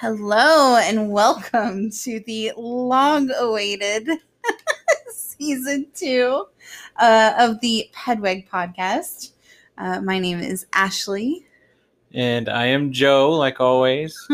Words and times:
Hello 0.00 0.76
and 0.76 1.10
welcome 1.10 1.90
to 1.90 2.20
the 2.20 2.52
long 2.56 3.30
awaited 3.38 4.08
season 5.12 5.88
two 5.94 6.46
uh, 6.96 7.34
of 7.38 7.60
the 7.60 7.86
Pedweg 7.94 8.48
podcast. 8.48 9.32
Uh, 9.76 10.00
my 10.00 10.18
name 10.18 10.38
is 10.38 10.64
Ashley. 10.72 11.44
And 12.14 12.48
I 12.48 12.64
am 12.64 12.92
Joe, 12.92 13.32
like 13.32 13.60
always. 13.60 14.26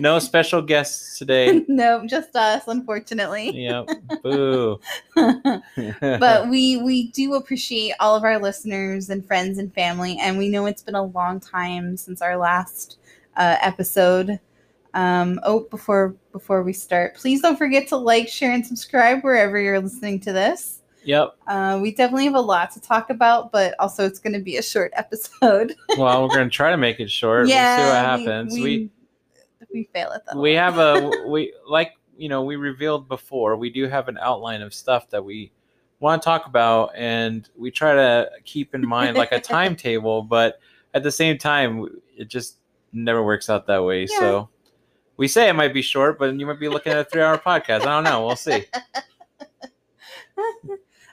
no 0.00 0.18
special 0.18 0.62
guests 0.62 1.20
today. 1.20 1.64
no, 1.68 2.04
just 2.08 2.34
us, 2.34 2.64
unfortunately. 2.66 3.52
Yep. 3.52 3.88
Boo. 4.24 4.80
but 5.14 6.48
we 6.48 6.82
we 6.82 7.06
do 7.12 7.34
appreciate 7.34 7.92
all 8.00 8.16
of 8.16 8.24
our 8.24 8.40
listeners 8.40 9.10
and 9.10 9.24
friends 9.24 9.58
and 9.58 9.72
family, 9.74 10.18
and 10.20 10.38
we 10.38 10.48
know 10.48 10.66
it's 10.66 10.82
been 10.82 10.96
a 10.96 11.04
long 11.04 11.38
time 11.38 11.96
since 11.96 12.20
our 12.20 12.36
last 12.36 12.98
uh, 13.36 13.56
episode. 13.60 14.40
Um, 14.94 15.38
oh, 15.44 15.60
before 15.70 16.16
before 16.32 16.62
we 16.62 16.72
start, 16.72 17.16
please 17.16 17.42
don't 17.42 17.56
forget 17.56 17.86
to 17.88 17.96
like, 17.96 18.28
share, 18.28 18.52
and 18.52 18.66
subscribe 18.66 19.22
wherever 19.22 19.58
you're 19.58 19.80
listening 19.80 20.20
to 20.20 20.32
this. 20.32 20.82
Yep. 21.04 21.36
Uh, 21.46 21.78
we 21.80 21.94
definitely 21.94 22.24
have 22.24 22.34
a 22.34 22.40
lot 22.40 22.72
to 22.72 22.80
talk 22.80 23.10
about, 23.10 23.52
but 23.52 23.74
also 23.78 24.04
it's 24.04 24.18
going 24.18 24.32
to 24.32 24.40
be 24.40 24.56
a 24.56 24.62
short 24.62 24.92
episode. 24.96 25.74
well, 25.96 26.22
we're 26.22 26.34
going 26.34 26.48
to 26.48 26.54
try 26.54 26.70
to 26.70 26.76
make 26.76 26.98
it 26.98 27.10
short. 27.10 27.46
Yeah, 27.48 27.76
we'll 27.76 27.86
see 27.86 27.90
what 27.90 28.04
happens. 28.04 28.54
We 28.54 28.62
We 28.62 28.90
we, 29.60 29.66
we 29.72 29.88
fail 29.92 30.10
at 30.10 30.26
that. 30.26 30.36
we 30.36 30.54
have 30.54 30.78
a 30.78 31.10
we 31.28 31.52
like 31.68 31.92
you 32.16 32.28
know 32.28 32.42
we 32.42 32.56
revealed 32.56 33.08
before 33.08 33.56
we 33.56 33.70
do 33.70 33.86
have 33.88 34.08
an 34.08 34.18
outline 34.20 34.62
of 34.62 34.74
stuff 34.74 35.10
that 35.10 35.24
we 35.24 35.52
want 36.00 36.22
to 36.22 36.24
talk 36.24 36.46
about, 36.46 36.90
and 36.94 37.48
we 37.56 37.70
try 37.70 37.94
to 37.94 38.30
keep 38.44 38.74
in 38.74 38.86
mind 38.86 39.16
like 39.16 39.32
a 39.32 39.40
timetable, 39.54 40.22
but 40.22 40.58
at 40.94 41.02
the 41.02 41.12
same 41.12 41.38
time, 41.38 41.86
it 42.16 42.28
just 42.28 42.58
never 42.96 43.22
works 43.22 43.48
out 43.50 43.66
that 43.66 43.84
way. 43.84 44.02
Yeah. 44.10 44.18
So. 44.18 44.48
We 45.18 45.28
say 45.28 45.48
it 45.48 45.54
might 45.54 45.72
be 45.72 45.80
short, 45.80 46.18
but 46.18 46.38
you 46.38 46.44
might 46.44 46.60
be 46.60 46.68
looking 46.68 46.92
at 46.92 46.98
a 46.98 47.04
three-hour 47.04 47.38
podcast. 47.38 47.80
I 47.80 47.84
don't 47.86 48.04
know. 48.04 48.26
We'll 48.26 48.36
see. 48.36 48.64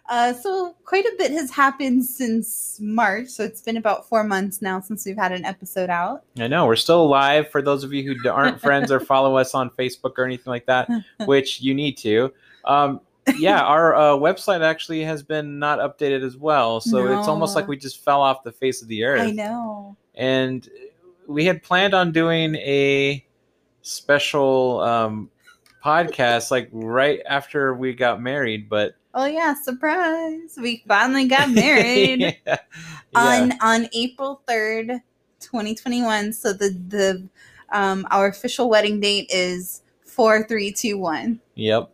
Uh, 0.10 0.34
so 0.34 0.76
quite 0.84 1.06
a 1.06 1.16
bit 1.18 1.32
has 1.32 1.50
happened 1.50 2.06
since 2.06 2.78
March. 2.82 3.30
So 3.30 3.44
it's 3.44 3.62
been 3.62 3.78
about 3.78 4.08
four 4.08 4.24
months 4.24 4.62
now 4.62 4.80
since 4.82 5.06
we've 5.06 5.18
had 5.18 5.32
an 5.32 5.46
episode 5.46 5.90
out. 5.90 6.24
I 6.38 6.48
know 6.48 6.66
we're 6.66 6.76
still 6.76 7.08
live 7.08 7.50
for 7.50 7.62
those 7.62 7.84
of 7.84 7.94
you 7.94 8.04
who 8.04 8.30
aren't 8.30 8.60
friends 8.60 8.92
or 8.92 9.00
follow 9.00 9.38
us 9.38 9.56
on 9.56 9.70
Facebook 9.72 10.14
or 10.18 10.26
anything 10.26 10.52
like 10.52 10.66
that, 10.66 10.90
which 11.26 11.62
you 11.62 11.74
need 11.74 11.98
to. 12.00 12.34
Um, 12.66 13.00
yeah, 13.38 13.62
our 13.62 13.96
uh, 13.96 14.10
website 14.12 14.62
actually 14.62 15.02
has 15.04 15.24
been 15.24 15.58
not 15.58 15.80
updated 15.80 16.24
as 16.24 16.36
well, 16.36 16.82
so 16.82 17.18
it's 17.18 17.30
almost 17.30 17.56
like 17.56 17.70
we 17.70 17.78
just 17.78 18.04
fell 18.04 18.22
off 18.22 18.44
the 18.44 18.52
face 18.52 18.82
of 18.82 18.90
the 18.90 19.06
earth. 19.06 19.22
I 19.22 19.32
know. 19.32 19.96
And 20.16 20.70
we 21.28 21.46
had 21.46 21.64
planned 21.64 21.94
on 21.94 22.12
doing 22.12 22.56
a 22.56 23.26
special 23.82 24.82
um, 24.82 25.30
podcast 25.84 26.52
like 26.52 26.70
right 26.72 27.22
after 27.28 27.74
we 27.74 27.94
got 27.94 28.22
married, 28.22 28.70
but 28.70 28.96
Oh 29.16 29.26
yeah, 29.26 29.54
surprise! 29.54 30.58
We 30.60 30.84
finally 30.88 31.28
got 31.28 31.52
married 31.52 32.20
yeah. 32.20 32.34
Yeah. 32.46 32.58
on 33.16 33.54
on 33.62 33.88
April 33.94 34.42
third, 34.48 34.92
twenty 35.40 35.76
twenty 35.76 36.02
one. 36.02 36.34
So 36.34 36.52
the 36.54 36.70
the 36.88 37.30
um, 37.72 38.08
our 38.10 38.28
official 38.28 38.70
wedding 38.70 39.00
date 39.00 39.30
is 39.30 39.84
four 40.04 40.48
three 40.48 40.72
two 40.72 40.98
one. 40.98 41.40
Yep. 41.56 41.92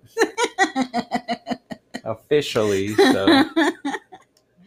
Officially, 2.06 2.96
so. 2.96 3.44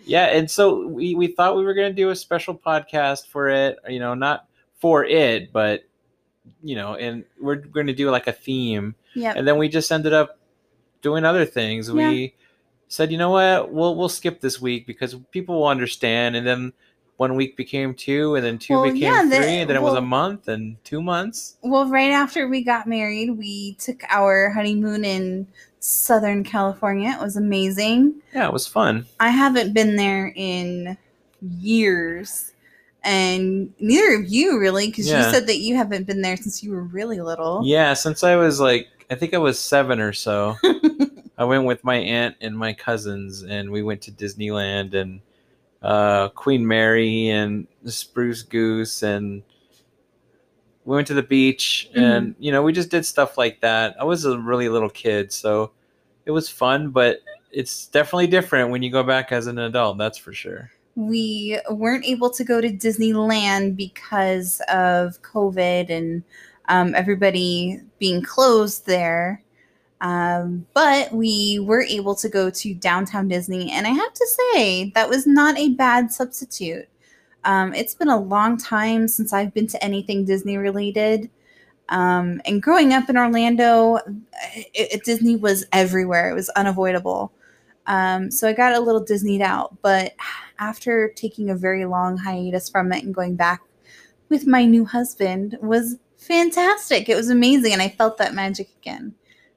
Yeah, 0.04 0.26
and 0.26 0.50
so 0.50 0.86
we, 0.88 1.14
we 1.14 1.28
thought 1.28 1.56
we 1.56 1.64
were 1.64 1.74
going 1.74 1.90
to 1.90 1.94
do 1.94 2.10
a 2.10 2.16
special 2.16 2.54
podcast 2.54 3.28
for 3.28 3.48
it, 3.48 3.78
you 3.88 4.00
know, 4.00 4.14
not 4.14 4.48
for 4.82 5.04
it, 5.04 5.52
but 5.52 5.84
you 6.60 6.74
know, 6.74 6.96
and 6.96 7.24
we're 7.40 7.54
going 7.54 7.86
to 7.86 7.92
do 7.94 8.10
like 8.10 8.26
a 8.26 8.32
theme. 8.32 8.96
Yeah. 9.14 9.32
And 9.36 9.46
then 9.46 9.56
we 9.58 9.68
just 9.68 9.92
ended 9.92 10.12
up 10.12 10.40
doing 11.02 11.24
other 11.24 11.44
things. 11.44 11.90
We 11.90 12.34
said, 12.88 13.12
you 13.12 13.16
know 13.16 13.30
what, 13.30 13.72
we'll 13.72 13.94
we'll 13.94 14.08
skip 14.08 14.40
this 14.40 14.60
week 14.60 14.86
because 14.88 15.14
people 15.30 15.60
will 15.60 15.68
understand. 15.68 16.34
And 16.34 16.44
then 16.44 16.72
one 17.16 17.36
week 17.36 17.56
became 17.56 17.94
two, 17.94 18.34
and 18.34 18.44
then 18.44 18.58
two 18.58 18.74
Well, 18.74 18.84
became 18.84 19.02
yeah, 19.02 19.22
the- 19.24 19.36
three, 19.36 19.58
and 19.58 19.70
then 19.70 19.76
it 19.76 19.82
was 19.82 19.94
a 19.94 20.00
month 20.00 20.48
and 20.48 20.82
two 20.82 21.00
months. 21.00 21.56
Well, 21.62 21.86
right 21.88 22.10
after 22.10 22.48
we 22.48 22.64
got 22.64 22.88
married, 22.88 23.30
we 23.38 23.74
took 23.74 24.02
our 24.08 24.50
honeymoon 24.50 25.04
in 25.04 25.46
Southern 25.78 26.42
California. 26.42 27.16
It 27.16 27.22
was 27.22 27.36
amazing. 27.36 28.20
Yeah, 28.34 28.48
it 28.48 28.52
was 28.52 28.66
fun. 28.66 29.06
I 29.20 29.28
haven't 29.28 29.74
been 29.74 29.94
there 29.94 30.32
in 30.34 30.96
years, 31.60 32.51
and 33.04 33.72
neither 33.80 34.14
of 34.16 34.28
you 34.28 34.58
really, 34.58 34.86
because 34.86 35.08
Yeah. 35.08 35.26
you 35.26 35.32
said 35.32 35.46
that 35.48 35.58
you 35.58 35.76
haven't 35.76 36.06
been 36.06 36.22
there 36.22 36.36
since 36.36 36.62
you 36.62 36.70
were 36.72 36.82
really 36.84 37.20
little. 37.20 37.62
Yeah, 37.64 37.94
since 37.94 38.22
I 38.24 38.36
was 38.36 38.60
like, 38.60 38.88
I 39.10 39.14
think 39.14 39.34
I 39.34 39.38
was 39.38 39.58
seven 39.58 40.00
or 40.00 40.12
so. 40.12 40.56
I 41.38 41.44
went 41.44 41.64
with 41.64 41.82
my 41.84 41.96
aunt 41.96 42.36
and 42.40 42.56
my 42.56 42.72
cousins, 42.72 43.42
and 43.42 43.70
we 43.70 43.82
went 43.82 44.02
to 44.02 44.12
Disneyland 44.12 44.94
and 44.94 45.20
uh, 45.82 46.28
Queen 46.28 46.66
Mary 46.66 47.28
and 47.28 47.66
Spruce 47.86 48.42
Goose, 48.42 49.02
and 49.02 49.42
we 50.84 50.94
went 50.96 51.06
to 51.08 51.14
the 51.14 51.22
beach, 51.22 51.90
and 51.94 52.34
you 52.38 52.52
know, 52.52 52.62
we 52.62 52.72
just 52.72 52.90
did 52.90 53.04
stuff 53.06 53.36
like 53.38 53.60
that. 53.60 53.96
I 54.00 54.04
was 54.04 54.24
a 54.24 54.38
really 54.38 54.68
little 54.68 54.90
kid, 54.90 55.32
so 55.32 55.72
it 56.26 56.30
was 56.30 56.48
fun, 56.48 56.90
but 56.90 57.20
it's 57.50 57.86
definitely 57.88 58.28
different 58.28 58.70
when 58.70 58.82
you 58.82 58.90
go 58.90 59.02
back 59.02 59.32
as 59.32 59.46
an 59.46 59.58
adult. 59.58 59.98
That's 59.98 60.18
for 60.18 60.32
sure. 60.32 60.70
We 60.96 61.58
weren't 61.70 62.04
able 62.04 62.30
to 62.30 62.44
go 62.44 62.60
to 62.60 62.68
Disneyland 62.70 63.76
because 63.76 64.60
of 64.68 65.20
COVID 65.22 65.90
and 65.90 66.22
um, 66.68 66.94
everybody 66.94 67.80
being 67.98 68.22
closed 68.22 68.86
there. 68.86 69.42
Um, 70.00 70.66
but 70.74 71.12
we 71.12 71.60
were 71.60 71.82
able 71.82 72.16
to 72.16 72.28
go 72.28 72.50
to 72.50 72.74
downtown 72.74 73.28
Disney, 73.28 73.70
and 73.70 73.86
I 73.86 73.90
have 73.90 74.12
to 74.12 74.26
say 74.52 74.90
that 74.96 75.08
was 75.08 75.26
not 75.26 75.56
a 75.56 75.70
bad 75.70 76.12
substitute. 76.12 76.88
Um, 77.44 77.72
it's 77.72 77.94
been 77.94 78.08
a 78.08 78.20
long 78.20 78.56
time 78.56 79.06
since 79.08 79.32
I've 79.32 79.54
been 79.54 79.68
to 79.68 79.84
anything 79.84 80.24
Disney 80.24 80.56
related. 80.56 81.30
Um, 81.88 82.40
and 82.46 82.62
growing 82.62 82.92
up 82.92 83.10
in 83.10 83.16
Orlando, 83.16 83.96
it, 84.54 84.66
it- 84.74 85.04
Disney 85.04 85.36
was 85.36 85.64
everywhere. 85.72 86.30
It 86.30 86.34
was 86.34 86.48
unavoidable. 86.50 87.32
Um, 87.86 88.30
so 88.30 88.48
I 88.48 88.52
got 88.52 88.74
a 88.74 88.80
little 88.80 89.04
Disneyed 89.04 89.40
out, 89.42 89.76
but 89.82 90.14
after 90.68 91.08
taking 91.16 91.50
a 91.50 91.54
very 91.56 91.84
long 91.84 92.16
hiatus 92.16 92.68
from 92.70 92.92
it 92.92 93.02
and 93.04 93.14
going 93.14 93.34
back 93.36 93.60
with 94.28 94.46
my 94.46 94.64
new 94.64 94.84
husband 94.84 95.58
was 95.60 95.96
fantastic. 96.16 97.08
It 97.08 97.16
was 97.16 97.28
amazing, 97.30 97.72
and 97.72 97.82
I 97.82 97.88
felt 97.88 98.16
that 98.18 98.32
magic 98.34 98.68
again. 98.80 99.14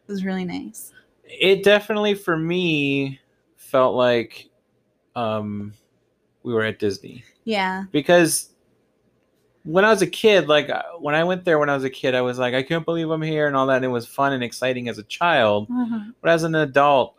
It 0.07 0.11
was 0.11 0.25
really 0.25 0.45
nice. 0.45 0.91
it 1.23 1.63
definitely 1.63 2.13
for 2.15 2.37
me 2.37 3.19
felt 3.55 3.95
like 3.95 4.49
um 5.15 5.73
we 6.43 6.53
were 6.53 6.63
at 6.63 6.77
disney 6.77 7.23
Yeah, 7.45 7.85
because 7.91 8.49
when 9.63 9.83
i 9.83 9.89
was 9.89 10.03
a 10.03 10.07
kid 10.07 10.47
like 10.47 10.69
uh, 10.69 10.83
when 10.99 11.15
i 11.15 11.23
went 11.23 11.43
there 11.45 11.57
when 11.57 11.69
i 11.69 11.73
was 11.73 11.83
a 11.83 11.89
kid 11.89 12.13
i 12.13 12.21
was 12.21 12.37
like 12.37 12.53
i 12.53 12.61
can't 12.61 12.85
believe 12.85 13.09
i'm 13.09 13.23
here 13.23 13.47
and 13.47 13.55
all 13.55 13.65
that 13.67 13.77
and 13.77 13.85
it 13.85 13.95
was 13.99 14.05
fun 14.05 14.33
and 14.33 14.43
exciting 14.43 14.87
as 14.87 14.99
a 14.99 15.03
child 15.03 15.67
Uh-huh. 15.71 16.11
but 16.21 16.29
as 16.29 16.43
an 16.43 16.53
adult 16.53 17.15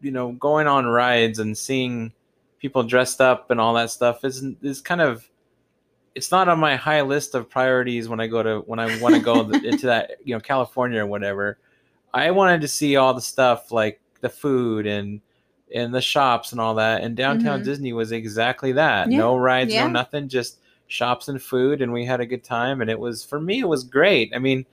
you 0.00 0.10
know 0.10 0.32
going 0.32 0.66
on 0.66 0.86
rides 0.86 1.38
and 1.38 1.56
seeing 1.58 2.12
people 2.58 2.82
dressed 2.82 3.20
up 3.20 3.50
and 3.50 3.60
all 3.60 3.74
that 3.74 3.90
stuff 3.90 4.24
is 4.24 4.44
is 4.62 4.80
kind 4.80 5.00
of 5.00 5.28
it's 6.14 6.30
not 6.30 6.48
on 6.48 6.58
my 6.58 6.74
high 6.74 7.02
list 7.02 7.34
of 7.34 7.48
priorities 7.48 8.08
when 8.08 8.18
i 8.18 8.26
go 8.26 8.42
to 8.42 8.58
when 8.66 8.78
i 8.80 9.00
want 9.00 9.14
to 9.14 9.20
go 9.20 9.40
into 9.64 9.86
that 9.86 10.12
you 10.24 10.34
know 10.34 10.40
california 10.40 11.02
or 11.02 11.06
whatever. 11.06 11.58
I 12.14 12.30
wanted 12.30 12.62
to 12.62 12.68
see 12.68 12.96
all 12.96 13.12
the 13.12 13.20
stuff 13.20 13.70
like 13.70 14.00
the 14.22 14.30
food 14.30 14.86
and 14.86 15.20
and 15.74 15.94
the 15.94 16.00
shops 16.00 16.52
and 16.52 16.60
all 16.60 16.74
that 16.76 17.02
and 17.02 17.14
downtown 17.14 17.60
Mhm. 17.60 17.64
disney 17.64 17.92
was 17.92 18.12
exactly 18.12 18.72
that. 18.72 19.10
Yeah, 19.10 19.18
no 19.18 19.36
rides 19.36 19.74
yeah. 19.74 19.84
no 19.84 19.90
nothing 19.90 20.26
just 20.26 20.58
shops 20.86 21.28
and 21.28 21.40
food 21.40 21.82
and 21.82 21.92
we 21.92 22.06
had 22.06 22.20
a 22.20 22.26
good 22.26 22.42
time 22.42 22.80
and 22.80 22.88
it 22.90 22.98
was 22.98 23.22
for 23.22 23.38
me 23.38 23.60
it 23.60 23.68
was 23.68 23.84
great. 23.84 24.32
I 24.34 24.38
mean 24.38 24.64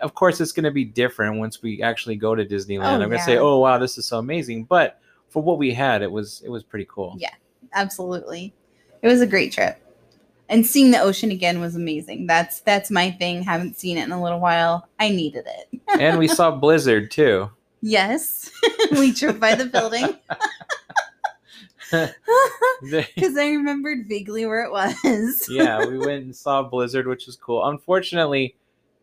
of 0.00 0.14
course 0.14 0.40
it's 0.40 0.52
going 0.52 0.62
to 0.64 0.70
be 0.70 0.84
different 0.84 1.36
once 1.40 1.60
we 1.60 1.82
actually 1.82 2.14
go 2.14 2.36
to 2.36 2.46
disneyland. 2.46 2.84
Oh, 2.98 3.02
i'm 3.02 3.08
going 3.08 3.18
to 3.18 3.24
say 3.24 3.38
oh 3.38 3.58
wow 3.58 3.76
this 3.78 3.98
is 3.98 4.06
so 4.06 4.18
amazing 4.20 4.62
but 4.62 5.00
for 5.28 5.42
what 5.42 5.58
we 5.58 5.72
had 5.74 6.02
it 6.02 6.10
was 6.10 6.42
it 6.44 6.48
was 6.50 6.62
pretty 6.62 6.86
cool 6.90 7.14
Yeah. 7.18 7.30
absolutely. 7.74 8.54
It 9.02 9.06
was 9.08 9.20
a 9.20 9.26
great 9.26 9.52
trip, 9.52 9.78
and 10.48 10.66
seeing 10.66 10.90
the 10.90 10.98
ocean 11.00 11.30
again 11.30 11.60
was 11.60 11.76
amazing. 11.76 12.26
That's 12.26 12.60
that's 12.60 12.90
my 12.90 13.10
thing. 13.12 13.42
Haven't 13.42 13.78
seen 13.78 13.96
it 13.96 14.04
in 14.04 14.12
a 14.12 14.20
little 14.22 14.40
while. 14.40 14.88
I 14.98 15.10
needed 15.10 15.44
it. 15.46 15.80
and 16.00 16.18
we 16.18 16.26
saw 16.28 16.50
blizzard 16.50 17.10
too 17.10 17.50
Yes, 17.80 18.50
we 18.92 19.12
drove 19.12 19.38
by 19.38 19.54
the 19.54 19.66
building 19.66 20.16
because 22.82 23.36
I 23.36 23.48
remembered 23.50 24.06
vaguely 24.08 24.46
where 24.46 24.64
it 24.64 24.72
was. 24.72 25.46
yeah, 25.48 25.84
we 25.86 25.98
went 25.98 26.24
and 26.24 26.34
saw 26.36 26.62
Blizzard, 26.62 27.06
which 27.06 27.26
was 27.26 27.36
cool. 27.36 27.64
Unfortunately, 27.66 28.56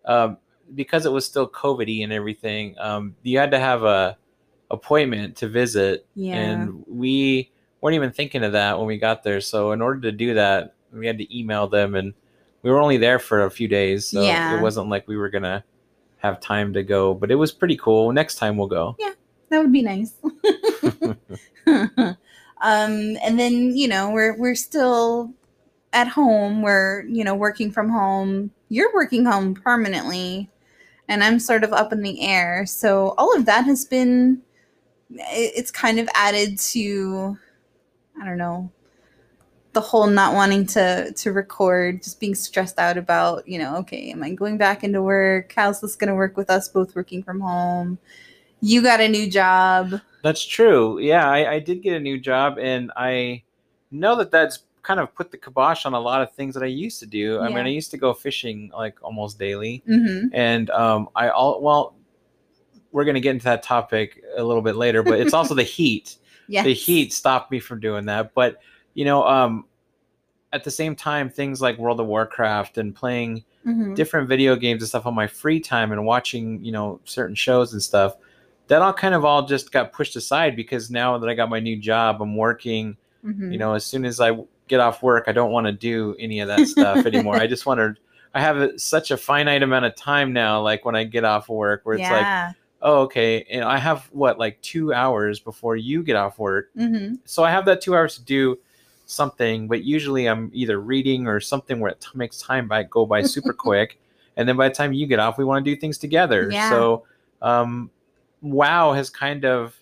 um, 0.05 0.37
because 0.73 1.05
it 1.05 1.11
was 1.11 1.25
still 1.25 1.47
COVID-y 1.47 2.03
and 2.03 2.11
everything, 2.13 2.75
um, 2.79 3.15
you 3.23 3.39
had 3.39 3.51
to 3.51 3.59
have 3.59 3.83
a 3.83 4.17
appointment 4.71 5.35
to 5.37 5.47
visit, 5.47 6.05
Yeah. 6.15 6.35
and 6.35 6.83
we 6.87 7.51
weren't 7.81 7.95
even 7.95 8.11
thinking 8.11 8.43
of 8.43 8.53
that 8.53 8.77
when 8.77 8.87
we 8.87 8.97
got 8.97 9.23
there. 9.23 9.41
So 9.41 9.71
in 9.71 9.81
order 9.81 10.01
to 10.01 10.11
do 10.11 10.33
that, 10.33 10.73
we 10.91 11.05
had 11.07 11.17
to 11.19 11.37
email 11.37 11.67
them, 11.67 11.95
and 11.95 12.13
we 12.63 12.71
were 12.71 12.81
only 12.81 12.97
there 12.97 13.19
for 13.19 13.43
a 13.45 13.51
few 13.51 13.67
days, 13.67 14.07
so 14.07 14.21
Yeah. 14.21 14.57
it 14.57 14.61
wasn't 14.61 14.89
like 14.89 15.07
we 15.07 15.17
were 15.17 15.29
gonna 15.29 15.63
have 16.17 16.39
time 16.39 16.73
to 16.73 16.81
go. 16.83 17.13
But 17.13 17.29
it 17.31 17.35
was 17.35 17.51
pretty 17.51 17.77
cool. 17.77 18.11
Next 18.11 18.35
time 18.35 18.57
we'll 18.57 18.67
go. 18.67 18.95
Yeah, 18.99 19.11
that 19.49 19.59
would 19.59 19.71
be 19.71 19.83
nice. 19.83 20.13
um, 21.67 21.97
and 22.61 23.39
then 23.39 23.75
you 23.75 23.87
know 23.87 24.09
we're 24.09 24.35
we're 24.37 24.55
still 24.55 25.31
at 25.93 26.07
home. 26.07 26.61
We're 26.61 27.03
you 27.03 27.23
know 27.23 27.35
working 27.35 27.71
from 27.71 27.89
home. 27.89 28.51
You're 28.69 28.93
working 28.93 29.25
home 29.25 29.53
permanently, 29.53 30.49
and 31.07 31.23
I'm 31.23 31.39
sort 31.39 31.63
of 31.63 31.73
up 31.73 31.93
in 31.93 32.01
the 32.01 32.25
air. 32.25 32.65
So 32.65 33.13
all 33.17 33.35
of 33.37 33.45
that 33.45 33.65
has 33.65 33.85
been 33.85 34.41
it's 35.11 35.71
kind 35.71 35.99
of 35.99 36.09
added 36.13 36.57
to 36.59 37.37
I 38.21 38.25
don't 38.25 38.37
know 38.37 38.71
the 39.73 39.81
whole 39.81 40.07
not 40.07 40.33
wanting 40.33 40.65
to 40.67 41.11
to 41.11 41.31
record, 41.33 42.01
just 42.01 42.19
being 42.19 42.33
stressed 42.33 42.79
out 42.79 42.97
about 42.97 43.47
you 43.47 43.59
know 43.59 43.77
okay, 43.77 44.11
am 44.11 44.23
I 44.23 44.31
going 44.33 44.57
back 44.57 44.83
into 44.83 45.01
work? 45.01 45.53
How's 45.55 45.81
this 45.81 45.95
going 45.95 46.07
to 46.09 46.15
work 46.15 46.37
with 46.37 46.49
us 46.49 46.69
both 46.69 46.95
working 46.95 47.21
from 47.23 47.41
home? 47.41 47.97
You 48.61 48.81
got 48.81 49.01
a 49.01 49.07
new 49.07 49.29
job. 49.29 49.99
That's 50.23 50.43
true. 50.43 50.97
Yeah, 50.99 51.29
I, 51.29 51.53
I 51.53 51.59
did 51.59 51.83
get 51.83 51.95
a 51.95 51.99
new 51.99 52.17
job, 52.17 52.57
and 52.57 52.91
I 52.95 53.43
know 53.91 54.15
that 54.15 54.31
that's 54.31 54.59
kind 54.81 54.99
of 54.99 55.13
put 55.13 55.29
the 55.31 55.37
kibosh 55.37 55.85
on 55.85 55.93
a 55.93 55.99
lot 55.99 56.21
of 56.21 56.31
things 56.33 56.53
that 56.55 56.63
I 56.63 56.67
used 56.67 56.99
to 57.01 57.05
do. 57.05 57.39
I 57.39 57.49
mean, 57.49 57.65
I 57.65 57.69
used 57.69 57.91
to 57.91 57.97
go 57.97 58.13
fishing 58.13 58.71
like 58.73 58.97
almost 59.03 59.37
daily, 59.37 59.83
Mm-hmm. 59.87 60.27
and 60.33 60.69
um, 60.71 61.09
I 61.15 61.29
all 61.29 61.61
well, 61.61 61.95
we're 62.95 63.03
gonna 63.03 63.19
get 63.19 63.31
into 63.31 63.43
that 63.43 63.61
topic 63.61 64.23
a 64.37 64.43
little 64.43 64.61
bit 64.61 64.77
later, 64.77 65.03
but 65.03 65.19
it's 65.19 65.33
also 65.33 65.53
the 65.63 65.63
heat. 65.63 66.15
Yes. 66.47 66.63
The 66.63 66.73
heat 66.73 67.11
stopped 67.11 67.51
me 67.51 67.59
from 67.59 67.81
doing 67.81 68.05
that, 68.05 68.33
but 68.33 68.61
you 68.93 69.03
know, 69.03 69.25
um, 69.27 69.65
at 70.53 70.63
the 70.63 70.71
same 70.71 70.95
time, 70.95 71.29
things 71.29 71.61
like 71.61 71.77
World 71.77 71.99
of 71.99 72.07
Warcraft 72.07 72.77
and 72.77 72.95
playing 72.95 73.43
Mhm. 73.65 73.95
different 73.95 74.29
video 74.29 74.55
games 74.55 74.81
and 74.83 74.87
stuff 74.87 75.05
on 75.07 75.13
my 75.15 75.27
free 75.27 75.59
time 75.59 75.91
and 75.91 76.05
watching 76.05 76.63
you 76.63 76.71
know 76.71 76.99
certain 77.03 77.33
shows 77.35 77.73
and 77.73 77.81
stuff 77.81 78.15
that 78.67 78.79
all 78.81 78.93
kind 78.93 79.15
of 79.15 79.25
all 79.25 79.45
just 79.45 79.71
got 79.71 79.91
pushed 79.91 80.15
aside 80.15 80.55
because 80.55 80.91
now 80.91 81.17
that 81.17 81.27
i 81.27 81.33
got 81.33 81.49
my 81.49 81.59
new 81.59 81.75
job 81.75 82.21
i'm 82.21 82.35
working 82.37 82.95
Mhm. 83.25 83.51
you 83.51 83.57
know 83.57 83.73
as 83.73 83.83
soon 83.83 84.05
as 84.05 84.19
i 84.21 84.37
get 84.67 84.79
off 84.79 85.01
work 85.01 85.23
i 85.27 85.31
don't 85.31 85.51
want 85.51 85.65
to 85.65 85.71
do 85.73 86.15
any 86.19 86.41
of 86.41 86.47
that 86.47 86.67
stuff 86.75 87.07
anymore 87.07 87.37
i 87.37 87.47
just 87.47 87.65
want 87.65 87.79
to 87.79 87.95
i 88.35 88.39
have 88.39 88.57
a, 88.57 88.77
such 88.77 89.09
a 89.09 89.17
finite 89.17 89.63
amount 89.63 89.85
of 89.85 89.95
time 89.95 90.31
now 90.31 90.61
like 90.61 90.85
when 90.85 90.95
i 90.95 91.03
get 91.03 91.23
off 91.23 91.49
work 91.49 91.81
where 91.85 91.95
it's 91.95 92.03
like 92.11 92.21
yeah. 92.21 92.51
Oh 92.81 93.01
okay 93.01 93.45
and 93.49 93.63
i 93.63 93.77
have 93.77 94.09
what 94.11 94.37
like 94.37 94.61
two 94.61 94.93
hours 94.93 95.39
before 95.39 95.75
you 95.75 96.03
get 96.03 96.15
off 96.15 96.37
work 96.39 96.69
mm-hmm. 96.75 97.15
so 97.25 97.43
I 97.43 97.51
have 97.51 97.65
that 97.65 97.81
two 97.81 97.95
hours 97.95 98.15
to 98.15 98.23
do 98.23 98.57
something, 99.05 99.67
but 99.67 99.83
usually 99.83 100.27
I'm 100.27 100.51
either 100.53 100.79
reading 100.79 101.27
or 101.27 101.39
something 101.39 101.79
where 101.79 101.91
it 101.91 102.01
t- 102.01 102.09
makes 102.15 102.41
time 102.41 102.67
by 102.67 102.83
go 102.83 103.05
by 103.05 103.23
super 103.23 103.53
quick, 103.57 103.99
and 104.37 104.47
then 104.47 104.57
by 104.57 104.69
the 104.69 104.75
time 104.75 104.93
you 104.93 105.07
get 105.07 105.19
off, 105.19 105.37
we 105.37 105.45
want 105.45 105.63
to 105.63 105.75
do 105.75 105.79
things 105.79 105.97
together. 105.97 106.49
Yeah. 106.51 106.69
So, 106.69 107.05
um, 107.41 107.89
WoW 108.41 108.93
has 108.93 109.09
kind 109.09 109.45
of, 109.45 109.75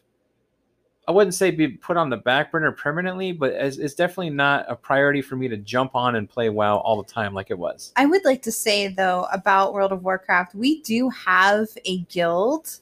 I 1.07 1.12
wouldn't 1.12 1.34
say 1.34 1.51
be 1.51 1.68
put 1.68 1.98
on 1.98 2.10
the 2.10 2.18
back 2.18 2.51
burner 2.51 2.72
permanently, 2.72 3.31
but 3.31 3.51
it's, 3.51 3.78
it's 3.78 3.94
definitely 3.94 4.30
not 4.30 4.66
a 4.69 4.75
priority 4.75 5.22
for 5.22 5.36
me 5.36 5.48
to 5.50 5.57
jump 5.57 5.96
on 5.96 6.16
and 6.16 6.30
play 6.30 6.50
WoW 6.50 6.78
all 6.78 7.01
the 7.01 7.12
time 7.12 7.34
like 7.34 7.50
it 7.50 7.57
was. 7.57 7.92
I 7.96 8.06
would 8.06 8.24
like 8.24 8.42
to 8.44 8.51
say 8.51 8.88
though 8.88 9.28
about 9.31 9.74
World 9.74 9.92
of 9.92 10.04
Warcraft, 10.04 10.56
we 10.56 10.81
do 10.81 11.10
have 11.10 11.68
a 11.86 12.00
guild 12.04 12.80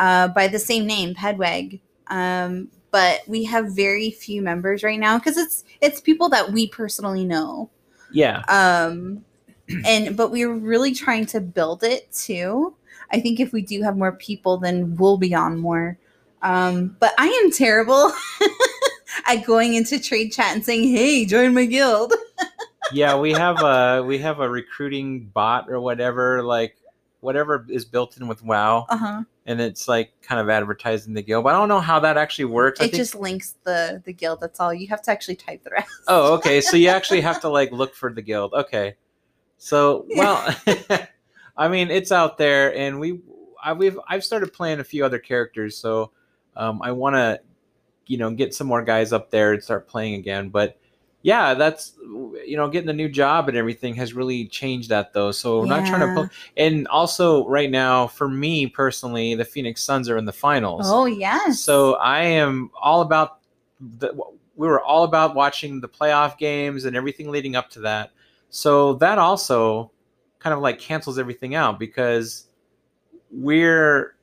uh, 0.00 0.28
by 0.28 0.48
the 0.48 0.58
same 0.58 0.86
name, 0.86 1.14
Pedweg. 1.14 1.80
Um, 2.08 2.68
but 2.90 3.20
we 3.28 3.44
have 3.44 3.76
very 3.76 4.10
few 4.10 4.42
members 4.42 4.82
right 4.82 4.98
now 4.98 5.18
because 5.18 5.36
it's 5.36 5.62
it's 5.80 6.00
people 6.00 6.28
that 6.30 6.50
we 6.50 6.66
personally 6.66 7.24
know. 7.24 7.70
Yeah, 8.10 8.42
Um, 8.48 9.24
and 9.84 10.16
but 10.16 10.32
we're 10.32 10.52
really 10.52 10.92
trying 10.92 11.26
to 11.26 11.40
build 11.40 11.84
it 11.84 12.10
too. 12.12 12.74
I 13.12 13.20
think 13.20 13.38
if 13.38 13.52
we 13.52 13.62
do 13.62 13.82
have 13.82 13.96
more 13.96 14.12
people, 14.12 14.56
then 14.56 14.96
we'll 14.96 15.18
be 15.18 15.34
on 15.34 15.58
more. 15.58 15.98
Um, 16.42 16.96
but 16.98 17.12
I 17.18 17.28
am 17.44 17.52
terrible 17.52 18.10
at 19.26 19.44
going 19.44 19.74
into 19.74 20.00
trade 20.00 20.30
chat 20.30 20.54
and 20.54 20.64
saying, 20.64 20.88
"Hey, 20.88 21.26
join 21.26 21.54
my 21.54 21.66
guild." 21.66 22.14
yeah, 22.92 23.16
we 23.18 23.32
have 23.32 23.62
a 23.62 24.02
we 24.02 24.18
have 24.18 24.40
a 24.40 24.48
recruiting 24.48 25.26
bot 25.26 25.70
or 25.70 25.78
whatever, 25.78 26.42
like 26.42 26.76
whatever 27.20 27.66
is 27.68 27.84
built 27.84 28.16
in 28.16 28.26
with 28.26 28.42
WoW. 28.42 28.86
Uh 28.88 28.96
huh. 28.96 29.22
And 29.46 29.60
it's 29.60 29.88
like 29.88 30.12
kind 30.22 30.40
of 30.40 30.48
advertising 30.48 31.14
the 31.14 31.22
guild. 31.22 31.44
But 31.44 31.54
I 31.54 31.58
don't 31.58 31.68
know 31.68 31.80
how 31.80 32.00
that 32.00 32.16
actually 32.16 32.46
works. 32.46 32.80
I 32.80 32.84
It 32.84 32.86
think- 32.90 33.00
just 33.00 33.14
links 33.14 33.54
the 33.64 34.02
the 34.04 34.12
guild. 34.12 34.40
That's 34.40 34.60
all. 34.60 34.72
You 34.72 34.86
have 34.88 35.02
to 35.02 35.10
actually 35.10 35.36
type 35.36 35.62
the 35.64 35.70
rest. 35.70 35.88
oh, 36.08 36.34
okay. 36.34 36.60
So 36.60 36.76
you 36.76 36.88
actually 36.96 37.20
have 37.22 37.40
to 37.42 37.48
like 37.48 37.72
look 37.72 37.94
for 37.94 38.12
the 38.12 38.22
guild. 38.22 38.52
Okay. 38.54 38.94
So 39.58 40.06
well, 40.16 40.54
I 41.56 41.68
mean, 41.68 41.90
it's 41.90 42.12
out 42.12 42.38
there, 42.38 42.74
and 42.74 42.98
we, 42.98 43.20
I, 43.62 43.74
we've, 43.74 43.98
I've 44.08 44.24
started 44.24 44.52
playing 44.54 44.80
a 44.80 44.84
few 44.84 45.04
other 45.04 45.18
characters, 45.18 45.76
so 45.76 46.12
um, 46.56 46.80
I 46.82 46.92
want 46.92 47.16
to, 47.16 47.40
you 48.06 48.16
know, 48.16 48.30
get 48.30 48.54
some 48.54 48.66
more 48.66 48.82
guys 48.82 49.12
up 49.12 49.30
there 49.30 49.52
and 49.52 49.62
start 49.62 49.86
playing 49.86 50.14
again. 50.14 50.48
But 50.48 50.78
yeah, 51.22 51.54
that's 51.54 51.94
you 52.46 52.56
know, 52.56 52.68
getting 52.68 52.88
a 52.88 52.94
new 52.94 53.08
job 53.08 53.48
and 53.48 53.56
everything 53.56 53.94
has 53.94 54.14
really 54.14 54.46
changed 54.46 54.88
that 54.88 55.12
though. 55.12 55.30
So 55.32 55.60
we're 55.60 55.66
not 55.66 55.86
trying 55.86 56.00
to 56.00 56.06
Yeah. 56.06 56.14
put. 56.14 56.30
And 56.56 56.88
also, 56.88 57.46
right 57.46 57.70
now, 57.70 58.06
for 58.06 58.28
me 58.28 58.66
personally, 58.66 59.34
the 59.34 59.44
Phoenix 59.44 59.82
Suns 59.82 60.08
are 60.08 60.16
in 60.16 60.24
the 60.24 60.32
finals. 60.32 60.82
Oh 60.86 61.06
yes. 61.06 61.60
So 61.60 61.94
I 61.96 62.22
am 62.22 62.70
all 62.80 63.02
about 63.02 63.38
the. 63.98 64.12
We 64.56 64.68
were 64.68 64.82
all 64.82 65.04
about 65.04 65.34
watching 65.34 65.80
the 65.80 65.88
playoff 65.88 66.36
games 66.36 66.84
and 66.84 66.94
everything 66.94 67.30
leading 67.30 67.56
up 67.56 67.70
to 67.70 67.80
that. 67.80 68.10
So 68.50 68.94
that 68.94 69.18
also 69.18 69.90
kind 70.38 70.52
of 70.52 70.60
like 70.60 70.78
cancels 70.78 71.18
everything 71.18 71.54
out 71.54 71.78
because 71.78 72.46
we're 73.30 74.16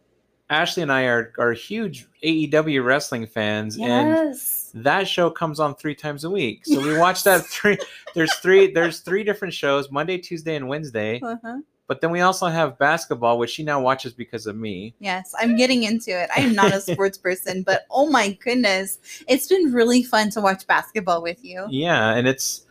Ashley 0.50 0.84
and 0.84 0.92
I 0.92 1.04
are 1.04 1.34
are 1.38 1.54
huge 1.54 2.08
AEW 2.24 2.84
wrestling 2.84 3.26
fans 3.26 3.78
and 3.78 4.10
yes. 4.10 4.67
That 4.74 5.08
show 5.08 5.30
comes 5.30 5.60
on 5.60 5.76
three 5.76 5.96
times 5.96 6.24
a 6.24 6.30
week. 6.30 6.66
So 6.66 6.82
we 6.82 6.98
watch 6.98 7.24
that 7.24 7.46
three 7.46 7.78
there's 8.14 8.34
three 8.36 8.72
there's 8.72 9.00
three 9.00 9.24
different 9.24 9.54
shows, 9.54 9.92
Monday, 9.92 10.18
Tuesday, 10.18 10.56
and 10.56 10.68
Wednesday. 10.68 11.20
Uh-huh. 11.22 11.60
But 11.88 12.02
then 12.02 12.12
we 12.12 12.20
also 12.20 12.48
have 12.48 12.78
basketball, 12.78 13.40
which 13.40 13.50
she 13.50 13.64
now 13.64 13.80
watches 13.80 14.14
because 14.14 14.46
of 14.46 14.58
me. 14.58 14.94
Yes, 15.00 15.34
I'm 15.40 15.56
getting 15.56 15.84
into 15.84 16.12
it. 16.12 16.30
I 16.36 16.42
am 16.42 16.54
not 16.54 16.74
a 16.74 16.82
sports 16.82 17.18
person, 17.18 17.64
but 17.64 17.86
oh 17.90 18.10
my 18.10 18.34
goodness, 18.44 19.00
it's 19.28 19.48
been 19.48 19.72
really 19.72 20.04
fun 20.04 20.30
to 20.32 20.42
watch 20.42 20.68
basketball 20.68 21.22
with 21.22 21.44
you. 21.46 21.66
Yeah, 21.70 22.14
and 22.14 22.28
it's 22.28 22.66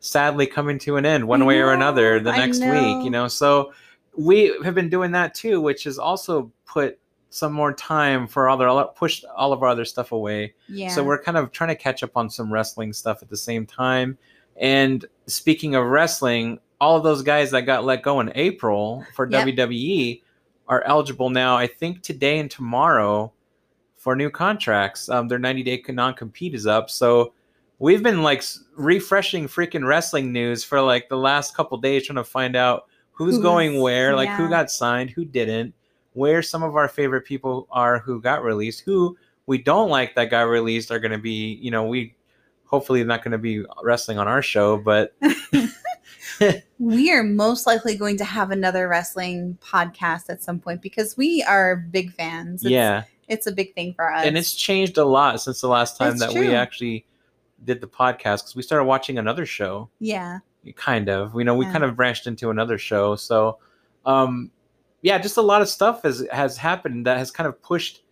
sadly 0.00 0.46
coming 0.46 0.78
to 0.80 0.96
an 0.96 1.06
end 1.06 1.26
one 1.26 1.42
I 1.42 1.46
way 1.46 1.60
or 1.60 1.72
another 1.72 2.20
the 2.20 2.32
next 2.32 2.60
week, 2.60 3.04
you 3.04 3.10
know. 3.10 3.26
So 3.26 3.72
we 4.16 4.54
have 4.64 4.74
been 4.74 4.90
doing 4.90 5.12
that 5.12 5.34
too, 5.34 5.60
which 5.62 5.84
has 5.84 5.98
also 5.98 6.52
put 6.66 6.98
some 7.30 7.52
more 7.52 7.72
time 7.72 8.26
for 8.26 8.48
other 8.48 8.68
pushed 8.96 9.24
all 9.36 9.52
of 9.52 9.62
our 9.62 9.68
other 9.68 9.84
stuff 9.84 10.12
away. 10.12 10.54
Yeah. 10.68 10.88
So 10.88 11.04
we're 11.04 11.22
kind 11.22 11.36
of 11.36 11.52
trying 11.52 11.68
to 11.68 11.74
catch 11.76 12.02
up 12.02 12.16
on 12.16 12.30
some 12.30 12.52
wrestling 12.52 12.92
stuff 12.92 13.22
at 13.22 13.28
the 13.28 13.36
same 13.36 13.66
time. 13.66 14.16
And 14.56 15.04
speaking 15.26 15.74
of 15.74 15.86
wrestling, 15.86 16.58
all 16.80 16.96
of 16.96 17.02
those 17.02 17.22
guys 17.22 17.50
that 17.50 17.62
got 17.62 17.84
let 17.84 18.02
go 18.02 18.20
in 18.20 18.32
April 18.34 19.04
for 19.14 19.28
Yep. 19.30 19.46
WWE 19.46 20.22
are 20.68 20.82
eligible 20.84 21.30
now. 21.30 21.56
I 21.56 21.66
think 21.66 22.02
today 22.02 22.38
and 22.38 22.50
tomorrow 22.50 23.32
for 23.96 24.14
new 24.16 24.30
contracts. 24.30 25.08
Um, 25.08 25.28
their 25.28 25.38
90 25.38 25.62
day 25.64 25.82
non 25.88 26.14
compete 26.14 26.54
is 26.54 26.66
up. 26.66 26.88
So 26.88 27.34
we've 27.78 28.02
been 28.02 28.22
like 28.22 28.42
refreshing 28.76 29.46
freaking 29.48 29.86
wrestling 29.86 30.32
news 30.32 30.64
for 30.64 30.80
like 30.80 31.08
the 31.08 31.16
last 31.16 31.54
couple 31.56 31.76
days, 31.78 32.06
trying 32.06 32.16
to 32.16 32.24
find 32.24 32.56
out 32.56 32.86
who's, 33.12 33.34
Who's- 33.34 33.42
going 33.42 33.80
where, 33.80 34.14
like 34.16 34.28
who 34.30 34.48
got 34.48 34.70
signed, 34.70 35.10
who 35.10 35.24
didn't, 35.24 35.74
where 36.12 36.42
some 36.42 36.62
of 36.62 36.76
our 36.76 36.88
favorite 36.88 37.22
people 37.22 37.68
are 37.70 37.98
who 37.98 38.20
got 38.20 38.42
released, 38.42 38.80
who 38.80 39.16
we 39.46 39.58
don't 39.58 39.88
like 39.90 40.14
that 40.14 40.30
got 40.30 40.42
released 40.42 40.90
are 40.90 40.98
going 40.98 41.12
to 41.12 41.18
be, 41.18 41.58
you 41.62 41.70
know, 41.70 41.84
we 41.86 42.14
hopefully 42.64 43.02
not 43.04 43.22
going 43.22 43.32
to 43.32 43.38
be 43.38 43.64
wrestling 43.82 44.18
on 44.18 44.28
our 44.28 44.42
show, 44.42 44.76
but 44.76 45.14
we 46.78 47.10
are 47.12 47.22
most 47.22 47.66
likely 47.66 47.96
going 47.96 48.16
to 48.18 48.24
have 48.24 48.50
another 48.50 48.88
wrestling 48.88 49.58
podcast 49.62 50.28
at 50.28 50.42
some 50.42 50.58
point 50.58 50.82
because 50.82 51.16
we 51.16 51.42
are 51.44 51.76
big 51.76 52.12
fans. 52.12 52.62
It's, 52.62 52.70
yeah. 52.70 53.04
It's 53.28 53.46
a 53.46 53.52
big 53.52 53.74
thing 53.74 53.94
for 53.94 54.12
us. 54.12 54.24
And 54.24 54.38
it's 54.38 54.54
changed 54.54 54.98
a 54.98 55.04
lot 55.04 55.40
since 55.40 55.60
the 55.60 55.68
last 55.68 55.96
time 55.98 56.18
That's 56.18 56.32
that 56.32 56.40
we 56.40 56.54
actually 56.54 57.06
did 57.64 57.80
the 57.80 57.88
podcast 57.88 58.38
because 58.38 58.56
we 58.56 58.62
started 58.62 58.84
watching 58.84 59.18
another 59.18 59.44
show. 59.46 59.88
yeah. 60.00 60.38
kind 60.76 61.08
of 61.08 61.34
you 61.34 61.44
know 61.44 61.54
we 61.54 61.64
Yeah. 61.64 61.72
kind 61.72 61.84
of 61.84 61.96
branched 61.96 62.26
into 62.26 62.50
another 62.50 62.76
show 62.76 63.16
so 63.16 63.58
um 64.04 64.50
yeah 65.02 65.18
just 65.18 65.36
a 65.36 65.42
lot 65.42 65.60
of 65.62 65.68
stuff 65.68 66.02
has 66.02 66.26
has 66.32 66.56
happened 66.56 67.06
that 67.06 67.18
has 67.18 67.30
kind 67.30 67.46
of 67.46 67.60
pushed 67.62 68.02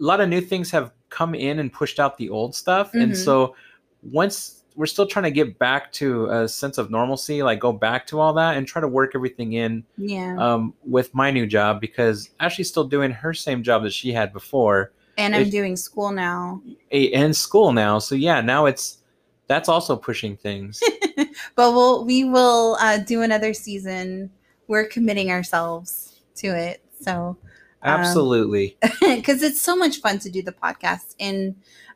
a 0.00 0.04
lot 0.04 0.20
of 0.20 0.28
new 0.28 0.40
things 0.40 0.70
have 0.70 0.92
come 1.08 1.34
in 1.34 1.58
and 1.58 1.72
pushed 1.72 1.98
out 2.00 2.16
the 2.18 2.28
old 2.28 2.54
stuff 2.54 2.94
and 2.94 3.12
Mhm. 3.12 3.16
so 3.16 3.54
once 4.02 4.62
we're 4.74 4.86
still 4.86 5.06
trying 5.06 5.22
to 5.22 5.30
get 5.30 5.58
back 5.58 5.90
to 5.92 6.26
a 6.26 6.46
sense 6.48 6.76
of 6.78 6.90
normalcy 6.90 7.42
like 7.42 7.58
go 7.60 7.72
back 7.72 8.06
to 8.08 8.20
all 8.20 8.34
that 8.34 8.56
and 8.56 8.66
try 8.66 8.80
to 8.80 8.88
work 8.88 9.12
everything 9.14 9.54
in 9.54 9.84
Yeah. 9.96 10.36
um, 10.38 10.74
with 10.84 11.14
my 11.14 11.30
new 11.30 11.46
job 11.46 11.80
because 11.80 12.30
Ashley's 12.40 12.68
still 12.68 12.84
doing 12.84 13.10
her 13.10 13.32
same 13.32 13.62
job 13.62 13.84
that 13.84 13.92
she 13.94 14.12
had 14.12 14.32
before 14.34 14.92
and 15.16 15.34
I'm 15.34 15.42
it- 15.42 15.50
doing 15.50 15.76
school 15.76 16.12
now. 16.12 16.60
and 16.92 17.34
school 17.34 17.72
now 17.72 17.98
so 17.98 18.14
yeah 18.14 18.40
now 18.42 18.66
it's 18.66 18.98
that's 19.46 19.68
also 19.68 19.96
pushing 19.96 20.36
things 20.36 20.82
but 21.56 21.72
we'll 21.72 22.04
we 22.04 22.24
will 22.24 22.76
uh, 22.80 22.98
do 22.98 23.22
another 23.22 23.54
season. 23.54 24.30
We're 24.68 24.86
committing 24.86 25.30
ourselves 25.30 26.05
to 26.36 26.48
it. 26.48 26.82
So 27.00 27.36
Absolutely. 27.82 28.76
because 29.00 29.42
it's 29.42 29.60
so 29.60 29.76
much 29.76 30.00
fun 30.00 30.18
to 30.20 30.30
do 30.30 30.42
the 30.42 30.52
podcast 30.52 31.14
and 31.20 31.54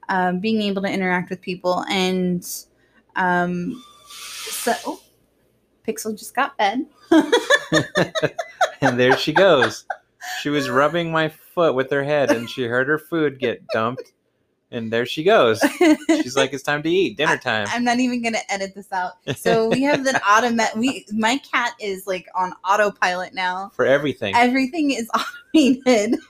um, 0.09 0.41
being 0.41 0.63
able 0.63 0.83
to 0.83 0.89
interact 0.89 1.31
with 1.31 1.41
people 1.41 1.85
and 1.91 2.47
um, 3.17 3.83
so 4.07 4.75
oh, 4.87 5.01
Pixel 5.87 6.17
just 6.17 6.35
got 6.35 6.57
fed. 6.57 6.87
and 8.81 8.99
there 8.99 9.17
she 9.17 9.33
goes. 9.33 9.85
She 10.41 10.49
was 10.49 10.71
rubbing 10.71 11.11
my 11.11 11.29
foot 11.29 11.75
with 11.75 11.91
her 11.91 12.05
head 12.05 12.31
and 12.31 12.49
she 12.49 12.65
heard 12.65 12.89
her 12.89 12.99
food 12.99 13.39
get 13.39 13.67
dumped. 13.69 14.13
And 14.73 14.93
there 14.93 15.05
she 15.05 15.25
goes. 15.25 15.61
She's 16.09 16.37
like, 16.37 16.53
it's 16.53 16.63
time 16.63 16.83
to 16.85 16.89
eat, 16.89 17.17
dinner 17.17 17.37
time. 17.37 17.67
I'm 17.71 17.83
not 17.83 17.99
even 17.99 18.23
gonna 18.23 18.39
edit 18.49 18.75
this 18.75 18.91
out. 18.93 19.15
So 19.37 19.69
we 19.69 19.83
have 19.83 20.05
the 20.05 20.21
automatic. 20.29 20.77
We 20.77 21.07
my 21.13 21.39
cat 21.39 21.73
is 21.81 22.07
like 22.07 22.27
on 22.37 22.53
autopilot 22.65 23.35
now. 23.35 23.71
For 23.75 23.85
everything. 23.85 24.35
Everything 24.37 24.93
is 24.93 25.11
automated. 25.55 26.21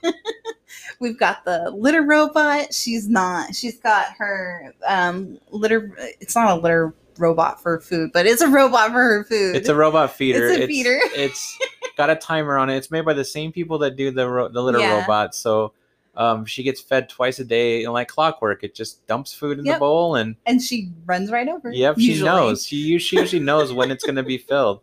We've 0.99 1.17
got 1.19 1.45
the 1.45 1.69
litter 1.71 2.01
robot. 2.03 2.73
She's 2.73 3.07
not. 3.09 3.53
She's 3.55 3.79
got 3.79 4.07
her 4.17 4.73
um 4.87 5.37
litter. 5.51 5.93
It's 6.19 6.35
not 6.35 6.57
a 6.57 6.61
litter 6.61 6.93
robot 7.17 7.61
for 7.61 7.79
food, 7.79 8.11
but 8.13 8.25
it's 8.25 8.41
a 8.41 8.47
robot 8.47 8.87
for 8.89 8.93
her 9.01 9.23
food. 9.25 9.55
It's 9.55 9.69
a 9.69 9.75
robot 9.75 10.13
feeder. 10.13 10.47
It's 10.47 10.63
a 10.63 10.67
feeder. 10.67 10.99
It's 11.13 11.59
got 11.97 12.09
a 12.09 12.15
timer 12.15 12.57
on 12.57 12.69
it. 12.69 12.77
It's 12.77 12.89
made 12.89 13.05
by 13.05 13.13
the 13.13 13.25
same 13.25 13.51
people 13.51 13.77
that 13.79 13.95
do 13.95 14.11
the 14.11 14.27
ro- 14.27 14.47
the 14.49 14.61
litter 14.63 14.79
Yeah. 14.79 14.99
robot. 15.01 15.35
So 15.35 15.73
um, 16.15 16.45
she 16.45 16.63
gets 16.63 16.81
fed 16.81 17.07
twice 17.09 17.39
a 17.39 17.45
day, 17.45 17.83
and 17.83 17.93
like 17.93 18.07
clockwork, 18.09 18.63
it 18.63 18.75
just 18.75 19.05
dumps 19.07 19.33
food 19.33 19.59
in 19.59 19.65
the 19.65 19.77
bowl, 19.77 20.15
and 20.15 20.35
and 20.45 20.61
she 20.61 20.89
runs 21.05 21.31
right 21.31 21.47
over. 21.47 21.71
yep, 21.71 21.97
she 21.99 22.21
knows. 22.21 22.65
She 22.65 22.97
she 22.99 23.17
usually 23.17 23.41
knows 23.41 23.71
when 23.71 23.91
it's 23.91 24.03
going 24.03 24.15
to 24.17 24.23
be 24.23 24.37
filled. 24.37 24.81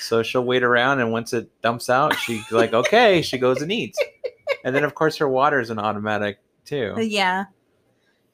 So 0.00 0.22
she'll 0.22 0.44
wait 0.44 0.62
around, 0.62 1.00
and 1.00 1.12
once 1.12 1.32
it 1.32 1.48
dumps 1.62 1.88
out, 1.88 2.14
she's 2.18 2.50
like, 2.50 2.72
okay, 2.72 3.22
she 3.22 3.38
goes 3.38 3.62
and 3.62 3.70
eats. 3.70 3.98
And 4.64 4.74
then 4.74 4.84
of 4.84 4.94
course 4.94 5.16
her 5.16 5.28
water 5.28 5.60
is 5.60 5.70
an 5.70 5.78
automatic 5.78 6.38
too. 6.64 6.94
Uh, 6.96 7.00
Yeah. 7.00 7.44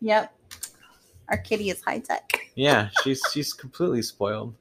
Yep. 0.00 0.34
Our 1.28 1.38
kitty 1.38 1.70
is 1.70 1.82
high 1.82 2.00
tech. 2.00 2.40
Yeah, 2.54 2.88
she's 3.02 3.22
she's 3.32 3.52
completely 3.52 4.02
spoiled. 4.02 4.54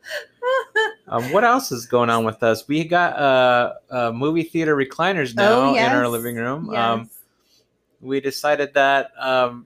Um, 1.07 1.23
what 1.33 1.43
else 1.43 1.71
is 1.71 1.85
going 1.85 2.09
on 2.09 2.23
with 2.23 2.41
us? 2.43 2.67
We 2.67 2.83
got 2.85 3.17
uh, 3.17 3.73
uh 3.89 4.11
movie 4.13 4.43
theater 4.43 4.75
recliners 4.75 5.35
now 5.35 5.71
Oh, 5.71 5.75
in 5.75 5.83
our 5.83 6.07
living 6.07 6.35
room. 6.37 6.69
Yes. 6.71 6.77
Um, 6.79 7.09
we 8.01 8.19
decided 8.19 8.73
that 8.73 9.11
um, 9.19 9.65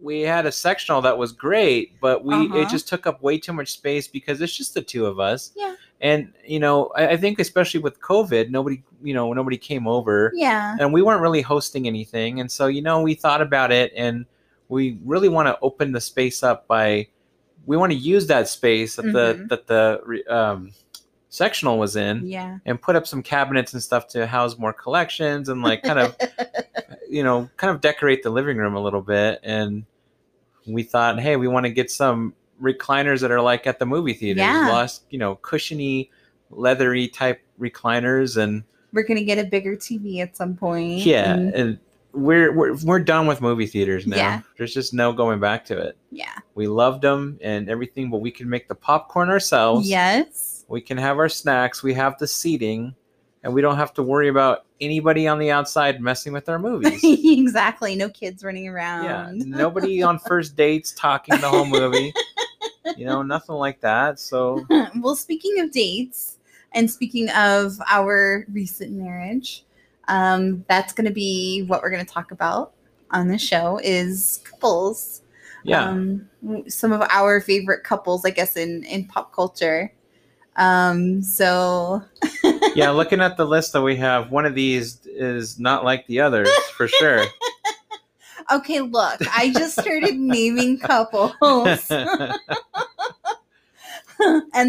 we 0.00 0.20
had 0.22 0.46
a 0.46 0.52
sectional 0.52 1.00
that 1.02 1.16
was 1.16 1.32
great, 1.32 2.00
but 2.00 2.24
we 2.24 2.34
Uh-huh. 2.34 2.58
it 2.58 2.68
just 2.68 2.88
took 2.88 3.06
up 3.06 3.22
way 3.22 3.38
too 3.38 3.52
much 3.52 3.68
space 3.72 4.08
because 4.08 4.40
it's 4.40 4.56
just 4.56 4.74
the 4.74 4.82
two 4.82 5.06
of 5.06 5.20
us. 5.20 5.52
Yeah. 5.54 5.74
And 6.00 6.32
you 6.46 6.58
know, 6.58 6.90
I, 6.96 7.08
I 7.08 7.16
think 7.18 7.38
especially 7.38 7.80
with 7.80 8.00
COVID, 8.00 8.48
nobody 8.50 8.82
you 9.02 9.12
know 9.14 9.32
nobody 9.34 9.58
came 9.58 9.86
over, 9.86 10.32
yeah. 10.34 10.76
and 10.80 10.92
we 10.92 11.02
weren't 11.02 11.20
really 11.20 11.42
hosting 11.42 11.86
anything, 11.86 12.40
and 12.40 12.50
so 12.50 12.66
you 12.68 12.80
know 12.82 13.02
we 13.02 13.14
thought 13.14 13.42
about 13.42 13.70
it, 13.70 13.92
and 13.94 14.24
we 14.70 14.98
really 15.04 15.28
want 15.28 15.46
to 15.48 15.58
open 15.60 15.92
the 15.92 16.00
space 16.00 16.42
up 16.42 16.66
by 16.66 17.06
we 17.66 17.76
want 17.76 17.92
to 17.92 17.98
use 17.98 18.26
that 18.28 18.48
space 18.48 18.96
that 18.96 19.12
the 19.12 19.34
Mhm. 19.34 19.48
that 19.50 19.66
the 19.66 20.34
um, 20.34 20.72
sectional 21.30 21.78
was 21.78 21.94
in 21.96 22.26
Yeah. 22.26 22.58
and 22.66 22.80
put 22.82 22.96
up 22.96 23.06
some 23.06 23.22
cabinets 23.22 23.72
and 23.72 23.82
stuff 23.82 24.08
to 24.08 24.26
house 24.26 24.58
more 24.58 24.72
collections 24.72 25.48
and 25.48 25.62
like 25.62 25.82
kind 25.82 25.98
of 26.00 26.16
you 27.08 27.22
know 27.22 27.48
kind 27.56 27.72
of 27.72 27.80
decorate 27.80 28.22
the 28.24 28.30
living 28.30 28.56
room 28.56 28.74
a 28.74 28.80
little 28.82 29.00
bit 29.00 29.38
and 29.44 29.84
we 30.66 30.82
thought 30.82 31.18
hey 31.20 31.36
we 31.36 31.46
want 31.48 31.64
to 31.66 31.70
get 31.70 31.90
some 31.90 32.34
recliners 32.60 33.20
that 33.20 33.30
are 33.30 33.40
like 33.40 33.66
at 33.66 33.78
the 33.78 33.86
movie 33.86 34.12
theaters 34.12 34.40
Yeah. 34.40 34.68
lost 34.68 35.04
you 35.10 35.18
know 35.18 35.36
cushiony 35.36 36.10
leathery 36.50 37.06
type 37.08 37.40
recliners 37.60 38.36
and 38.36 38.64
We're 38.92 39.04
gonna 39.04 39.22
get 39.22 39.38
a 39.38 39.44
bigger 39.48 39.76
TV 39.76 40.18
at 40.20 40.36
some 40.36 40.56
point. 40.56 41.06
yeah 41.06 41.32
and- 41.34 41.54
and 41.54 41.78
we're 42.12 42.52
we're, 42.52 42.74
we're 42.84 42.98
done 42.98 43.28
with 43.28 43.40
movie 43.40 43.66
theaters 43.68 44.04
now 44.04 44.16
Yeah. 44.16 44.40
there's 44.58 44.74
just 44.74 44.92
no 44.92 45.12
going 45.12 45.38
back 45.38 45.64
to 45.66 45.78
it 45.78 45.96
yeah. 46.10 46.34
we 46.56 46.66
loved 46.66 47.02
them 47.02 47.38
and 47.40 47.68
everything 47.70 48.10
but 48.10 48.18
we 48.18 48.32
can 48.32 48.48
make 48.50 48.66
the 48.66 48.74
popcorn 48.74 49.30
ourselves 49.30 49.88
Yes. 49.88 50.59
We 50.70 50.80
can 50.80 50.96
have 50.96 51.18
our 51.18 51.28
snacks 51.28 51.82
we 51.82 51.92
have 51.92 52.16
the 52.18 52.26
seating 52.26 52.94
and 53.42 53.52
we 53.52 53.60
don't 53.62 53.76
have 53.76 53.92
to 53.94 54.02
worry 54.02 54.28
about 54.28 54.66
anybody 54.80 55.26
on 55.26 55.38
the 55.38 55.50
outside 55.50 56.00
messing 56.00 56.32
with 56.32 56.48
our 56.48 56.58
movies 56.58 57.00
exactly. 57.04 57.94
No 57.96 58.08
kids 58.08 58.44
running 58.44 58.68
around. 58.68 59.04
yeah 59.04 59.30
nobody 59.46 60.02
on 60.02 60.18
first 60.18 60.56
dates 60.56 60.92
talking 60.92 61.38
the 61.40 61.48
whole 61.48 61.66
movie 61.66 62.12
you 62.96 63.04
know 63.04 63.22
nothing 63.22 63.56
like 63.56 63.80
that 63.80 64.18
so 64.18 64.64
well, 64.96 65.16
speaking 65.16 65.60
of 65.60 65.70
dates 65.70 66.38
and 66.72 66.90
speaking 66.90 67.28
of 67.30 67.80
our 67.88 68.46
recent 68.52 68.92
marriage, 68.92 69.64
um, 70.08 70.64
that's 70.68 70.92
going 70.92 71.06
to 71.06 71.12
be 71.12 71.64
what 71.66 71.82
we're 71.82 71.90
going 71.90 72.04
to 72.04 72.12
talk 72.12 72.30
about 72.30 72.72
on 73.10 73.28
the 73.28 73.38
show 73.38 73.80
is 73.82 74.40
couples. 74.44 75.22
yeah 75.64 75.88
Um, 75.88 76.28
some 76.68 76.92
of 76.92 77.02
our 77.10 77.40
favorite 77.40 77.82
couples, 77.84 78.24
I 78.24 78.30
guess, 78.30 78.56
in 78.56 78.84
in 78.84 79.06
pop 79.06 79.34
culture. 79.34 79.92
Um, 80.56 81.22
so 81.22 82.02
yeah 82.74 82.90
looking 82.90 83.20
at 83.20 83.36
the 83.36 83.46
list 83.46 83.72
that 83.72 83.82
we 83.82 83.96
have 83.96 84.30
one 84.30 84.44
of 84.44 84.54
these 84.54 84.98
is 85.06 85.58
not 85.58 85.84
like 85.84 86.06
the 86.06 86.20
others 86.20 86.50
for 86.76 86.86
sure 86.88 87.24
okay, 88.50 88.80
look, 88.80 89.20
I 89.36 89.52
just 89.52 89.80
started 89.80 90.16
naming 90.16 90.78
couples. 90.78 91.34
and 91.90 92.34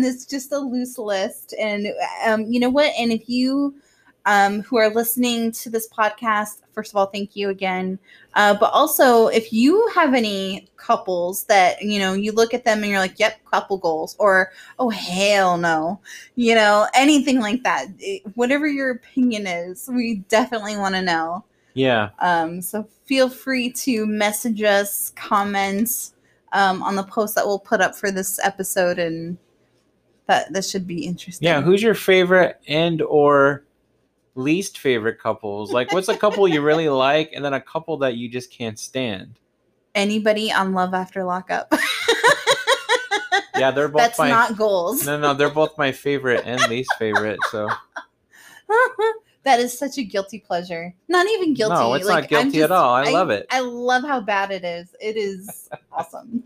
it's 0.05 0.25
just 0.25 0.51
a 0.51 0.59
loose 0.59 0.97
list. 0.97 1.53
And 1.59 1.87
um, 2.25 2.45
you 2.45 2.59
know 2.59 2.69
what? 2.69 2.91
And 2.97 3.11
if 3.11 3.27
you 3.27 3.75
um, 4.25 4.61
who 4.61 4.77
are 4.77 4.89
listening 4.89 5.51
to 5.53 5.69
this 5.69 5.87
podcast, 5.89 6.61
first 6.73 6.91
of 6.91 6.95
all, 6.97 7.07
thank 7.07 7.35
you 7.35 7.49
again. 7.49 7.97
Uh, 8.35 8.53
but 8.53 8.71
also, 8.71 9.27
if 9.27 9.51
you 9.51 9.87
have 9.95 10.13
any 10.13 10.67
couples 10.77 11.43
that 11.45 11.81
you 11.81 11.99
know, 11.99 12.13
you 12.13 12.31
look 12.31 12.53
at 12.53 12.63
them 12.63 12.79
and 12.83 12.87
you're 12.87 12.99
like, 12.99 13.19
"Yep, 13.19 13.43
couple 13.45 13.77
goals," 13.77 14.15
or 14.19 14.51
"Oh 14.79 14.89
hell 14.89 15.57
no," 15.57 15.99
you 16.35 16.53
know, 16.55 16.87
anything 16.93 17.39
like 17.39 17.63
that. 17.63 17.87
It- 17.99 18.21
whatever 18.35 18.67
your 18.67 18.91
opinion 18.91 19.47
is, 19.47 19.89
we 19.91 20.23
definitely 20.29 20.77
want 20.77 20.95
to 20.95 21.01
know. 21.01 21.43
yeah 21.73 22.09
Um, 22.19 22.61
so 22.61 22.87
feel 23.05 23.29
free 23.29 23.71
to 23.71 24.05
message 24.05 24.61
us, 24.61 25.11
comments 25.15 26.13
um, 26.53 26.83
on 26.83 26.95
the 26.95 27.03
post 27.03 27.33
that 27.35 27.45
we'll 27.45 27.59
put 27.59 27.81
up 27.81 27.95
for 27.95 28.11
this 28.11 28.39
episode, 28.43 28.99
and 28.99 29.37
that 30.27 30.53
this 30.53 30.69
should 30.69 30.85
be 30.87 31.05
interesting. 31.05 31.45
yeah 31.47 31.61
who's 31.61 31.81
your 31.81 31.95
favorite 31.95 32.59
and 32.67 33.01
or 33.01 33.63
least 34.41 34.77
favorite 34.77 35.19
couples 35.19 35.71
like 35.71 35.91
what's 35.93 36.09
a 36.09 36.17
couple 36.17 36.47
you 36.47 36.61
really 36.61 36.89
like 37.07 37.31
and 37.33 37.43
then 37.43 37.53
a 37.53 37.61
couple 37.61 37.97
that 37.97 38.15
you 38.15 38.29
just 38.29 38.51
can't 38.51 38.79
stand 38.79 39.37
Anybody 39.93 40.53
on 40.53 40.73
Love 40.73 40.93
After 40.93 41.25
Lockup? 41.25 41.73
yeah 43.57 43.71
they're 43.71 43.89
both 43.89 44.01
That's 44.01 44.19
my 44.19 44.29
not 44.29 44.57
goals. 44.57 45.05
no 45.05 45.19
no 45.19 45.33
they're 45.33 45.49
both 45.49 45.77
my 45.77 45.91
favorite 45.91 46.43
and 46.45 46.61
least 46.69 46.93
favorite 46.97 47.39
so 47.51 47.67
that 49.43 49.59
is 49.59 49.77
such 49.77 49.97
a 49.97 50.03
guilty 50.03 50.39
pleasure. 50.39 50.93
Not 51.07 51.27
even 51.27 51.53
guilty. 51.53 51.75
No, 51.75 51.93
it's 51.95 52.07
not 52.07 52.13
Like, 52.13 52.23
I'm 52.25 52.43
guilty 52.43 52.61
at 52.61 52.71
all. 52.71 52.93
I 52.93 53.09
love 53.09 53.29
it. 53.29 53.47
I 53.49 53.59
love 53.59 54.03
how 54.03 54.21
bad 54.21 54.51
it 54.51 54.63
is. 54.63 54.95
It 54.99 55.17
is 55.17 55.69
awesome. 55.91 56.43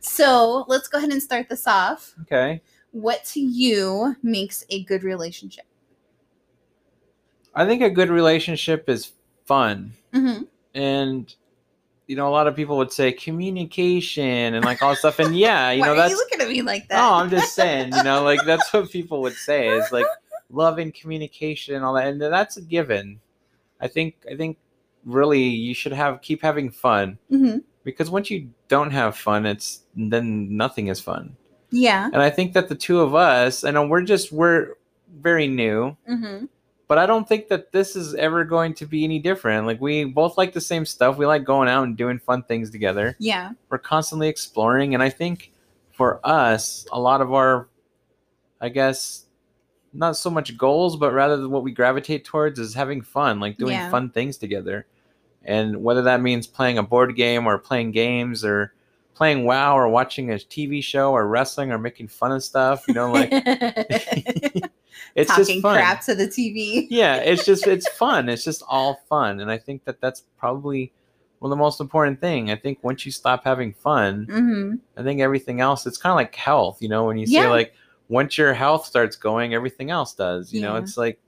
so 0.00 0.64
let's 0.68 0.88
go 0.88 0.98
ahead 0.98 1.10
and 1.10 1.22
start 1.22 1.48
this 1.48 1.66
off. 1.66 2.14
okay 2.22 2.62
What 2.92 3.24
to 3.26 3.40
you 3.40 4.16
makes 4.22 4.64
a 4.70 4.84
good 4.84 5.02
relationship? 5.02 5.64
i 7.54 7.66
think 7.66 7.82
a 7.82 7.90
good 7.90 8.08
relationship 8.08 8.88
is 8.88 9.12
fun. 9.44 9.92
Hmm 10.14 10.42
and 10.74 11.34
you 12.06 12.16
know 12.16 12.26
a 12.28 12.30
lot 12.32 12.46
of 12.46 12.56
people 12.56 12.78
would 12.78 12.92
say 12.92 13.12
communication 13.12 14.54
and 14.54 14.64
like 14.64 14.82
all 14.82 14.96
stuff. 14.96 15.18
And 15.18 15.36
yeah 15.36 15.70
you 15.70 15.80
Why 15.82 15.86
know 15.88 15.92
are 15.92 15.96
that's 15.96 16.10
you 16.12 16.16
looking 16.16 16.40
at 16.40 16.48
me 16.48 16.62
like 16.62 16.88
that? 16.88 16.98
Oh, 17.02 17.14
i'm 17.16 17.28
just 17.30 17.54
saying 17.54 17.92
you 17.94 18.02
know 18.02 18.22
like 18.22 18.40
that's 18.46 18.72
what 18.72 18.90
people 18.90 19.20
would 19.22 19.34
say 19.34 19.68
is 19.68 19.90
like 19.92 20.06
love 20.50 20.78
and 20.78 20.94
communication 20.94 21.74
and 21.74 21.84
all 21.84 21.94
that. 21.94 22.06
And 22.08 22.20
that's 22.20 22.56
a 22.56 22.62
given. 22.62 23.20
I 23.80 23.88
think 23.88 24.16
i 24.30 24.36
think 24.36 24.56
really 25.04 25.42
you 25.42 25.74
should 25.74 25.92
have 25.92 26.22
keep 26.22 26.40
having 26.42 26.70
fun. 26.70 27.18
Hmm 27.28 27.58
because 27.84 28.10
once 28.10 28.30
you 28.30 28.48
don't 28.68 28.92
have 28.92 29.16
fun 29.16 29.44
it's 29.44 29.82
then 29.96 30.56
nothing 30.56 30.86
is 30.86 31.00
fun 31.00 31.36
Yeah. 31.72 32.06
and 32.12 32.22
i 32.22 32.30
think 32.30 32.52
that 32.52 32.68
the 32.68 32.74
two 32.76 33.00
of 33.00 33.14
us 33.14 33.64
i 33.64 33.70
know 33.70 33.86
we're 33.86 34.02
just 34.02 34.30
we're 34.32 34.74
very 35.20 35.48
new 35.48 35.96
hmm 36.06 36.44
but 36.88 36.98
I 36.98 37.06
don't 37.06 37.26
think 37.26 37.48
that 37.48 37.72
this 37.72 37.96
is 37.96 38.14
ever 38.16 38.44
going 38.44 38.74
to 38.74 38.84
be 38.84 39.02
any 39.04 39.18
different. 39.18 39.66
Like 39.66 39.80
we 39.80 40.04
both 40.04 40.36
like 40.36 40.52
the 40.52 40.60
same 40.60 40.84
stuff. 40.84 41.16
We 41.16 41.24
like 41.24 41.42
going 41.42 41.66
out 41.66 41.84
and 41.84 41.96
doing 41.96 42.18
fun 42.18 42.42
things 42.42 42.68
together. 42.68 43.16
Yeah. 43.18 43.52
We're 43.70 43.78
constantly 43.78 44.28
exploring, 44.28 44.92
and 44.92 45.02
I 45.02 45.08
think 45.08 45.52
for 45.92 46.20
us, 46.22 46.86
a 46.92 47.00
lot 47.00 47.22
of 47.22 47.32
our, 47.32 47.68
I 48.60 48.68
guess, 48.68 49.24
not 49.94 50.18
so 50.18 50.28
much 50.28 50.58
goals, 50.58 50.96
but 50.98 51.14
rather 51.14 51.48
what 51.48 51.62
we 51.62 51.72
gravitate 51.72 52.26
towards 52.26 52.58
is 52.58 52.74
having 52.74 53.00
fun, 53.00 53.40
like 53.40 53.56
doing 53.56 53.72
Yeah. 53.72 53.88
fun 53.90 54.10
things 54.10 54.36
together. 54.36 54.84
And 55.46 55.82
whether 55.82 56.02
that 56.02 56.20
means 56.20 56.46
playing 56.46 56.76
a 56.76 56.82
board 56.82 57.16
game 57.16 57.46
or 57.46 57.56
playing 57.56 57.92
games 57.92 58.44
or 58.44 58.74
playing 59.14 59.44
WoW 59.44 59.76
or 59.76 59.88
watching 59.88 60.30
a 60.30 60.34
TV 60.36 60.82
show 60.82 61.12
or 61.12 61.26
wrestling 61.28 61.70
or 61.72 61.78
making 61.78 62.08
fun 62.08 62.32
of 62.32 62.42
stuff. 62.42 62.84
You 62.88 62.94
know, 62.94 63.10
like 63.12 63.28
it's 65.14 65.28
Talking 65.30 65.44
just 65.44 65.60
fun. 65.62 65.76
crap 65.76 66.02
to 66.04 66.14
the 66.14 66.26
TV. 66.26 66.86
yeah, 66.90 67.16
it's 67.16 67.44
just 67.44 67.66
it's 67.66 67.88
fun. 67.98 68.28
It's 68.28 68.44
just 68.44 68.62
all 68.68 69.00
fun, 69.08 69.40
and 69.40 69.50
I 69.50 69.58
think 69.58 69.84
that 69.84 70.00
that's 70.00 70.24
probably 70.38 70.92
well 71.40 71.50
the 71.50 71.56
most 71.56 71.80
important 71.80 72.20
thing. 72.20 72.50
I 72.50 72.56
think 72.56 72.78
once 72.82 73.04
you 73.04 73.12
stop 73.12 73.44
having 73.44 73.72
fun, 73.72 74.26
hmm 74.30 74.74
I 74.96 75.02
think 75.02 75.20
everything 75.20 75.60
else. 75.60 75.86
It's 75.86 75.98
kind 75.98 76.12
of 76.12 76.16
like 76.16 76.34
health, 76.34 76.78
you 76.80 76.88
know, 76.88 77.04
when 77.04 77.18
you 77.18 77.26
say 77.26 77.46
like 77.48 77.74
once 78.08 78.36
your 78.38 78.54
health 78.54 78.86
starts 78.86 79.16
going, 79.16 79.54
everything 79.54 79.90
else 79.90 80.14
does. 80.14 80.52
You 80.52 80.60
know, 80.62 80.76
it's 80.76 80.96
like 80.96 81.18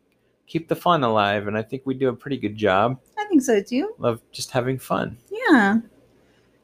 keep 0.47 0.69
the 0.69 0.77
fun 0.77 1.03
alive, 1.03 1.47
and 1.49 1.57
I 1.57 1.63
think 1.63 1.83
we 1.85 1.95
do 1.95 2.09
a 2.09 2.13
pretty 2.15 2.37
good 2.39 2.57
job 2.57 2.99
I 3.19 3.25
think 3.27 3.43
so 3.43 3.63
too. 3.63 3.95
of 4.01 4.21
just 4.33 4.51
having 4.51 4.79
fun. 4.79 5.17
Yeah. 5.31 5.79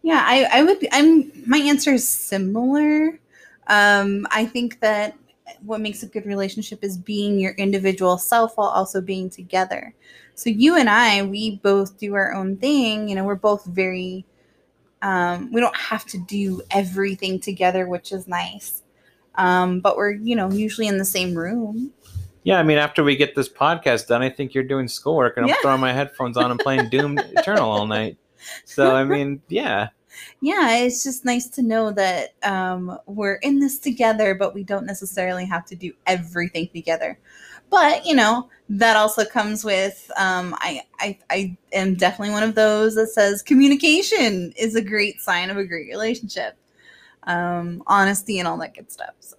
Yeah, 0.03 0.23
I, 0.27 0.49
I 0.53 0.63
would 0.63 0.87
I'm 0.93 1.31
my 1.47 1.59
answer 1.59 1.93
is 1.93 2.09
similar. 2.09 3.19
Um, 3.67 4.27
I 4.31 4.47
think 4.47 4.81
that 4.81 5.17
what 5.63 5.81
makes 5.81 6.03
a 6.03 6.07
good 6.07 6.27
relationship 6.27 6.83
is 6.83 6.97
being 6.97 7.39
your 7.39 7.53
individual 7.53 8.19
self 8.19 8.57
while 8.57 8.69
also 8.69 9.01
being 9.01 9.29
together. 9.29 9.95
So 10.35 10.49
you 10.49 10.77
and 10.77 10.89
I, 10.89 11.23
we 11.23 11.57
both 11.57 11.99
do 11.99 12.15
our 12.15 12.33
own 12.33 12.57
thing. 12.57 13.09
You 13.09 13.15
know, 13.15 13.25
we're 13.25 13.35
both 13.35 13.65
very 13.67 14.25
um, 15.03 15.51
we 15.53 15.61
don't 15.61 15.77
have 15.77 16.05
to 16.07 16.19
do 16.19 16.63
everything 16.71 17.41
together, 17.41 17.87
which 17.87 18.13
is 18.13 18.29
nice. 18.29 18.83
Um, 19.37 19.81
but 19.81 19.97
we're, 19.97 20.13
you 20.13 20.37
know, 20.37 20.51
usually 20.51 20.89
in 20.89 20.99
the 20.99 21.05
same 21.05 21.35
room. 21.35 21.93
Yeah, 22.43 22.59
I 22.59 22.63
mean, 22.63 22.79
after 22.79 23.05
we 23.05 23.17
get 23.17 23.35
this 23.35 23.49
podcast 23.49 24.09
done, 24.09 24.23
I 24.23 24.31
think 24.31 24.55
you're 24.55 24.65
doing 24.65 24.89
schoolwork, 24.89 25.37
and 25.37 25.47
I'm 25.47 25.57
throwing 25.63 25.81
my 25.81 25.93
headphones 25.93 26.37
on 26.37 26.51
and 26.51 26.59
playing 26.59 26.89
Doom 26.91 27.19
Eternal 27.19 27.71
all 27.71 27.87
night. 27.87 28.17
So 28.65 28.95
I 28.95 29.05
mean, 29.05 29.41
yeah, 29.49 29.89
yeah, 30.41 30.77
it's 30.79 31.03
just 31.03 31.25
nice 31.25 31.49
to 31.49 31.63
know 31.63 31.93
that 31.93 32.35
um, 32.43 32.99
we're 33.07 33.35
in 33.37 33.61
this 33.61 33.79
together, 33.79 34.35
but 34.35 34.55
we 34.55 34.65
don't 34.65 34.87
necessarily 34.87 35.45
have 35.47 35.65
to 35.67 35.77
do 35.77 35.93
everything 36.07 36.69
together. 36.73 37.19
But 37.71 38.05
you 38.05 38.15
know, 38.17 38.51
that 38.69 38.97
also 38.97 39.25
comes 39.25 39.65
with 39.65 40.11
um, 40.17 40.55
I, 40.59 40.83
I 40.99 41.19
I 41.31 41.57
am 41.73 41.95
definitely 41.95 42.33
one 42.33 42.43
of 42.43 42.55
those 42.55 42.95
that 42.97 43.09
says 43.09 43.43
communication 43.43 44.53
is 44.57 44.75
a 44.75 44.83
great 44.83 45.21
sign 45.21 45.51
of 45.51 45.57
a 45.57 45.65
great 45.65 45.89
relationship. 45.89 46.57
Um, 47.25 47.83
honesty 47.87 48.39
and 48.39 48.49
all 48.49 48.57
that 48.59 48.75
good 48.75 48.91
stuff. 48.91 49.15
So 49.21 49.37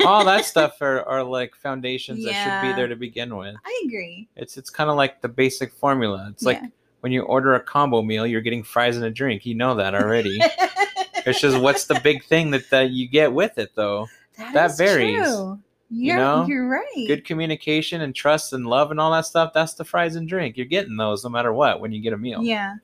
all 0.06 0.24
that 0.24 0.44
stuff 0.44 0.82
are, 0.82 1.04
are 1.04 1.22
like 1.22 1.54
foundations 1.54 2.24
that 2.24 2.34
should 2.34 2.60
be 2.60 2.72
there 2.72 2.88
to 2.88 2.96
begin 2.96 3.36
with. 3.36 3.54
I 3.64 3.82
agree. 3.86 4.28
It's 4.36 4.56
it's 4.56 4.68
kind 4.68 4.90
of 4.90 4.96
like 4.96 5.22
the 5.22 5.28
basic 5.28 5.72
formula. 5.72 6.28
It's 6.32 6.44
like 6.44 6.58
Yeah. 6.60 6.68
When 7.00 7.12
you 7.12 7.22
order 7.22 7.54
a 7.54 7.60
combo 7.60 8.02
meal, 8.02 8.26
you're 8.26 8.40
getting 8.40 8.62
fries 8.62 8.96
and 8.96 9.04
a 9.04 9.10
drink. 9.10 9.46
You 9.46 9.54
know 9.54 9.74
that 9.74 9.94
already. 9.94 10.40
it's 11.26 11.40
just 11.40 11.60
what's 11.60 11.86
the 11.86 12.00
big 12.02 12.24
thing 12.24 12.50
that, 12.50 12.68
that 12.70 12.90
you 12.90 13.08
get 13.08 13.32
with 13.32 13.58
it 13.58 13.70
though. 13.74 14.08
that 14.52 14.76
varies, 14.76 15.26
true. 15.26 15.58
You're, 15.92 16.16
know? 16.16 16.46
you're 16.46 16.68
right. 16.68 17.06
Good 17.08 17.24
communication 17.24 18.02
and 18.02 18.14
trust 18.14 18.52
and 18.52 18.66
love 18.66 18.92
and 18.92 19.00
all 19.00 19.10
that 19.12 19.26
stuff. 19.26 19.52
That's 19.52 19.74
the 19.74 19.84
fries 19.84 20.14
and 20.14 20.28
drink. 20.28 20.56
You're 20.56 20.66
getting 20.66 20.96
those 20.96 21.24
no 21.24 21.30
matter 21.30 21.52
what 21.52 21.80
when 21.80 21.90
you 21.90 22.00
get 22.00 22.12
a 22.12 22.18
meal. 22.18 22.42
Yeah. 22.42 22.76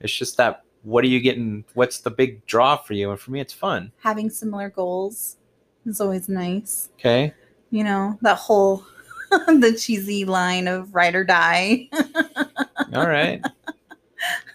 It's 0.00 0.14
just 0.14 0.36
that 0.36 0.64
what 0.82 1.04
are 1.04 1.08
you 1.08 1.20
getting? 1.20 1.64
What's 1.74 2.00
the 2.00 2.10
big 2.10 2.44
draw 2.46 2.76
for 2.76 2.92
you? 2.92 3.10
And 3.10 3.18
for 3.18 3.30
me, 3.30 3.40
it's 3.40 3.52
fun. 3.52 3.92
Having 4.02 4.30
similar 4.30 4.68
goals 4.68 5.36
is 5.86 6.00
always 6.00 6.28
nice. 6.28 6.90
Okay. 6.98 7.32
You 7.70 7.84
know, 7.84 8.18
that 8.20 8.36
whole 8.36 8.84
the 9.30 9.76
cheesy 9.78 10.24
line 10.24 10.68
of 10.68 10.94
ride 10.94 11.14
or 11.14 11.24
die. 11.24 11.88
All 12.94 13.08
right. 13.08 13.42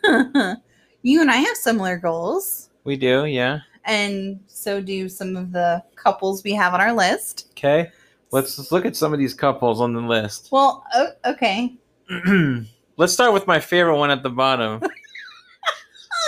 you 1.01 1.21
and 1.21 1.29
I 1.31 1.37
have 1.37 1.57
similar 1.57 1.97
goals, 1.97 2.69
We 2.83 2.95
do. 2.97 3.25
Yeah. 3.25 3.59
and 3.85 4.39
so 4.47 4.81
do 4.81 5.07
some 5.09 5.35
of 5.35 5.51
the 5.51 5.83
couples 5.95 6.43
we 6.43 6.53
have 6.53 6.73
on 6.73 6.81
our 6.81 6.93
list. 6.93 7.47
Okay. 7.51 7.91
Let's, 8.31 8.57
let's 8.57 8.71
look 8.71 8.85
at 8.85 8.95
some 8.95 9.13
of 9.13 9.19
these 9.19 9.33
couples 9.33 9.79
on 9.79 9.93
the 9.93 10.01
list. 10.01 10.49
Well, 10.51 10.83
oh, 10.93 11.07
okay. 11.25 11.75
let's 12.97 13.13
start 13.13 13.31
with 13.33 13.47
my 13.47 13.59
favorite 13.59 13.97
one 13.97 14.11
at 14.11 14.23
the 14.23 14.29
bottom. 14.29 14.81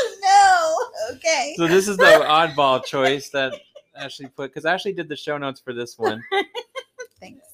Oh 0.01 0.89
no. 1.09 1.15
Okay. 1.15 1.55
So 1.57 1.67
this 1.67 1.87
is 1.87 1.97
the 1.97 2.03
oddball 2.05 2.85
choice 2.85 3.29
that 3.29 3.53
Ashley 3.97 4.27
put 4.27 4.51
because 4.51 4.65
Ashley 4.65 4.93
did 4.93 5.09
the 5.09 5.15
show 5.15 5.37
notes 5.37 5.59
for 5.59 5.73
this 5.73 5.97
one. 5.97 6.23
Thanks. 7.19 7.45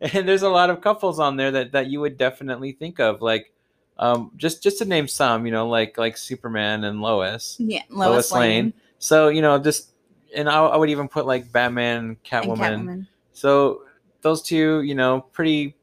and 0.00 0.28
there's 0.28 0.42
a 0.42 0.48
lot 0.48 0.70
of 0.70 0.80
couples 0.80 1.18
on 1.18 1.36
there 1.36 1.50
that, 1.50 1.72
that 1.72 1.88
you 1.88 2.00
would 2.00 2.16
definitely 2.16 2.72
think 2.72 3.00
of 3.00 3.20
like 3.22 3.52
um, 3.98 4.30
just 4.36 4.62
just 4.62 4.78
to 4.78 4.84
name 4.84 5.08
some 5.08 5.46
you 5.46 5.52
know 5.52 5.68
like 5.68 5.96
like 5.98 6.16
superman 6.16 6.84
and 6.84 7.00
lois 7.00 7.56
Yeah, 7.58 7.82
lois, 7.90 8.30
Lois, 8.30 8.32
lane. 8.32 8.64
Lane, 8.64 8.72
so 8.98 9.28
you 9.28 9.42
know 9.42 9.58
just 9.58 9.92
and 10.34 10.48
I, 10.48 10.58
I 10.64 10.76
would 10.76 10.90
even 10.90 11.08
put 11.08 11.26
like 11.26 11.50
batman 11.52 11.98
and 11.98 12.22
catwoman. 12.22 12.58
Catwoman. 12.58 13.06
so 13.32 13.82
those 14.22 14.42
two 14.42 14.82
you 14.82 14.94
know 14.94 15.20
pretty 15.32 15.76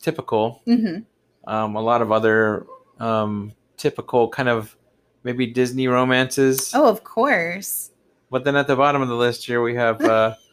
typical 0.00 0.62
hmm 0.64 0.98
um, 1.46 1.76
a 1.76 1.80
lot 1.80 2.02
of 2.02 2.12
other 2.12 2.66
um, 3.00 3.52
typical 3.78 4.28
kind 4.28 4.48
of 4.48 4.76
maybe 5.24 5.46
disney 5.46 5.88
romances 5.88 6.72
Oh, 6.74 6.88
of 6.88 7.04
course. 7.04 7.90
But 8.30 8.44
then 8.44 8.54
at 8.56 8.66
the 8.66 8.76
bottom 8.76 9.00
of 9.02 9.08
the 9.08 9.14
list 9.14 9.46
here 9.46 9.62
we 9.62 9.74
have 9.74 10.00
uh 10.02 10.34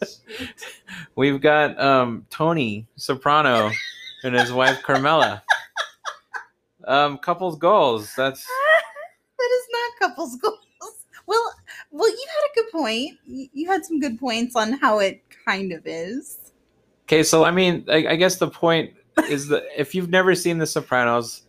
we've 1.16 1.40
got 1.40 1.78
um 1.80 2.26
Tony 2.30 2.86
Soprano 2.96 3.70
and 4.24 4.34
his 4.34 4.52
wife 4.52 4.82
Carmela. 4.82 5.42
Um 6.86 7.18
couples 7.18 7.56
goals. 7.56 8.12
That's 8.16 8.44
that 9.38 9.50
is 9.50 9.66
not 9.72 10.08
couples 10.10 10.36
goals. 10.36 10.58
Well, 11.26 11.52
well, 11.90 12.08
you 12.08 12.24
had 12.26 12.50
a 12.50 12.54
good 12.54 12.72
point. 12.72 13.18
You, 13.26 13.48
you 13.52 13.68
had 13.70 13.84
some 13.84 14.00
good 14.00 14.18
points 14.18 14.56
on 14.56 14.72
how 14.72 14.98
it 15.00 15.22
kind 15.44 15.72
of 15.72 15.82
is. 15.86 16.38
okay, 17.04 17.22
so 17.22 17.44
I 17.44 17.50
mean 17.50 17.84
I, 17.88 18.06
I 18.08 18.16
guess 18.16 18.36
the 18.36 18.48
point 18.48 18.94
is 19.28 19.48
that 19.48 19.64
if 19.76 19.94
you've 19.94 20.08
never 20.10 20.34
seen 20.34 20.58
The 20.58 20.66
Sopranos, 20.66 21.42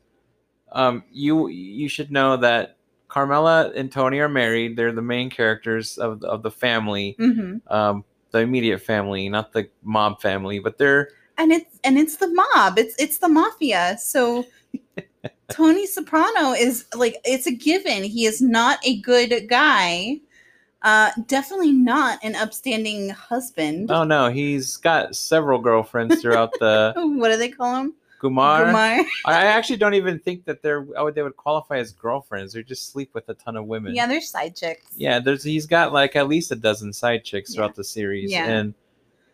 um 0.72 1.04
you 1.12 1.48
you 1.48 1.88
should 1.88 2.12
know 2.12 2.36
that 2.38 2.78
Carmela 3.08 3.72
and 3.76 3.92
Tony 3.92 4.20
are 4.20 4.30
married. 4.30 4.76
They're 4.76 4.92
the 4.92 5.02
main 5.02 5.30
characters 5.30 5.98
of 5.98 6.24
of 6.24 6.44
the 6.44 6.52
family. 6.52 7.16
hmm 7.18 7.58
Um 7.68 8.04
the 8.32 8.40
immediate 8.40 8.80
family, 8.80 9.28
not 9.30 9.54
the 9.54 9.70
mob 9.84 10.22
family, 10.22 10.60
but 10.60 10.78
they're 10.78 11.10
And 11.40 11.52
it's 11.52 11.80
and 11.84 11.98
it's 11.98 12.18
the 12.18 12.28
mob. 12.28 12.78
It's 12.78 12.96
it's 13.00 13.18
the 13.18 13.30
mafia. 13.30 13.98
So 14.00 14.46
Tony 15.50 15.88
Soprano 15.88 16.52
is 16.52 16.86
like 16.94 17.18
it's 17.24 17.48
a 17.48 17.52
given. 17.52 18.04
He 18.04 18.26
is 18.26 18.42
not 18.42 18.80
a 18.86 19.02
good 19.02 19.48
guy. 19.50 20.20
Uh, 20.82 21.12
definitely 21.28 21.74
not 21.74 22.20
an 22.24 22.36
upstanding 22.36 23.10
husband. 23.10 23.92
Oh 23.92 24.04
no, 24.04 24.30
he's 24.30 24.78
got 24.78 25.16
several 25.16 25.60
girlfriends 25.60 26.22
throughout 26.22 26.52
the 26.60 26.94
What 27.18 27.32
do 27.32 27.38
they 27.38 27.50
call 27.50 27.76
him? 27.76 27.94
Gumar. 28.22 28.66
Gumar. 28.66 29.06
I 29.26 29.46
actually 29.46 29.78
don't 29.78 29.94
even 29.94 30.20
think 30.20 30.46
that 30.46 30.62
they're 30.62 30.82
would 30.82 31.16
they 31.16 31.22
would 31.22 31.38
qualify 31.38 31.78
as 31.78 31.92
girlfriends. 31.94 32.54
They 32.54 32.64
just 32.64 32.92
sleep 32.92 33.12
with 33.14 33.28
a 33.30 33.34
ton 33.34 33.56
of 33.56 33.66
women. 33.66 33.96
Yeah, 33.96 34.08
they're 34.08 34.22
side 34.22 34.56
chicks. 34.56 34.86
Yeah, 34.96 35.20
there's 35.20 35.44
he's 35.44 35.66
got 35.66 35.94
like 35.94 36.16
at 36.16 36.28
least 36.28 36.52
a 36.52 36.56
dozen 36.56 36.94
side 36.94 37.24
chicks 37.24 37.56
throughout 37.56 37.76
the 37.76 37.84
series. 37.84 38.32
Yeah. 38.32 38.46
And 38.46 38.74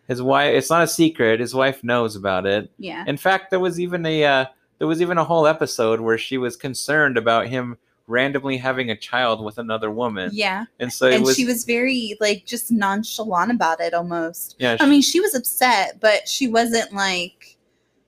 his 0.08 0.22
wife 0.22 0.54
it's 0.54 0.70
not 0.70 0.82
a 0.82 0.88
secret, 0.88 1.40
his 1.40 1.54
wife 1.54 1.82
knows 1.82 2.16
about 2.16 2.46
it. 2.46 2.70
Yeah. 2.78 3.04
In 3.06 3.16
fact, 3.16 3.50
there 3.50 3.60
was 3.60 3.80
even 3.80 4.04
a 4.06 4.24
uh, 4.24 4.44
there 4.78 4.86
was 4.86 5.00
even 5.00 5.18
a 5.18 5.24
whole 5.24 5.46
episode 5.46 6.00
where 6.00 6.18
she 6.18 6.38
was 6.38 6.56
concerned 6.56 7.16
about 7.16 7.46
him 7.46 7.78
randomly 8.08 8.56
having 8.56 8.90
a 8.90 8.96
child 8.96 9.44
with 9.44 9.58
another 9.58 9.90
woman. 9.90 10.30
Yeah. 10.32 10.66
And 10.78 10.92
so 10.92 11.06
it 11.06 11.16
and 11.16 11.24
was 11.24 11.36
she 11.36 11.44
was 11.44 11.64
very 11.64 12.16
like 12.20 12.44
just 12.46 12.70
nonchalant 12.70 13.50
about 13.50 13.80
it 13.80 13.94
almost. 13.94 14.56
yeah, 14.58 14.76
I 14.80 14.86
mean, 14.86 15.02
she 15.02 15.20
was 15.20 15.34
upset, 15.34 15.98
but 16.00 16.28
she 16.28 16.48
wasn't 16.48 16.92
like 16.92 17.55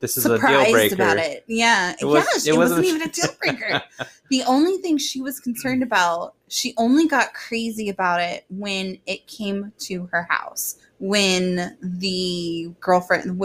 this 0.00 0.16
is 0.16 0.26
a 0.26 0.30
deal 0.30 0.38
surprised 0.38 0.72
breaker. 0.72 0.94
about 0.94 1.16
it. 1.18 1.44
Yeah. 1.46 1.94
It 2.00 2.04
was- 2.04 2.24
yes, 2.24 2.46
it 2.46 2.54
it, 2.54 2.56
wasn't, 2.56 2.78
wasn't- 2.80 2.86
even 2.96 3.08
a 3.08 3.12
deal 3.12 3.36
breaker. 3.40 3.82
the 4.30 4.42
only 4.44 4.78
thing 4.78 4.98
she 4.98 5.20
was 5.20 5.40
concerned 5.40 5.82
mm. 5.82 5.86
about, 5.86 6.34
she 6.48 6.74
only 6.76 7.06
got 7.06 7.34
crazy 7.34 7.88
about 7.88 8.20
it 8.20 8.44
when 8.48 8.98
it 9.06 9.26
came 9.26 9.72
to 9.78 10.06
her 10.06 10.26
house. 10.30 10.76
When 11.00 11.76
the 11.80 12.72
girlfriend, 12.80 13.40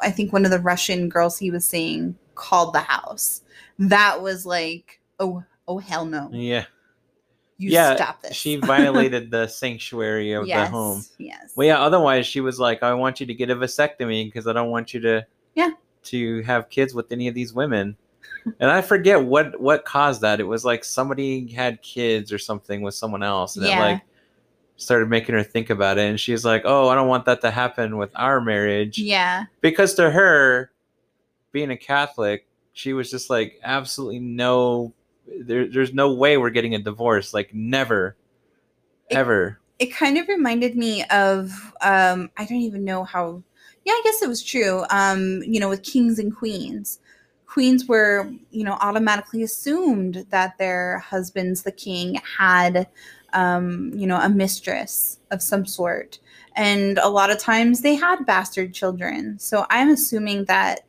I 0.00 0.10
think 0.10 0.32
one 0.32 0.44
of 0.44 0.50
the 0.50 0.60
Russian 0.60 1.08
girls 1.08 1.38
he 1.38 1.50
was 1.50 1.66
seeing 1.66 2.16
called 2.34 2.74
the 2.74 2.80
house. 2.80 3.42
That 3.78 4.22
was 4.22 4.46
like, 4.46 5.00
oh, 5.20 5.44
oh, 5.68 5.78
hell 5.78 6.06
no. 6.06 6.30
Yeah. 6.32 6.64
You 7.58 7.70
yeah, 7.70 7.96
stop 7.96 8.22
this. 8.22 8.36
She 8.36 8.56
violated 8.56 9.30
the 9.30 9.46
sanctuary 9.46 10.32
of 10.32 10.46
yes, 10.46 10.68
the 10.68 10.70
home. 10.70 11.04
Yes. 11.18 11.52
Well, 11.56 11.66
yeah. 11.66 11.80
Otherwise, 11.80 12.26
she 12.26 12.40
was 12.40 12.60
like, 12.60 12.82
"I 12.82 12.92
want 12.92 13.18
you 13.18 13.26
to 13.26 13.34
get 13.34 13.48
a 13.48 13.56
vasectomy 13.56 14.26
because 14.26 14.46
I 14.46 14.52
don't 14.52 14.70
want 14.70 14.92
you 14.92 15.00
to, 15.00 15.26
Yeah. 15.54 15.70
To 16.06 16.42
have 16.42 16.68
kids 16.70 16.94
with 16.94 17.10
any 17.12 17.28
of 17.28 17.34
these 17.34 17.52
women." 17.54 17.96
and 18.60 18.70
I 18.70 18.80
forget 18.80 19.24
what 19.24 19.60
what 19.60 19.84
caused 19.84 20.20
that. 20.20 20.40
It 20.40 20.44
was 20.44 20.64
like 20.64 20.84
somebody 20.84 21.48
had 21.48 21.82
kids 21.82 22.32
or 22.32 22.38
something 22.38 22.80
with 22.82 22.94
someone 22.94 23.22
else, 23.22 23.56
and 23.56 23.66
it 23.66 23.70
like 23.78 24.02
started 24.76 25.08
making 25.08 25.34
her 25.34 25.42
think 25.42 25.70
about 25.70 25.98
it. 25.98 26.02
And 26.08 26.20
she's 26.20 26.44
like, 26.44 26.62
"Oh, 26.64 26.88
I 26.88 26.94
don't 26.94 27.08
want 27.08 27.24
that 27.26 27.40
to 27.42 27.50
happen 27.50 27.96
with 27.96 28.10
our 28.14 28.40
marriage," 28.40 28.98
Yeah. 28.98 29.44
because 29.60 29.94
to 29.94 30.10
her, 30.10 30.70
being 31.52 31.70
a 31.70 31.76
Catholic, 31.76 32.46
she 32.72 32.92
was 32.92 33.10
just 33.10 33.30
like 33.30 33.58
absolutely 33.64 34.20
no 34.20 34.92
there, 35.40 35.66
there's 35.66 35.92
no 35.92 36.12
way 36.14 36.36
we're 36.36 36.50
getting 36.50 36.74
a 36.74 36.78
divorce. 36.78 37.34
Like 37.34 37.52
never, 37.52 38.16
It- 39.10 39.16
ever. 39.16 39.58
it 39.80 39.86
kind 39.94 40.18
of 40.18 40.28
reminded 40.28 40.76
me 40.76 41.02
of 41.06 41.50
um 41.82 42.30
i 42.38 42.44
don't 42.46 42.58
even 42.62 42.84
know 42.84 43.02
how 43.04 43.42
yeah 43.86 43.92
i 43.92 44.02
guess 44.04 44.20
it 44.20 44.28
was 44.28 44.42
true 44.42 44.84
um 44.90 45.42
you 45.42 45.58
know 45.58 45.70
with 45.70 45.82
kings 45.82 46.18
and 46.18 46.36
queens 46.36 47.00
queens 47.46 47.86
were 47.86 48.30
you 48.50 48.62
know 48.62 48.76
automatically 48.80 49.42
assumed 49.42 50.26
that 50.28 50.58
their 50.58 50.98
husbands 50.98 51.62
the 51.62 51.72
king 51.72 52.20
had 52.36 52.86
um 53.32 53.90
you 53.94 54.06
know 54.06 54.20
a 54.20 54.28
mistress 54.28 55.18
of 55.30 55.40
some 55.40 55.64
sort 55.64 56.18
and 56.56 56.98
a 56.98 57.08
lot 57.08 57.30
of 57.30 57.38
times 57.38 57.80
they 57.80 57.94
had 57.94 58.26
bastard 58.26 58.74
children 58.74 59.38
so 59.38 59.64
i'm 59.70 59.88
assuming 59.88 60.44
that 60.44 60.80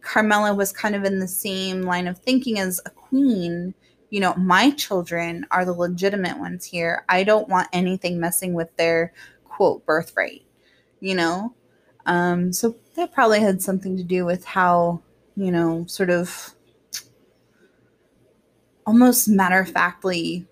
carmela 0.00 0.54
was 0.54 0.72
kind 0.72 0.94
of 0.94 1.04
in 1.04 1.18
the 1.18 1.28
same 1.28 1.82
line 1.82 2.06
of 2.06 2.16
thinking 2.18 2.58
as 2.58 2.80
a 2.86 2.90
queen 2.90 3.74
you 4.14 4.20
know, 4.20 4.32
my 4.36 4.70
children 4.70 5.44
are 5.50 5.64
the 5.64 5.72
legitimate 5.72 6.38
ones 6.38 6.64
here. 6.64 7.04
I 7.08 7.24
don't 7.24 7.48
want 7.48 7.66
anything 7.72 8.20
messing 8.20 8.54
with 8.54 8.68
their 8.76 9.12
quote 9.44 9.84
birthright, 9.86 10.42
you 11.00 11.16
know? 11.16 11.52
Um, 12.06 12.52
so 12.52 12.74
that 12.96 13.12
probably 13.12 13.40
had 13.40 13.62
something 13.62 13.96
to 13.96 14.02
do 14.02 14.24
with 14.24 14.44
how, 14.44 15.00
you 15.36 15.50
know, 15.50 15.84
sort 15.86 16.10
of 16.10 16.52
almost 18.86 19.28
matter 19.28 19.60
of 19.60 19.70
factly 19.70 20.46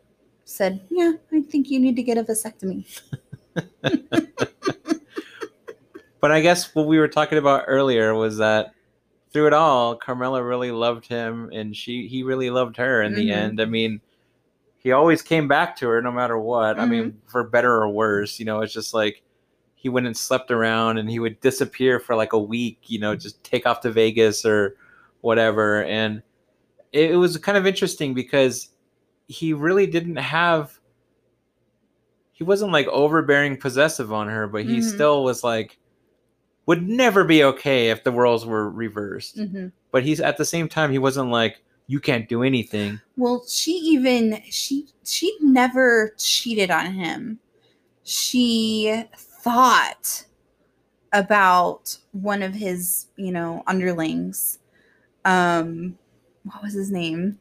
said, 0.44 0.80
Yeah, 0.90 1.12
I 1.32 1.42
think 1.42 1.70
you 1.70 1.78
need 1.78 1.96
to 1.96 2.02
get 2.02 2.18
a 2.18 2.24
vasectomy. 2.24 2.86
But 6.20 6.30
I 6.30 6.40
guess 6.40 6.72
what 6.76 6.86
we 6.86 6.98
were 7.00 7.08
talking 7.08 7.36
about 7.36 7.64
earlier 7.66 8.14
was 8.14 8.36
that 8.38 8.74
through 9.32 9.48
it 9.48 9.52
all, 9.52 9.96
Carmela 9.96 10.40
really 10.40 10.70
loved 10.70 11.04
him, 11.08 11.50
and 11.52 11.76
she 11.76 12.06
he 12.06 12.22
really 12.22 12.48
loved 12.48 12.76
her 12.76 13.02
in 13.02 13.14
the 13.14 13.26
Mhm. 13.30 13.32
end. 13.32 13.60
I 13.60 13.64
mean, 13.64 14.00
he 14.78 14.92
always 14.92 15.20
came 15.20 15.48
back 15.48 15.74
to 15.78 15.88
her 15.88 16.00
no 16.00 16.12
matter 16.12 16.38
what. 16.38 16.78
I 16.78 16.86
mean, 16.86 17.20
for 17.26 17.42
better 17.42 17.72
or 17.74 17.88
worse. 17.88 18.38
You 18.38 18.44
know, 18.46 18.60
it's 18.60 18.72
just 18.72 18.94
like 18.94 19.20
he 19.82 19.88
went 19.88 20.06
and 20.06 20.16
slept 20.16 20.52
around, 20.52 20.98
and 20.98 21.10
he 21.10 21.18
would 21.18 21.40
disappear 21.40 21.98
for 21.98 22.14
like 22.14 22.32
a 22.34 22.38
week. 22.38 22.78
You 22.86 23.00
know, 23.00 23.16
just 23.16 23.42
take 23.42 23.66
off 23.66 23.80
to 23.80 23.90
Vegas 23.90 24.44
or 24.44 24.76
whatever, 25.22 25.82
and 25.84 26.22
it, 26.92 27.10
it 27.10 27.16
was 27.16 27.36
kind 27.38 27.58
of 27.58 27.66
interesting 27.66 28.14
because 28.14 28.68
he 29.26 29.52
really 29.52 29.86
didn't 29.88 30.16
have. 30.16 30.78
He 32.32 32.44
wasn't 32.44 32.70
like 32.72 32.86
overbearing, 32.88 33.56
possessive 33.56 34.12
on 34.12 34.28
her, 34.28 34.46
but 34.46 34.64
he 34.64 34.78
Mhm. 34.78 34.82
still 34.94 35.24
was 35.24 35.42
like 35.44 35.78
would 36.66 36.88
never 36.88 37.24
be 37.24 37.42
okay 37.42 37.90
if 37.90 38.04
the 38.04 38.12
roles 38.12 38.46
were 38.46 38.70
reversed. 38.70 39.36
Mm-hmm. 39.36 39.68
But 39.90 40.04
he's 40.04 40.20
at 40.20 40.36
the 40.36 40.44
same 40.44 40.68
time 40.68 40.92
he 40.92 40.98
wasn't 40.98 41.30
like 41.30 41.60
you 41.88 41.98
can't 41.98 42.28
do 42.28 42.44
anything. 42.44 43.00
Well, 43.16 43.44
she 43.48 43.72
even 43.72 44.40
she 44.48 44.86
she 45.04 45.36
never 45.40 46.14
cheated 46.18 46.70
on 46.70 46.92
him. 46.92 47.40
She 48.04 49.04
thought 49.42 50.24
about 51.12 51.96
one 52.12 52.42
of 52.42 52.54
his, 52.54 53.06
you 53.16 53.32
know, 53.32 53.62
underlings. 53.66 54.58
Um 55.24 55.98
what 56.44 56.62
was 56.62 56.72
his 56.74 56.90
name? 56.90 57.38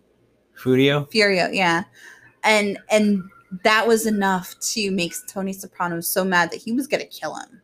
Furio. 0.57 1.09
Furio, 1.11 1.49
yeah. 1.53 1.83
And 2.43 2.77
and 2.89 3.23
that 3.63 3.87
was 3.87 4.05
enough 4.05 4.57
to 4.59 4.91
make 4.91 5.13
Tony 5.27 5.53
Soprano 5.53 5.99
so 6.01 6.23
mad 6.23 6.51
that 6.51 6.61
he 6.61 6.71
was 6.71 6.87
going 6.87 7.01
to 7.01 7.07
kill 7.07 7.35
him. 7.35 7.61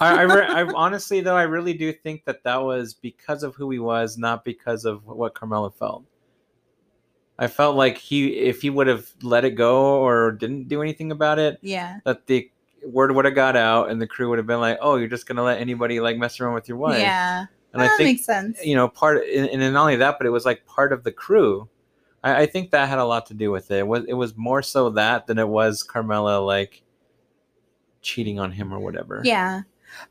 I, 0.00 0.18
I, 0.18 0.22
re- 0.22 0.46
I 0.46 0.62
honestly 0.74 1.20
though 1.20 1.36
I 1.36 1.42
really 1.42 1.74
do 1.74 1.92
think 1.92 2.24
that 2.24 2.44
that 2.44 2.62
was 2.62 2.94
because 2.94 3.42
of 3.42 3.54
who 3.54 3.70
he 3.70 3.78
was, 3.78 4.18
not 4.18 4.44
because 4.44 4.84
of 4.84 5.04
what 5.06 5.34
Carmela 5.34 5.70
felt. 5.70 6.04
I 7.38 7.46
felt 7.46 7.74
like 7.74 7.96
he, 7.96 8.36
if 8.36 8.60
he 8.60 8.68
would 8.68 8.86
have 8.86 9.08
let 9.22 9.46
it 9.46 9.52
go 9.52 9.98
or 10.04 10.30
didn't 10.32 10.68
do 10.68 10.82
anything 10.82 11.10
about 11.10 11.38
it, 11.38 11.58
Yeah. 11.62 12.00
that 12.04 12.26
the 12.26 12.50
word 12.84 13.14
would 13.14 13.24
have 13.24 13.34
got 13.34 13.56
out 13.56 13.90
and 13.90 14.00
the 14.00 14.06
crew 14.06 14.28
would 14.30 14.38
have 14.38 14.46
been 14.46 14.60
like, 14.60 14.78
"Oh, 14.80 14.96
you're 14.96 15.08
just 15.08 15.26
gonna 15.26 15.42
let 15.42 15.60
anybody 15.60 16.00
like 16.00 16.16
mess 16.16 16.40
around 16.40 16.54
with 16.54 16.68
your 16.68 16.78
wife." 16.78 16.98
Yeah. 17.00 17.46
and 17.72 17.82
that 17.82 17.90
I 17.92 17.96
think 17.96 18.08
makes 18.08 18.24
sense. 18.24 18.64
you 18.64 18.74
know 18.74 18.88
part 18.88 19.22
and, 19.26 19.46
and 19.48 19.74
not 19.74 19.80
only 19.82 19.96
that 19.96 20.16
but 20.18 20.26
it 20.26 20.30
was 20.30 20.44
like 20.44 20.66
part 20.66 20.92
of 20.92 21.04
the 21.04 21.12
crew 21.12 21.68
I, 22.24 22.42
I 22.42 22.46
think 22.46 22.72
that 22.72 22.88
had 22.88 22.98
a 22.98 23.04
lot 23.04 23.26
to 23.26 23.34
do 23.34 23.50
with 23.52 23.70
it. 23.70 23.78
it 23.78 23.86
was 23.86 24.04
it 24.08 24.14
was 24.14 24.36
more 24.36 24.60
so 24.62 24.90
that 24.90 25.26
than 25.28 25.38
it 25.38 25.46
was 25.46 25.82
carmela 25.84 26.40
like 26.40 26.82
cheating 28.02 28.40
on 28.40 28.50
him 28.52 28.72
or 28.72 28.80
whatever 28.80 29.20
Yeah. 29.24 29.62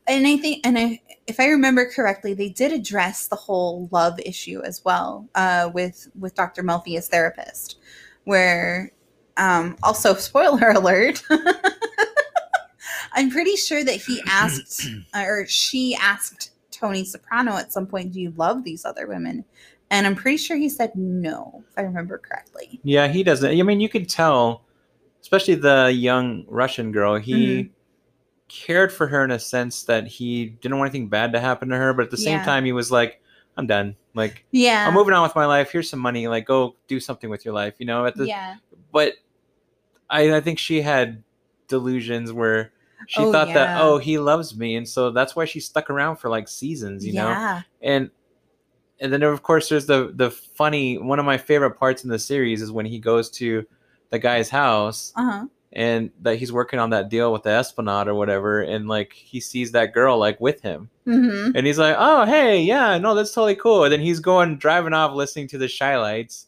And 0.06 0.26
I 0.26 0.36
think, 0.36 0.66
and 0.66 0.78
I, 0.78 1.00
if 1.26 1.40
I 1.40 1.46
remember 1.46 1.90
correctly, 1.90 2.34
they 2.34 2.50
did 2.50 2.70
address 2.70 3.28
the 3.28 3.36
whole 3.36 3.88
love 3.90 4.20
issue 4.20 4.60
as 4.62 4.84
well 4.84 5.26
uh, 5.34 5.70
with 5.72 6.06
with 6.18 6.34
Dr. 6.34 6.62
Melfi 6.62 6.98
as 6.98 7.08
therapist, 7.08 7.78
where 8.24 8.92
um, 9.38 9.78
also 9.82 10.12
spoiler 10.28 10.70
alert. 10.70 11.22
I'm 13.12 13.30
pretty 13.30 13.56
sure 13.56 13.82
that 13.84 13.94
he 13.96 14.20
asked 14.26 14.86
or 15.14 15.46
she 15.46 15.94
asked 15.94 16.52
Tony 16.70 17.04
Soprano 17.04 17.56
at 17.56 17.72
some 17.72 17.86
point, 17.86 18.12
"Do 18.12 18.20
you 18.20 18.32
love 18.36 18.64
these 18.64 18.84
other 18.84 19.06
women?" 19.06 19.44
And 19.90 20.06
I'm 20.06 20.14
pretty 20.14 20.36
sure 20.36 20.56
he 20.56 20.68
said 20.68 20.92
no, 20.94 21.64
if 21.68 21.76
I 21.76 21.82
remember 21.82 22.18
correctly. 22.18 22.78
yeah 22.84 23.08
he 23.08 23.22
doesn't 23.24 23.50
i 23.58 23.62
mean 23.62 23.80
you 23.80 23.88
could 23.88 24.08
tell 24.08 24.62
especially 25.20 25.56
the 25.56 25.90
young 25.92 26.44
russian 26.48 26.92
girl 26.92 27.16
he 27.18 27.34
Mm-hmm. 27.64 27.72
cared 28.48 28.92
for 28.92 29.06
her 29.08 29.24
in 29.24 29.30
a 29.32 29.38
sense 29.38 29.82
that 29.84 30.06
he 30.06 30.46
didn't 30.46 30.78
want 30.78 30.88
anything 30.90 31.08
bad 31.08 31.32
to 31.32 31.40
happen 31.40 31.68
to 31.70 31.76
her 31.76 31.92
but 31.92 32.04
at 32.04 32.10
the 32.10 32.16
same 32.16 32.38
Yeah. 32.38 32.44
time 32.44 32.64
he 32.64 32.72
was 32.72 32.90
like 32.92 33.20
i'm 33.56 33.66
done 33.66 33.96
like 34.14 34.44
Yeah. 34.52 34.86
i'm 34.86 34.94
moving 34.94 35.12
on 35.14 35.22
with 35.22 35.34
my 35.34 35.44
life 35.46 35.70
here's 35.72 35.90
some 35.90 36.00
money 36.00 36.26
like 36.28 36.46
go 36.46 36.76
do 36.88 37.00
something 37.00 37.28
with 37.30 37.44
your 37.44 37.52
life 37.54 37.74
you 37.78 37.86
know 37.86 38.06
at 38.06 38.14
the 38.16 38.26
yeah. 38.26 38.56
but 38.92 39.14
I, 40.08 40.36
I 40.36 40.40
think 40.40 40.58
she 40.58 40.80
had 40.82 41.22
delusions 41.68 42.32
where 42.32 42.72
she 43.06 43.20
Oh, 43.22 43.32
thought 43.32 43.48
that 43.54 43.80
oh 43.80 43.98
he 43.98 44.18
loves 44.18 44.56
me 44.56 44.76
and 44.76 44.88
so 44.88 45.10
that's 45.10 45.34
why 45.34 45.44
she 45.44 45.60
stuck 45.60 45.90
around 45.90 46.16
for 46.16 46.28
like 46.30 46.48
seasons 46.48 47.04
you 47.06 47.12
know? 47.14 47.28
And 47.82 48.10
and 49.00 49.12
then 49.12 49.22
of 49.22 49.42
course 49.42 49.68
there's 49.68 49.86
the 49.86 50.12
the 50.14 50.30
funny 50.30 50.98
one 50.98 51.18
of 51.18 51.24
my 51.24 51.38
favorite 51.38 51.72
parts 51.72 52.04
in 52.04 52.10
the 52.10 52.18
series 52.18 52.60
is 52.62 52.70
when 52.72 52.86
he 52.86 52.98
goes 52.98 53.30
to 53.30 53.64
the 54.10 54.18
guy's 54.18 54.50
house 54.50 55.12
Uh 55.16 55.30
huh. 55.30 55.46
and 55.72 56.10
that 56.22 56.36
he's 56.36 56.52
working 56.52 56.78
on 56.78 56.90
that 56.90 57.08
deal 57.08 57.32
with 57.32 57.44
the 57.44 57.50
esplanade 57.50 58.08
or 58.08 58.14
whatever 58.14 58.60
and 58.62 58.88
like 58.88 59.12
he 59.12 59.40
sees 59.40 59.72
that 59.72 59.92
girl 59.94 60.18
like 60.18 60.40
with 60.40 60.60
him. 60.60 60.90
Mm-hmm. 61.06 61.56
and 61.56 61.66
he's 61.66 61.78
like 61.78 61.96
oh 61.98 62.24
hey 62.26 62.60
yeah 62.62 62.98
no 62.98 63.14
that's 63.14 63.32
totally 63.32 63.56
cool. 63.56 63.84
And 63.84 63.92
then 63.92 64.00
he's 64.00 64.20
going 64.20 64.58
driving 64.58 64.92
off 64.92 65.12
listening 65.14 65.48
to 65.48 65.58
the 65.58 65.68
Chi-Lites 65.78 66.46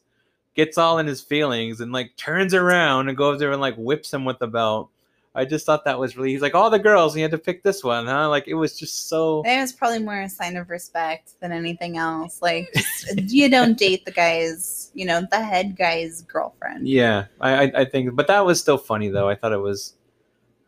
gets 0.54 0.76
all 0.76 0.98
in 0.98 1.06
his 1.06 1.22
feelings 1.22 1.80
and 1.80 1.92
like 1.92 2.14
turns 2.18 2.52
around 2.52 3.08
and 3.08 3.16
goes 3.16 3.38
there 3.40 3.50
and 3.52 3.60
like 3.62 3.74
whips 3.76 4.12
him 4.12 4.26
with 4.26 4.38
the 4.38 4.46
belt 4.46 4.90
i 5.34 5.44
just 5.44 5.64
thought 5.64 5.84
that 5.84 5.98
was 5.98 6.16
really 6.16 6.30
he's 6.32 6.42
like 6.42 6.54
all 6.54 6.68
the 6.70 6.78
girls 6.78 7.12
and 7.14 7.20
you 7.20 7.24
had 7.24 7.30
to 7.30 7.38
pick 7.38 7.62
this 7.62 7.82
one 7.82 8.06
huh 8.06 8.28
like 8.28 8.46
it 8.48 8.54
was 8.54 8.78
just 8.78 9.08
so 9.08 9.42
It 9.46 9.58
was 9.60 9.72
probably 9.72 9.98
more 10.00 10.20
a 10.20 10.28
sign 10.28 10.56
of 10.56 10.68
respect 10.70 11.40
than 11.40 11.52
anything 11.52 11.96
else. 11.96 12.42
Like, 12.42 12.68
just, 12.74 13.18
you 13.32 13.48
don't 13.48 13.76
date 13.78 14.04
the 14.04 14.10
guy's, 14.12 14.90
you 14.94 15.06
know, 15.06 15.22
the 15.30 15.40
head 15.42 15.76
guy's 15.76 16.22
girlfriend. 16.22 16.86
yeah 16.86 17.26
I, 17.40 17.64
I 17.64 17.72
i 17.80 17.84
think 17.84 18.14
but 18.14 18.26
that 18.26 18.44
was 18.44 18.60
still 18.60 18.78
funny 18.78 19.08
though 19.08 19.28
i 19.28 19.34
thought 19.34 19.52
it 19.52 19.58
was 19.70 19.94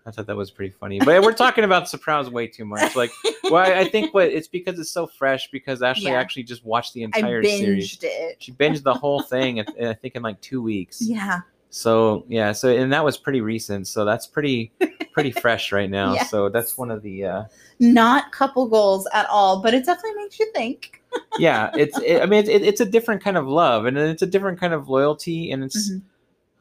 i 0.06 0.10
thought 0.10 0.26
that 0.26 0.36
was 0.36 0.50
pretty 0.50 0.72
funny 0.72 0.98
but 1.00 1.22
we're 1.22 1.32
talking 1.32 1.64
about 1.64 1.88
sopranos 1.88 2.30
way 2.30 2.46
too 2.46 2.64
much 2.64 2.94
like 2.96 3.10
well 3.44 3.56
I, 3.56 3.80
I 3.80 3.88
think 3.88 4.12
what 4.14 4.28
it's 4.28 4.48
because 4.48 4.78
it's 4.78 4.90
so 4.90 5.06
fresh 5.06 5.50
because 5.50 5.82
ashley 5.82 6.10
Yeah. 6.12 6.20
actually 6.20 6.44
just 6.44 6.64
watched 6.64 6.92
the 6.94 7.02
I 7.02 7.06
entire 7.06 7.42
binged 7.42 7.58
series 7.58 7.98
it. 8.02 8.36
she 8.38 8.52
binged 8.52 8.82
the 8.82 8.94
whole 8.94 9.22
thing 9.22 9.60
i 9.60 9.64
I 9.90 9.94
think 9.94 10.14
in 10.14 10.22
like 10.22 10.40
two 10.40 10.62
weeks 10.62 11.00
Yeah. 11.02 11.40
So 11.74 12.24
yeah, 12.28 12.52
so 12.52 12.68
and 12.68 12.92
that 12.92 13.04
was 13.04 13.18
pretty 13.18 13.40
recent. 13.40 13.88
So 13.88 14.04
that's 14.04 14.28
pretty 14.28 14.70
pretty 15.12 15.32
fresh 15.32 15.72
right 15.72 15.90
now. 15.90 16.14
Yes. 16.14 16.30
So 16.30 16.48
that's 16.48 16.78
one 16.78 16.88
of 16.92 17.02
the 17.02 17.24
uh 17.24 17.44
Not 17.80 18.30
couple 18.30 18.68
goals 18.68 19.08
at 19.12 19.26
all, 19.28 19.60
but 19.60 19.74
it 19.74 19.84
definitely 19.84 20.22
makes 20.22 20.38
you 20.38 20.52
think. 20.52 21.02
yeah. 21.40 21.72
It's 21.74 21.98
it, 21.98 22.22
I 22.22 22.26
mean 22.26 22.38
it's, 22.38 22.48
it, 22.48 22.62
it's 22.62 22.80
a 22.80 22.84
different 22.84 23.24
kind 23.24 23.36
of 23.36 23.48
love 23.48 23.86
and 23.86 23.98
it's 23.98 24.22
a 24.22 24.26
different 24.26 24.60
kind 24.60 24.72
of 24.72 24.88
loyalty 24.88 25.50
and 25.50 25.64
it's 25.64 25.90
Mhm. 25.90 26.02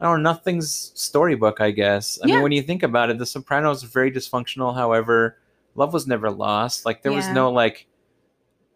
I 0.00 0.06
don't 0.06 0.20
know 0.24 0.32
nothing's 0.32 0.90
storybook 0.96 1.60
I 1.60 1.70
guess. 1.70 2.18
I 2.20 2.26
Yeah. 2.26 2.34
mean 2.34 2.42
when 2.42 2.52
you 2.52 2.62
think 2.62 2.82
about 2.82 3.08
it, 3.08 3.18
The 3.18 3.26
Sopranos 3.26 3.84
is 3.84 3.90
very 3.90 4.10
dysfunctional. 4.10 4.74
However, 4.74 5.38
love 5.76 5.92
was 5.92 6.08
never 6.08 6.28
lost. 6.28 6.84
Like 6.84 7.02
there 7.02 7.12
was 7.12 7.28
no 7.28 7.52
like 7.52 7.86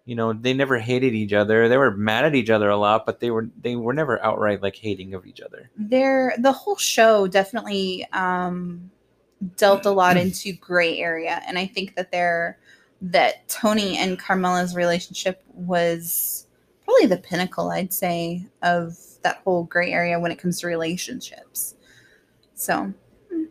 you 0.09 0.15
know 0.15 0.33
they 0.33 0.55
never 0.55 0.79
hated 0.79 1.13
each 1.13 1.35
other. 1.35 1.69
They 1.69 1.77
were 1.77 1.91
mad 1.91 2.25
at 2.25 2.35
each 2.35 2.49
other 2.49 2.71
a 2.71 2.79
lot, 2.79 3.05
but 3.05 3.21
they 3.21 3.31
were 3.31 3.51
they 3.61 3.77
were 3.77 3.93
never 3.93 4.25
outright 4.25 4.63
like 4.63 4.75
hating 4.75 5.13
of 5.13 5.27
each 5.27 5.43
other. 5.43 5.71
There, 5.77 6.35
the 6.39 6.51
whole 6.51 6.77
show 6.77 7.27
definitely 7.27 8.07
um, 8.15 8.91
dealt 9.59 9.85
a 9.85 9.91
lot 9.91 10.17
into 10.25 10.55
gray 10.55 10.99
area, 10.99 11.43
and 11.47 11.59
I 11.59 11.67
think 11.67 11.95
that 11.97 12.11
there, 12.11 12.59
that 13.03 13.47
Tony 13.49 13.99
and 13.99 14.19
Carmela's 14.19 14.75
relationship 14.75 15.43
was 15.53 16.47
probably 16.87 17.05
the 17.07 17.19
pinnacle, 17.19 17.71
I'd 17.71 17.93
say, 17.93 18.47
of 18.63 18.97
that 19.25 19.43
whole 19.45 19.65
gray 19.65 19.93
area 19.93 20.19
when 20.19 20.33
it 20.33 20.39
comes 20.39 20.61
to 20.61 20.69
relationships. 20.69 21.75
So, 22.55 22.95
mm, 23.31 23.45
it 23.45 23.51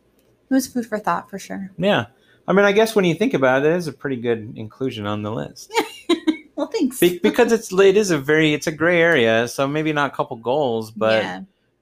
was 0.50 0.66
food 0.66 0.88
for 0.88 0.98
thought 0.98 1.30
for 1.30 1.38
sure. 1.38 1.70
Yeah. 1.78 2.08
I 2.48 2.54
mean, 2.54 2.66
I 2.66 2.72
guess 2.72 2.96
when 2.96 3.06
you 3.06 3.14
think 3.14 3.36
about 3.36 3.64
it, 3.64 3.72
it 3.72 3.76
is 3.76 3.88
a 3.88 3.94
pretty 3.94 4.16
good 4.16 4.54
inclusion 4.56 5.06
on 5.06 5.22
the 5.22 5.32
list. 5.32 5.72
Well, 6.62 6.68
thanks. 6.68 7.00
Be- 7.00 7.20
because 7.20 7.52
it's 7.52 7.72
it 7.72 7.96
is 7.96 8.10
a 8.10 8.18
very 8.18 8.54
it's 8.54 8.66
a 8.66 8.72
gray 8.72 9.00
area, 9.00 9.48
so 9.48 9.68
maybe 9.68 9.94
not 9.94 10.12
a 10.12 10.16
couple 10.16 10.38
goals, 10.38 10.90
but 10.90 11.22
yeah. 11.22 11.42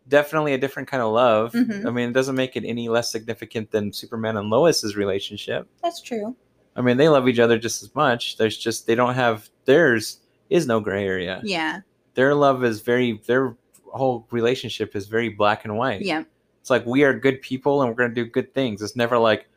definitely 0.09 0.53
a 0.53 0.57
different 0.57 0.89
kind 0.89 1.01
of 1.01 1.13
love. 1.13 1.53
Mhm. 1.53 1.85
I 1.85 1.91
mean, 1.91 2.09
it 2.09 2.13
doesn't 2.13 2.35
make 2.35 2.57
it 2.57 2.65
any 2.65 2.89
less 2.89 3.09
significant 3.09 3.71
than 3.71 3.93
Superman 3.93 4.35
and 4.35 4.49
Lois's 4.49 4.97
relationship. 4.97 5.67
That's 5.81 6.01
true. 6.01 6.35
I 6.75 6.81
mean, 6.81 6.97
they 6.97 7.07
love 7.07 7.27
each 7.29 7.39
other 7.39 7.57
just 7.57 7.83
as 7.83 7.95
much. 7.95 8.35
There's 8.35 8.57
just 8.57 8.85
they 8.85 8.95
don't 8.95 9.13
have 9.15 9.49
theirs 9.63 10.19
is 10.49 10.67
no 10.67 10.81
gray 10.81 11.05
area. 11.07 11.39
Yeah. 11.43 11.79
Their 12.15 12.35
love 12.35 12.65
is 12.65 12.81
very 12.81 13.21
their 13.27 13.55
whole 13.93 14.27
relationship 14.31 14.93
is 14.93 15.07
very 15.07 15.29
black 15.29 15.63
and 15.63 15.77
white. 15.77 16.01
Yeah. 16.01 16.23
It's 16.59 16.69
like 16.69 16.85
we 16.85 17.03
are 17.03 17.17
good 17.17 17.41
people 17.41 17.81
and 17.81 17.89
we're 17.89 17.95
gonna 17.95 18.13
do 18.13 18.25
good 18.25 18.53
things. 18.53 18.81
It's 18.81 18.95
never 18.97 19.17
like, 19.17 19.47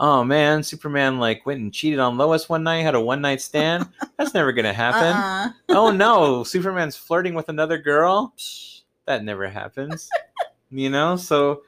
oh 0.00 0.24
man, 0.24 0.62
Superman 0.62 1.18
like 1.18 1.46
went 1.46 1.60
and 1.60 1.72
cheated 1.72 2.00
on 2.00 2.18
Lois 2.18 2.48
one 2.48 2.64
night, 2.64 2.80
had 2.80 2.96
a 2.96 3.00
one 3.00 3.20
night 3.20 3.40
stand. 3.40 3.88
That's 4.16 4.34
never 4.34 4.52
gonna 4.52 4.72
happen. 4.72 5.14
Uh-uh. 5.16 5.76
oh 5.76 5.90
no, 5.92 6.42
Superman's 6.42 6.96
flirting 6.96 7.34
with 7.34 7.48
another 7.48 7.78
girl. 7.78 8.34
Psh, 8.36 8.80
that 9.06 9.22
never 9.22 9.48
happens. 9.48 10.08
you 10.70 10.90
know, 10.90 11.14
so 11.16 11.62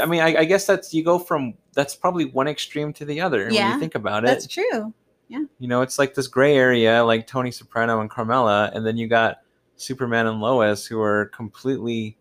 I 0.00 0.06
mean, 0.06 0.20
I, 0.20 0.40
I 0.40 0.44
guess 0.44 0.66
that's 0.66 0.92
you 0.92 1.04
go 1.04 1.18
from 1.18 1.54
that's 1.72 1.94
probably 1.94 2.26
one 2.26 2.48
extreme 2.48 2.92
to 2.94 3.04
the 3.04 3.20
other 3.20 3.44
when 3.44 3.54
Yeah, 3.54 3.74
you 3.74 3.80
think 3.80 3.94
about 3.94 4.24
it. 4.24 4.26
That's 4.26 4.46
true. 4.46 4.92
Yeah. 5.28 5.44
You 5.58 5.68
know, 5.68 5.82
it's 5.82 5.98
like 5.98 6.14
this 6.14 6.26
gray 6.26 6.56
area, 6.56 7.04
like 7.04 7.26
Tony 7.26 7.50
Soprano 7.50 8.00
and 8.00 8.10
Carmela, 8.10 8.70
and 8.74 8.84
then 8.84 8.96
you 8.96 9.06
got 9.06 9.38
Superman 9.76 10.26
and 10.26 10.40
Lois, 10.40 10.84
who 10.84 11.00
are 11.00 11.26
completely. 11.26 12.17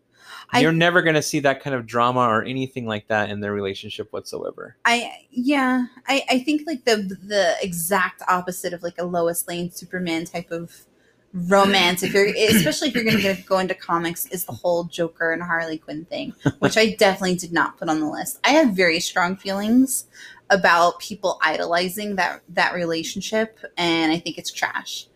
I- 0.51 0.61
you're 0.61 0.71
never 0.71 1.01
going 1.01 1.15
to 1.15 1.21
see 1.21 1.39
that 1.41 1.61
kind 1.61 1.75
of 1.75 1.85
drama 1.85 2.21
or 2.21 2.43
anything 2.43 2.85
like 2.85 3.07
that 3.07 3.29
in 3.29 3.41
their 3.41 3.53
relationship 3.53 4.11
whatsoever. 4.11 4.75
I 4.85 5.25
yeah, 5.29 5.87
I 6.07 6.23
I 6.29 6.39
think 6.39 6.63
like 6.65 6.85
the 6.85 6.97
the 6.97 7.55
exact 7.61 8.21
opposite 8.27 8.73
of 8.73 8.83
like 8.83 8.97
a 8.97 9.05
Lois 9.05 9.47
Lane 9.47 9.71
Superman 9.71 10.25
type 10.25 10.51
of 10.51 10.85
romance 11.33 12.03
if 12.03 12.13
you're 12.13 12.27
especially 12.27 12.87
if 12.87 12.95
you're 12.95 13.03
going 13.03 13.17
to 13.17 13.35
go 13.43 13.59
into 13.59 13.75
comics 13.75 14.25
is 14.27 14.45
the 14.45 14.53
whole 14.53 14.85
Joker 14.85 15.31
and 15.33 15.43
Harley 15.43 15.77
Quinn 15.77 16.05
thing, 16.05 16.33
which 16.59 16.77
I 16.77 16.95
definitely 16.95 17.35
did 17.35 17.51
not 17.51 17.77
put 17.77 17.89
on 17.89 17.99
the 17.99 18.07
list. 18.07 18.39
I 18.43 18.51
have 18.51 18.73
very 18.73 18.99
strong 18.99 19.35
feelings 19.35 20.05
about 20.49 20.99
people 20.99 21.37
idolizing 21.41 22.15
that 22.15 22.41
that 22.49 22.73
relationship 22.73 23.59
and 23.77 24.11
I 24.11 24.19
think 24.19 24.37
it's 24.37 24.51
trash. 24.51 25.07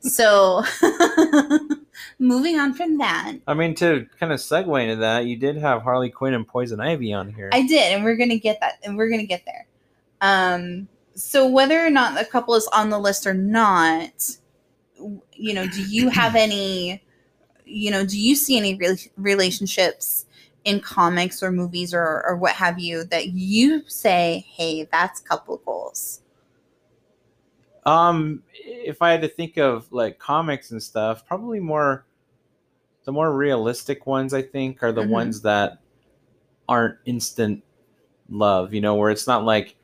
So 0.00 0.62
moving 2.18 2.58
on 2.58 2.74
from 2.74 2.98
that, 2.98 3.34
I 3.46 3.54
mean, 3.54 3.74
to 3.76 4.06
kind 4.18 4.32
of 4.32 4.40
segue 4.40 4.82
into 4.82 4.96
that, 4.96 5.26
you 5.26 5.36
did 5.36 5.56
have 5.56 5.82
Harley 5.82 6.10
Quinn 6.10 6.34
and 6.34 6.46
Poison 6.46 6.80
Ivy 6.80 7.12
on 7.12 7.32
here. 7.32 7.50
I 7.52 7.66
did, 7.66 7.92
and 7.92 8.04
we're 8.04 8.16
gonna 8.16 8.38
get 8.38 8.60
that, 8.60 8.74
and 8.82 8.96
we're 8.96 9.10
gonna 9.10 9.24
get 9.24 9.44
there. 9.44 9.66
Um, 10.20 10.88
so 11.14 11.46
whether 11.46 11.84
or 11.84 11.90
not 11.90 12.16
the 12.16 12.24
couple 12.24 12.54
is 12.54 12.68
on 12.68 12.90
the 12.90 12.98
list 12.98 13.26
or 13.26 13.34
not, 13.34 14.36
you 15.32 15.54
know, 15.54 15.66
do 15.66 15.82
you 15.82 16.08
have 16.08 16.34
any, 16.36 17.02
you 17.64 17.90
know, 17.90 18.04
do 18.04 18.18
you 18.18 18.34
see 18.34 18.56
any 18.56 18.74
rel 18.76 18.96
relationships 19.16 20.26
in 20.64 20.80
comics 20.80 21.42
or 21.42 21.50
movies 21.50 21.94
or 21.94 22.24
or 22.26 22.36
what 22.36 22.52
have 22.52 22.78
you 22.78 23.04
that 23.04 23.28
you 23.28 23.82
say, 23.86 24.46
hey, 24.48 24.88
that's 24.90 25.20
couple 25.20 25.56
goals? 25.64 26.22
Um, 27.88 28.42
if 28.52 29.00
I 29.02 29.10
had 29.10 29.22
to 29.22 29.28
think 29.28 29.56
of 29.56 29.90
like 29.92 30.18
comics 30.18 30.70
and 30.72 30.82
stuff, 30.82 31.26
probably 31.26 31.60
more 31.60 32.04
the 33.04 33.12
more 33.12 33.34
realistic 33.34 34.06
ones 34.06 34.34
I 34.34 34.42
think 34.42 34.82
are 34.82 34.92
the 34.92 35.02
Mhm. 35.02 35.08
ones 35.08 35.40
that 35.42 35.78
aren't 36.68 36.98
instant 37.06 37.62
love, 38.28 38.74
you 38.74 38.82
know, 38.82 38.96
where 38.96 39.10
it's 39.10 39.26
not 39.26 39.44
like 39.44 39.76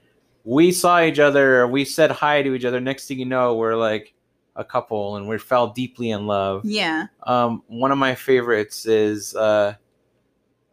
we 0.45 0.71
saw 0.71 1.01
each 1.03 1.19
other, 1.19 1.67
we 1.67 1.87
said 1.87 2.11
hi 2.11 2.43
to 2.43 2.55
each 2.55 2.67
other, 2.67 2.81
next 2.81 3.09
thing 3.09 3.19
you 3.19 3.25
know, 3.25 3.55
we're 3.55 3.77
like 3.77 4.13
a 4.57 4.65
couple 4.65 5.17
and 5.17 5.27
we 5.27 5.39
fell 5.39 5.69
deeply 5.69 6.11
in 6.11 6.27
love. 6.27 6.67
Yeah. 6.67 7.07
Um, 7.23 7.63
one 7.67 7.91
of 7.91 7.97
my 7.97 8.15
favorites 8.15 8.85
is 8.85 9.35
uh, 9.35 9.75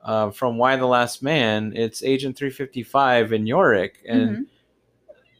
uh, 0.03 0.31
from 0.31 0.57
Y: 0.57 0.75
The 0.75 0.85
Last 0.85 1.23
Man. 1.23 1.71
It's 1.73 2.03
Agent 2.03 2.35
355 2.35 3.31
and 3.31 3.47
Yorick. 3.47 4.03
And 4.05 4.37
Mhm. 4.37 4.45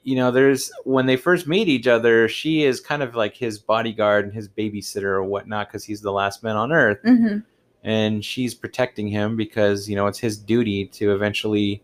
You 0.04 0.16
know, 0.16 0.32
there's 0.32 0.72
when 0.84 1.06
they 1.06 1.16
first 1.16 1.48
meet 1.48 1.68
each 1.68 1.88
other, 1.88 2.28
she 2.28 2.64
is 2.64 2.80
kind 2.82 3.04
of 3.04 3.16
like 3.16 3.36
his 3.36 3.60
bodyguard 3.60 4.26
and 4.26 4.34
his 4.34 4.48
babysitter 4.50 5.04
or 5.04 5.24
whatnot 5.24 5.68
because 5.68 5.84
he's 5.84 6.02
the 6.02 6.12
last 6.12 6.42
man 6.44 6.56
on 6.56 6.72
Earth, 6.72 6.98
Mhm. 7.06 7.44
and 7.84 8.26
she's 8.26 8.54
protecting 8.56 9.08
him 9.08 9.36
because 9.38 9.88
you 9.90 9.96
know 9.96 10.08
it's 10.08 10.20
his 10.20 10.38
duty 10.38 10.86
to 10.88 11.14
eventually 11.14 11.84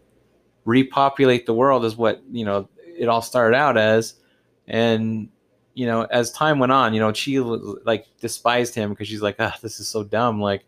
repopulate 0.66 1.46
the 1.46 1.54
world, 1.54 1.86
is 1.86 1.96
what 1.96 2.22
you 2.32 2.46
know 2.46 2.68
it 2.98 3.08
all 3.08 3.22
started 3.22 3.56
out 3.56 3.78
as, 3.78 4.16
and 4.68 5.30
you 5.76 5.86
know 5.86 6.04
as 6.12 6.32
time 6.32 6.60
went 6.60 6.72
on, 6.72 6.94
you 6.94 7.00
know 7.00 7.14
she 7.14 7.40
like 7.40 8.06
despised 8.20 8.74
him 8.76 8.90
because 8.90 9.08
she's 9.08 9.22
like, 9.22 9.36
ah, 9.40 9.56
this 9.62 9.80
is 9.80 9.88
so 9.88 10.04
dumb, 10.04 10.42
like. 10.42 10.64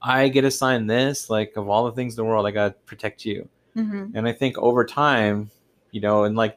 I 0.00 0.28
get 0.28 0.44
assigned 0.44 0.88
this, 0.88 1.28
like 1.28 1.54
of 1.56 1.68
all 1.68 1.86
the 1.86 1.90
things 1.90 2.12
in 2.16 2.18
the 2.18 2.24
world, 2.24 2.46
I 2.46 2.52
gotta 2.52 2.72
protect 2.86 3.24
you 3.24 3.48
Mhm. 3.76 4.12
and 4.14 4.28
i 4.28 4.32
think 4.32 4.56
over 4.58 4.84
time 4.84 5.50
you 5.90 6.00
know 6.00 6.22
and 6.22 6.36
like 6.36 6.56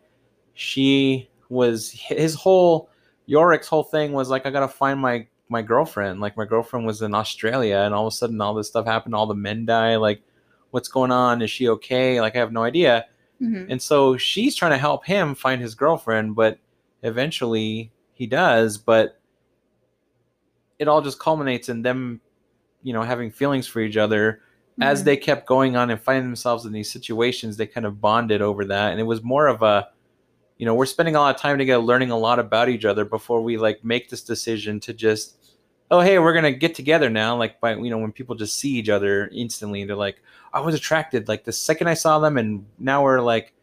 she 0.62 1.28
was 1.50 1.90
his 1.90 2.36
whole 2.36 2.88
yorick's 3.26 3.68
whole 3.68 3.84
thing 3.84 4.14
was 4.14 4.30
like 4.30 4.46
i 4.46 4.52
gotta 4.52 4.68
find 4.68 5.00
my 5.00 5.26
my 5.50 5.62
girlfriend 5.62 6.20
like 6.22 6.38
my 6.38 6.46
girlfriend 6.46 6.86
was 6.86 7.02
in 7.02 7.16
australia 7.16 7.78
and 7.78 7.96
all 7.96 8.06
of 8.06 8.14
a 8.14 8.16
sudden 8.16 8.40
all 8.40 8.54
this 8.54 8.68
stuff 8.68 8.86
happened 8.86 9.16
all 9.16 9.26
the 9.26 9.34
men 9.34 9.66
die 9.66 9.96
like 9.96 10.22
what's 10.70 10.88
going 10.88 11.12
on 11.12 11.42
is 11.42 11.50
she 11.50 11.68
okay 11.68 12.22
like 12.22 12.36
i 12.36 12.40
have 12.40 12.52
no 12.52 12.64
idea 12.64 13.06
Mhm. 13.42 13.72
and 13.72 13.82
so 13.82 14.18
she's 14.18 14.56
trying 14.56 14.70
to 14.72 14.78
help 14.78 15.04
him 15.04 15.34
find 15.34 15.60
his 15.62 15.74
girlfriend 15.74 16.36
but 16.36 16.60
eventually 17.02 17.92
he 18.14 18.28
does 18.28 18.78
but 18.78 19.18
it 20.78 20.88
all 20.88 21.02
just 21.02 21.20
culminates 21.20 21.70
in 21.70 21.82
them 21.82 22.22
you 22.84 22.94
know 22.94 23.02
having 23.02 23.32
feelings 23.32 23.66
for 23.68 23.80
each 23.80 23.98
other 23.98 24.42
as 24.80 25.02
Mhm. 25.02 25.06
they 25.06 25.18
kept 25.18 25.48
going 25.48 25.76
on 25.76 25.90
and 25.90 26.00
finding 26.02 26.24
themselves 26.24 26.66
in 26.66 26.72
these 26.72 26.90
situations, 26.90 27.58
they 27.58 27.68
kind 27.68 27.86
of 27.86 28.00
bonded 28.00 28.42
over 28.42 28.64
that. 28.66 28.92
And 28.92 29.00
it 29.02 29.04
was 29.04 29.22
more 29.22 29.48
of 29.48 29.62
a, 29.62 29.90
you 30.62 30.66
know, 30.68 30.76
we're 30.76 30.86
spending 30.86 31.16
a 31.16 31.20
lot 31.20 31.34
of 31.34 31.42
time 31.42 31.58
together 31.58 31.82
learning 31.82 32.12
a 32.12 32.18
lot 32.18 32.38
about 32.38 32.70
each 32.70 32.86
other 32.86 33.04
before 33.04 33.42
we 33.42 33.58
like 33.58 33.84
make 33.84 34.10
this 34.10 34.22
decision 34.22 34.80
to 34.82 34.94
just, 34.94 35.56
oh, 35.90 36.02
hey, 36.02 36.20
we're 36.20 36.34
going 36.34 36.44
to 36.44 36.52
get 36.52 36.76
together 36.76 37.10
now. 37.10 37.36
Like, 37.36 37.60
by, 37.60 37.74
you 37.74 37.90
know, 37.90 37.98
when 37.98 38.12
people 38.12 38.36
just 38.36 38.60
see 38.60 38.70
each 38.70 38.88
other 38.88 39.28
instantly, 39.30 39.86
they're 39.86 39.96
like, 39.96 40.22
I 40.54 40.60
was 40.60 40.76
attracted 40.76 41.28
like 41.28 41.46
the 41.46 41.52
second 41.52 41.88
I 41.88 41.96
saw 41.96 42.20
them 42.20 42.38
and 42.38 42.64
now 42.78 43.04
we're 43.04 43.22
like 43.22 43.56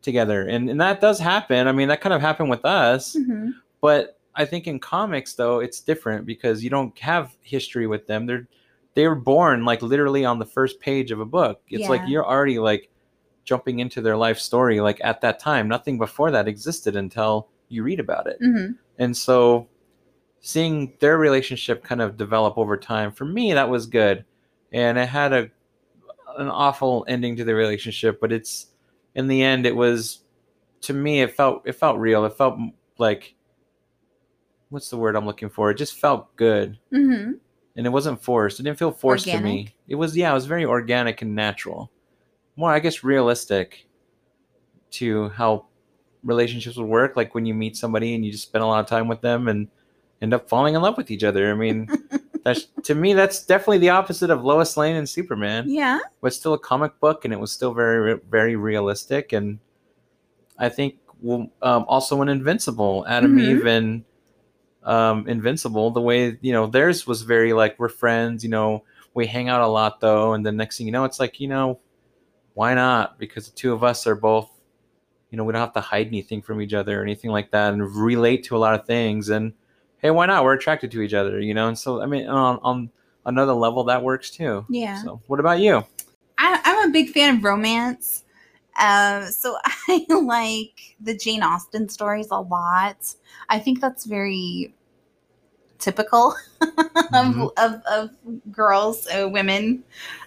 together. 0.00 0.48
And, 0.48 0.70
and 0.70 0.80
that 0.80 1.02
does 1.02 1.18
happen. 1.18 1.68
I 1.68 1.72
mean, 1.72 1.88
that 1.88 2.00
kind 2.00 2.14
of 2.14 2.22
happened 2.22 2.48
with 2.48 2.64
us. 2.64 3.14
Mhm. 3.14 3.52
But 3.82 4.18
I 4.34 4.46
think 4.46 4.66
in 4.66 4.78
comics 4.78 5.34
though, 5.34 5.58
it's 5.58 5.80
different 5.80 6.24
because 6.24 6.64
you 6.64 6.70
don't 6.70 6.98
have 6.98 7.36
history 7.42 7.86
with 7.86 8.06
them. 8.06 8.24
They're 8.24 8.48
they 8.94 9.06
were 9.06 9.14
born 9.14 9.66
like 9.66 9.82
literally 9.82 10.24
on 10.24 10.38
the 10.38 10.46
first 10.46 10.80
page 10.80 11.10
of 11.10 11.20
a 11.20 11.26
book. 11.26 11.60
It's 11.68 11.90
like 11.90 12.00
you're 12.06 12.26
already 12.26 12.58
like 12.58 12.90
jumping 13.48 13.78
into 13.78 14.02
their 14.02 14.16
life 14.16 14.38
story 14.38 14.78
like 14.82 15.00
at 15.02 15.22
that 15.22 15.38
time. 15.38 15.66
Nothing 15.68 15.96
before 15.96 16.30
that 16.30 16.46
existed 16.46 16.96
until 16.96 17.48
you 17.70 17.82
read 17.82 17.98
about 17.98 18.26
it. 18.26 18.38
Mhm. 18.42 18.76
And 18.98 19.16
so 19.16 19.68
seeing 20.40 20.92
their 21.00 21.16
relationship 21.16 21.82
kind 21.82 22.02
of 22.02 22.18
develop 22.18 22.58
over 22.58 22.76
time 22.76 23.10
for 23.10 23.24
me 23.24 23.54
that 23.54 23.70
was 23.70 23.86
good. 23.86 24.24
And 24.72 24.98
it 24.98 25.08
had 25.08 25.32
a 25.32 25.50
an 26.36 26.48
awful 26.48 27.04
ending 27.08 27.34
to 27.36 27.42
the 27.44 27.54
relationship, 27.54 28.20
but 28.20 28.30
it's 28.32 28.66
in 29.14 29.26
the 29.28 29.42
end 29.42 29.64
it 29.66 29.74
was 29.74 30.24
to 30.82 30.92
me 30.92 31.22
it 31.22 31.34
felt 31.34 31.62
it 31.66 31.72
felt 31.72 31.98
real. 31.98 32.26
It 32.26 32.34
felt 32.34 32.58
like 32.98 33.34
what's 34.68 34.90
the 34.90 34.98
word 34.98 35.16
I'm 35.16 35.24
looking 35.26 35.48
for? 35.48 35.70
It 35.70 35.78
just 35.78 35.98
felt 35.98 36.36
good 36.36 36.78
Mhm. 36.92 37.38
and 37.76 37.86
it 37.86 37.90
wasn't 37.90 38.22
forced. 38.22 38.60
It 38.60 38.64
didn't 38.64 38.78
feel 38.78 38.92
forced 38.92 39.24
to 39.24 39.40
me. 39.40 39.74
It 39.88 39.94
was 39.94 40.14
yeah, 40.14 40.30
it 40.30 40.34
was 40.34 40.44
very 40.46 40.66
organic 40.66 41.22
and 41.22 41.34
natural. 41.34 41.90
More 42.58 42.72
I 42.72 42.80
guess 42.80 43.04
realistic 43.04 43.86
to 44.90 45.28
how 45.28 45.66
relationships 46.24 46.76
would 46.76 46.86
work 46.88 47.14
like 47.16 47.32
when 47.34 47.46
you 47.46 47.54
meet 47.54 47.76
somebody 47.76 48.14
and 48.16 48.24
you 48.26 48.32
just 48.32 48.42
spend 48.48 48.64
a 48.64 48.66
lot 48.66 48.80
of 48.80 48.86
time 48.86 49.06
with 49.06 49.20
them 49.20 49.46
and 49.46 49.68
end 50.20 50.34
up 50.34 50.48
falling 50.48 50.74
in 50.74 50.82
love 50.82 50.96
with 50.96 51.10
each 51.12 51.22
other. 51.22 51.52
I 51.52 51.54
mean, 51.54 51.88
that's 52.42 52.64
to 52.82 52.96
me 52.96 53.12
that's 53.14 53.44
definitely 53.46 53.78
the 53.78 53.90
opposite 53.90 54.28
of 54.30 54.42
Lois 54.44 54.76
Lane 54.76 54.96
and 54.96 55.08
Superman 55.08 55.66
Yeah. 55.68 56.00
but 56.20 56.34
still 56.34 56.54
a 56.54 56.58
comic 56.58 56.98
book 56.98 57.24
and 57.24 57.32
it 57.32 57.38
was 57.38 57.52
still 57.52 57.72
very 57.74 58.18
very 58.30 58.56
realistic 58.56 59.32
and 59.32 59.58
i 60.58 60.68
think 60.68 60.96
well, 61.20 61.48
um, 61.62 61.84
also 61.88 62.22
in 62.22 62.28
invincible 62.28 63.04
adam 63.08 63.36
Mhm. 63.36 63.40
eve 63.40 63.66
and 63.66 64.04
um, 64.84 65.28
invincible 65.28 65.90
the 65.90 66.00
way 66.00 66.38
you 66.40 66.52
know 66.52 66.66
theirs 66.66 67.06
was 67.06 67.22
very 67.22 67.52
like 67.52 67.78
we're 67.78 67.88
friends 67.88 68.42
you 68.44 68.50
know 68.50 68.82
we 69.14 69.26
hang 69.26 69.48
out 69.48 69.60
a 69.60 69.66
lot 69.66 70.00
though 70.00 70.32
and 70.32 70.46
the 70.46 70.52
next 70.52 70.78
thing 70.78 70.86
you 70.86 70.92
know 70.92 71.04
it's 71.04 71.20
like 71.20 71.40
you 71.40 71.48
know 71.48 71.78
why 72.58 72.74
not 72.74 73.20
because 73.20 73.48
the 73.48 73.54
two 73.54 73.72
of 73.72 73.84
us 73.84 74.04
are 74.04 74.16
both 74.16 74.50
you 75.30 75.38
know 75.38 75.44
we 75.44 75.52
don't 75.52 75.60
have 75.60 75.72
to 75.72 75.80
hide 75.80 76.08
anything 76.08 76.42
from 76.42 76.60
each 76.60 76.74
other 76.74 76.98
or 77.00 77.04
anything 77.04 77.30
like 77.30 77.52
that 77.52 77.72
and 77.72 77.94
relate 77.94 78.42
to 78.42 78.56
a 78.56 78.58
lot 78.58 78.74
of 78.74 78.84
things 78.84 79.28
and 79.28 79.52
hey 79.98 80.10
why 80.10 80.26
not 80.26 80.42
we're 80.42 80.54
attracted 80.54 80.90
to 80.90 81.00
each 81.00 81.14
other 81.14 81.38
you 81.40 81.54
know 81.54 81.68
and 81.68 81.78
so 81.78 82.02
i 82.02 82.06
mean 82.06 82.26
on, 82.26 82.58
on 82.62 82.90
another 83.26 83.52
level 83.52 83.84
that 83.84 84.02
works 84.02 84.28
too 84.28 84.66
Yeah. 84.68 85.00
so 85.04 85.20
what 85.28 85.38
about 85.38 85.60
you 85.60 85.84
I, 86.36 86.60
I'm 86.64 86.88
a 86.88 86.92
big 86.92 87.10
fan 87.10 87.36
of 87.36 87.44
romance. 87.44 88.24
Um, 88.80 89.24
so 89.26 89.56
I 89.64 90.06
like 90.08 90.96
the 91.00 91.16
Jane 91.16 91.42
Austen 91.42 91.88
stories 91.88 92.28
a 92.30 92.40
lot. 92.40 93.12
I 93.48 93.58
think 93.58 93.80
that's 93.80 94.04
very 94.04 94.72
typical 95.78 96.34
Mhm. 96.60 97.50
of, 97.56 97.74
of, 97.74 97.82
of 97.86 98.10
girls, 98.52 99.06
uh, 99.08 99.28
women. 99.28 99.84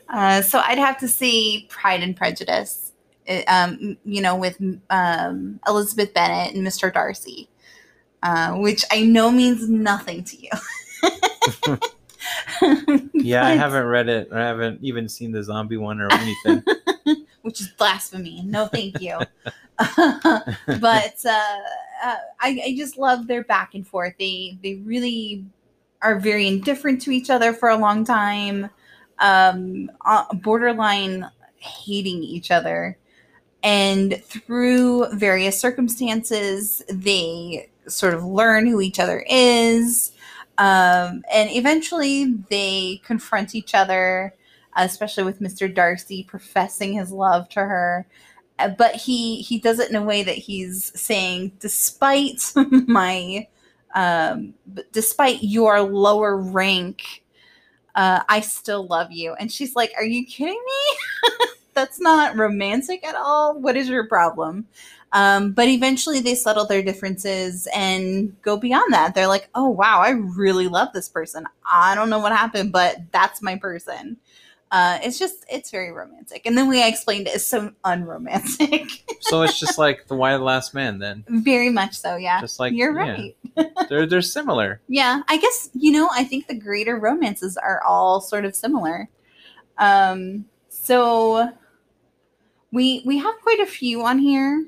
Uh, 0.09 0.41
so 0.41 0.59
I'd 0.59 0.77
have 0.77 0.97
to 0.99 1.07
see 1.07 1.67
Pride 1.69 2.03
and 2.03 2.15
Prejudice, 2.15 2.91
uh, 3.29 3.41
um, 3.47 3.97
you 4.03 4.21
know, 4.21 4.35
with 4.35 4.61
um, 4.89 5.59
Elizabeth 5.67 6.13
Bennet 6.13 6.53
and 6.53 6.65
Mr. 6.65 6.93
Darcy, 6.93 7.49
uh, 8.23 8.53
which 8.53 8.83
I 8.91 9.03
know 9.03 9.31
means 9.31 9.69
nothing 9.69 10.23
to 10.25 10.37
you. 10.37 10.49
Yeah, 13.13 13.45
I 13.45 13.51
haven't 13.51 13.85
read 13.85 14.09
it. 14.09 14.29
I 14.33 14.39
haven't 14.39 14.79
even 14.83 15.07
seen 15.07 15.31
the 15.31 15.43
zombie 15.43 15.77
one 15.77 16.01
or 16.01 16.11
anything. 16.11 16.63
Which 17.41 17.61
is 17.61 17.67
blasphemy. 17.69 18.43
No, 18.45 18.67
thank 18.67 19.01
you. 19.01 19.19
but 19.77 21.25
uh, 21.25 21.59
uh, 22.03 22.17
I, 22.39 22.61
I 22.65 22.75
just 22.77 22.97
love 22.97 23.27
their 23.27 23.43
back 23.43 23.73
and 23.73 23.87
forth. 23.87 24.13
They 24.19 24.57
they 24.61 24.75
really 24.75 25.45
are 26.01 26.19
very 26.19 26.47
indifferent 26.47 27.01
to 27.03 27.11
each 27.11 27.29
other 27.29 27.53
for 27.53 27.69
a 27.69 27.77
long 27.77 28.03
time, 28.03 28.69
um, 29.19 29.91
uh, 30.05 30.33
borderline 30.35 31.29
hating 31.57 32.23
each 32.23 32.51
other, 32.51 32.97
and 33.63 34.21
through 34.23 35.07
various 35.13 35.59
circumstances, 35.59 36.81
they 36.89 37.69
sort 37.87 38.13
of 38.13 38.23
learn 38.23 38.67
who 38.67 38.81
each 38.81 38.99
other 38.99 39.25
is. 39.29 40.11
Um, 40.57 41.23
and 41.33 41.49
eventually 41.49 42.35
they 42.49 43.01
confront 43.03 43.55
each 43.55 43.73
other 43.73 44.33
especially 44.75 45.23
with 45.23 45.41
Mr. 45.41 45.67
Darcy 45.67 46.23
professing 46.23 46.93
his 46.93 47.11
love 47.11 47.49
to 47.49 47.59
her. 47.61 48.07
Uh, 48.59 48.69
But 48.69 48.95
he 48.95 49.41
he 49.41 49.59
does 49.59 49.79
it 49.79 49.89
in 49.89 49.95
a 49.95 50.03
way 50.03 50.23
that 50.23 50.37
he's 50.37 50.91
saying, 50.99 51.53
despite 51.59 52.53
my, 52.87 53.47
um, 53.95 54.53
despite 54.91 55.43
your 55.43 55.81
lower 55.81 56.37
rank, 56.37 57.23
uh, 57.95 58.21
I 58.29 58.41
still 58.41 58.87
love 58.87 59.11
you. 59.11 59.33
And 59.33 59.51
she's 59.51 59.75
like, 59.75 59.91
"Are 59.97 60.05
you 60.05 60.25
kidding 60.25 60.61
me? 60.65 60.97
That's 61.73 61.99
not 61.99 62.37
romantic 62.37 63.05
at 63.05 63.15
all. 63.15 63.59
What 63.59 63.75
is 63.77 63.89
your 63.89 64.07
problem?" 64.07 64.67
Um, 65.13 65.51
but 65.51 65.67
eventually 65.67 66.21
they 66.21 66.35
settle 66.35 66.65
their 66.65 66.81
differences 66.81 67.67
and 67.75 68.33
go 68.43 68.55
beyond 68.57 68.93
that. 68.93 69.13
They're 69.13 69.27
like, 69.27 69.49
"Oh 69.55 69.69
wow, 69.69 69.99
I 70.01 70.11
really 70.11 70.67
love 70.67 70.89
this 70.93 71.09
person. 71.09 71.45
I 71.69 71.95
don't 71.95 72.09
know 72.09 72.19
what 72.19 72.31
happened, 72.31 72.71
but 72.71 72.97
that's 73.11 73.41
my 73.41 73.55
person." 73.57 74.17
Uh, 74.71 74.97
it's 75.03 75.19
just 75.19 75.43
it's 75.51 75.69
very 75.69 75.91
romantic, 75.91 76.45
and 76.45 76.57
then 76.57 76.69
we 76.69 76.81
explained 76.81 77.27
it 77.27 77.35
is 77.35 77.45
so 77.45 77.73
unromantic. 77.83 78.89
so 79.19 79.41
it's 79.41 79.59
just 79.59 79.77
like 79.77 80.07
the 80.07 80.15
Y: 80.15 80.31
The 80.37 80.43
Last 80.43 80.73
Man. 80.73 80.97
Then 80.97 81.25
very 81.27 81.69
much 81.69 81.99
so, 81.99 82.15
yeah. 82.15 82.39
just 82.39 82.57
like 82.57 82.71
You're 82.73 82.97
yeah, 82.97 83.11
right. 83.11 83.69
they're 83.89 84.05
they're 84.05 84.21
similar. 84.21 84.79
Yeah, 84.87 85.23
I 85.27 85.37
guess 85.37 85.69
you 85.73 85.91
know. 85.91 86.09
I 86.13 86.23
think 86.23 86.47
the 86.47 86.55
greater 86.55 86.97
romances 86.97 87.57
are 87.57 87.83
all 87.83 88.21
sort 88.21 88.45
of 88.45 88.55
similar. 88.55 89.09
Um, 89.77 90.45
so 90.69 91.51
we 92.71 93.03
we 93.05 93.17
have 93.17 93.35
quite 93.43 93.59
a 93.59 93.65
few 93.65 94.03
on 94.03 94.19
here. 94.19 94.67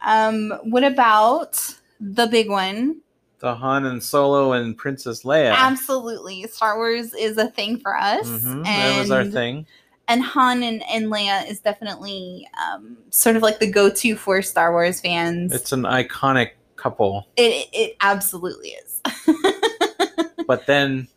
Um, 0.00 0.52
what 0.62 0.84
about 0.84 1.58
the 2.00 2.26
big 2.26 2.48
one? 2.48 3.02
The 3.40 3.54
Han 3.54 3.84
and 3.84 4.02
Solo 4.02 4.52
and 4.52 4.76
Princess 4.76 5.22
Leia. 5.24 5.52
Absolutely, 5.54 6.46
Star 6.46 6.76
Wars 6.76 7.12
is 7.14 7.36
a 7.36 7.50
thing 7.50 7.78
for 7.78 7.96
us, 7.96 8.26
Mhm, 8.26 8.64
That 8.64 8.98
was 8.98 9.10
our 9.10 9.24
thing. 9.24 9.66
and 10.08 10.22
Han 10.22 10.62
and, 10.62 10.82
and 10.88 11.06
Leia 11.06 11.48
is 11.50 11.60
definitely 11.60 12.48
um, 12.72 12.96
sort 13.10 13.36
of 13.36 13.42
like 13.42 13.58
the 13.58 13.70
go-to 13.70 14.16
for 14.16 14.40
Star 14.42 14.72
Wars 14.72 15.00
fans. 15.00 15.52
It's 15.52 15.72
an 15.72 15.82
iconic 15.82 16.52
couple. 16.76 17.26
it 17.36 17.68
it 17.72 17.96
absolutely 18.00 18.70
is. 18.70 19.00
But 20.46 20.66
then, 20.66 21.08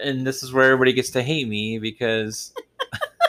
and 0.00 0.24
this 0.24 0.44
is 0.44 0.52
where 0.52 0.64
everybody 0.70 0.92
gets 0.92 1.10
to 1.10 1.22
hate 1.22 1.48
me 1.48 1.80
because 1.80 2.52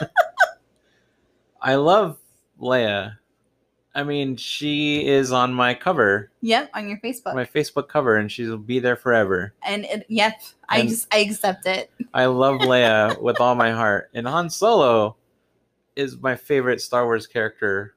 I 1.60 1.74
love 1.74 2.18
Leia. 2.60 3.16
I 3.96 4.02
mean, 4.04 4.36
she 4.36 5.06
is 5.06 5.32
on 5.32 5.54
my 5.54 5.72
cover, 5.72 6.30
yep, 6.42 6.70
on 6.74 6.86
your 6.86 6.98
Facebook, 6.98 7.34
my 7.34 7.46
Facebook 7.46 7.88
cover, 7.88 8.16
and 8.16 8.30
she'll 8.30 8.58
be 8.58 8.78
there 8.78 8.94
forever. 8.94 9.54
and 9.62 9.86
it, 9.86 10.04
yep, 10.10 10.34
I 10.68 10.82
just 10.82 11.08
I 11.12 11.18
accept 11.18 11.64
it. 11.66 11.90
I 12.12 12.26
love 12.26 12.60
Leia 12.60 13.18
with 13.22 13.40
all 13.40 13.54
my 13.54 13.70
heart. 13.72 14.10
And 14.12 14.26
Han 14.26 14.50
Solo 14.50 15.16
is 15.96 16.20
my 16.20 16.36
favorite 16.36 16.82
Star 16.82 17.06
Wars 17.06 17.26
character. 17.26 17.94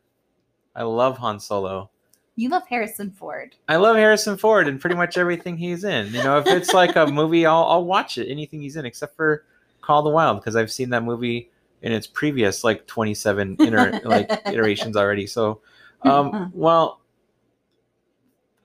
I 0.73 0.83
love 0.83 1.17
Han 1.17 1.37
Solo. 1.37 1.89
You 2.37 2.47
love 2.47 2.65
Harrison 2.69 3.11
Ford. 3.11 3.57
I 3.67 3.75
love 3.75 3.97
Harrison 3.97 4.37
Ford 4.37 4.69
and 4.69 4.79
pretty 4.79 4.95
much 4.95 5.17
everything 5.17 5.57
he's 5.57 5.83
in. 5.83 6.13
You 6.13 6.23
know, 6.23 6.37
if 6.39 6.47
it's 6.47 6.73
like 6.73 6.95
a 6.95 7.05
movie, 7.07 7.45
I'll, 7.45 7.65
I'll 7.65 7.83
watch 7.83 8.17
it. 8.17 8.31
Anything 8.31 8.61
he's 8.61 8.77
in, 8.77 8.85
except 8.85 9.17
for 9.17 9.43
Call 9.81 9.99
of 9.99 10.05
the 10.05 10.11
Wild, 10.11 10.39
because 10.39 10.55
I've 10.55 10.71
seen 10.71 10.91
that 10.91 11.03
movie 11.03 11.49
in 11.81 11.91
its 11.91 12.07
previous 12.07 12.63
like 12.63 12.87
27 12.87 13.57
iter- 13.59 13.99
like 14.05 14.29
iterations 14.45 14.95
already. 14.95 15.27
So, 15.27 15.59
um, 16.03 16.51
well, 16.53 17.01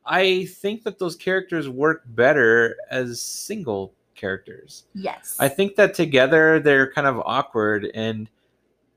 I 0.06 0.46
think 0.46 0.84
that 0.84 0.98
those 0.98 1.16
characters 1.16 1.68
work 1.68 2.02
better 2.06 2.76
as 2.90 3.20
single 3.20 3.94
characters. 4.14 4.84
Yes. 4.94 5.36
I 5.38 5.48
think 5.48 5.76
that 5.76 5.94
together 5.94 6.60
they're 6.60 6.92
kind 6.92 7.06
of 7.06 7.20
awkward, 7.24 7.90
and 7.94 8.28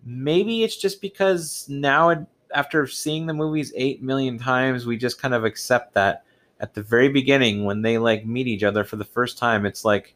maybe 0.05 0.63
it's 0.63 0.77
just 0.77 1.01
because 1.01 1.65
now, 1.69 2.27
after 2.53 2.87
seeing 2.87 3.25
the 3.25 3.33
movies 3.33 3.73
eight 3.75 4.01
million 4.01 4.37
times, 4.37 4.85
we 4.85 4.97
just 4.97 5.21
kind 5.21 5.33
of 5.33 5.43
accept 5.45 5.93
that 5.93 6.23
at 6.59 6.73
the 6.73 6.81
very 6.81 7.09
beginning 7.09 7.65
when 7.65 7.81
they 7.81 7.97
like 7.97 8.25
meet 8.25 8.47
each 8.47 8.63
other 8.63 8.83
for 8.83 8.95
the 8.95 9.05
first 9.05 9.37
time, 9.37 9.65
it's 9.65 9.85
like 9.85 10.15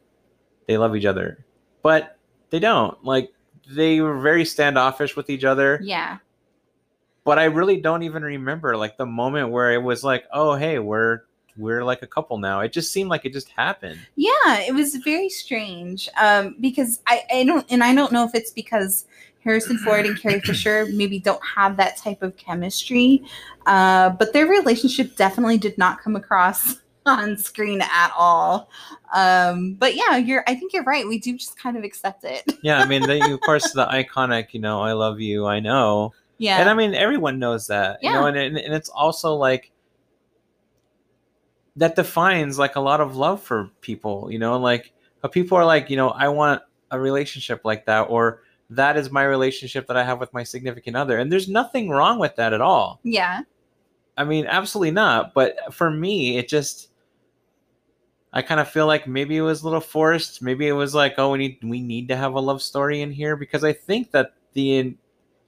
they 0.66 0.76
love 0.76 0.96
each 0.96 1.04
other, 1.04 1.44
but 1.82 2.18
they 2.50 2.58
don't. 2.58 3.02
Like 3.04 3.32
they 3.68 4.00
were 4.00 4.20
very 4.20 4.44
standoffish 4.44 5.16
with 5.16 5.30
each 5.30 5.44
other, 5.44 5.80
yeah. 5.82 6.18
But 7.24 7.38
I 7.38 7.44
really 7.44 7.80
don't 7.80 8.02
even 8.02 8.22
remember 8.22 8.76
like 8.76 8.96
the 8.96 9.06
moment 9.06 9.50
where 9.50 9.72
it 9.72 9.82
was 9.82 10.04
like, 10.04 10.24
oh 10.32 10.54
hey, 10.54 10.78
we're 10.78 11.22
we're 11.56 11.84
like 11.84 12.02
a 12.02 12.06
couple 12.06 12.38
now. 12.38 12.60
It 12.60 12.72
just 12.72 12.92
seemed 12.92 13.10
like 13.10 13.24
it 13.24 13.32
just 13.32 13.48
happened. 13.50 14.00
Yeah, 14.16 14.60
it 14.60 14.74
was 14.74 14.96
very 14.96 15.28
strange. 15.28 16.08
Um, 16.20 16.56
because 16.60 17.00
I, 17.06 17.22
I 17.32 17.44
don't 17.44 17.66
and 17.70 17.84
I 17.84 17.94
don't 17.94 18.12
know 18.12 18.24
if 18.24 18.34
it's 18.34 18.50
because 18.50 19.06
Harrison 19.44 19.78
Ford 19.78 20.06
and 20.06 20.18
Carrie 20.18 20.40
Fisher 20.40 20.86
maybe 20.92 21.18
don't 21.18 21.42
have 21.44 21.76
that 21.76 21.96
type 21.96 22.22
of 22.22 22.36
chemistry. 22.36 23.24
Uh, 23.66 24.10
but 24.10 24.32
their 24.32 24.46
relationship 24.46 25.16
definitely 25.16 25.58
did 25.58 25.76
not 25.78 26.00
come 26.00 26.16
across 26.16 26.76
on 27.06 27.36
screen 27.36 27.80
at 27.80 28.12
all. 28.16 28.70
Um, 29.14 29.74
but 29.74 29.94
yeah, 29.94 30.16
you're 30.16 30.44
I 30.46 30.54
think 30.54 30.72
you're 30.72 30.84
right. 30.84 31.06
We 31.06 31.18
do 31.18 31.36
just 31.36 31.58
kind 31.58 31.76
of 31.76 31.84
accept 31.84 32.24
it. 32.24 32.44
yeah, 32.62 32.78
I 32.78 32.86
mean, 32.86 33.02
the, 33.02 33.32
of 33.32 33.40
course, 33.40 33.72
the 33.74 33.86
iconic, 33.86 34.48
you 34.52 34.60
know, 34.60 34.80
I 34.80 34.92
love 34.92 35.20
you, 35.20 35.46
I 35.46 35.60
know. 35.60 36.14
Yeah. 36.42 36.58
And 36.58 36.68
I 36.68 36.74
mean, 36.74 36.92
everyone 36.92 37.38
knows 37.38 37.68
that, 37.68 38.00
you 38.02 38.10
know, 38.10 38.26
and, 38.26 38.36
and, 38.36 38.58
and 38.58 38.74
it's 38.74 38.88
also 38.88 39.34
like 39.34 39.70
that 41.76 41.94
defines 41.94 42.58
like 42.58 42.74
a 42.74 42.80
lot 42.80 43.00
of 43.00 43.14
love 43.16 43.40
for 43.40 43.70
people, 43.80 44.28
you 44.28 44.40
know, 44.40 44.58
like 44.58 44.92
people 45.30 45.56
are 45.56 45.64
like, 45.64 45.88
you 45.88 45.96
know, 45.96 46.10
I 46.10 46.26
want 46.28 46.60
a 46.90 46.98
relationship 46.98 47.60
like 47.64 47.86
that, 47.86 48.02
or 48.02 48.42
that 48.70 48.96
is 48.96 49.08
my 49.08 49.22
relationship 49.22 49.86
that 49.86 49.96
I 49.96 50.02
have 50.02 50.18
with 50.18 50.34
my 50.34 50.42
significant 50.42 50.96
other. 50.96 51.18
And 51.18 51.30
there's 51.30 51.48
nothing 51.48 51.88
wrong 51.90 52.18
with 52.18 52.34
that 52.36 52.52
at 52.52 52.60
all. 52.60 52.98
yeah. 53.04 53.42
I 54.18 54.24
mean, 54.24 54.46
absolutely 54.46 54.90
not. 54.90 55.32
But 55.32 55.56
for 55.72 55.90
me, 55.90 56.38
it 56.38 56.48
just 56.48 56.88
I 58.32 58.42
kind 58.42 58.60
of 58.60 58.68
feel 58.68 58.86
like 58.86 59.06
maybe 59.06 59.36
it 59.36 59.42
was 59.42 59.62
a 59.62 59.64
little 59.64 59.80
forced. 59.80 60.42
Maybe 60.42 60.66
it 60.66 60.72
was 60.72 60.92
like, 60.92 61.14
oh, 61.18 61.30
we 61.30 61.38
need 61.38 61.58
we 61.62 61.80
need 61.80 62.08
to 62.08 62.16
have 62.16 62.34
a 62.34 62.40
love 62.40 62.60
story 62.62 63.00
in 63.00 63.12
here 63.12 63.36
because 63.36 63.62
I 63.62 63.72
think 63.72 64.10
that 64.10 64.34
the 64.54 64.96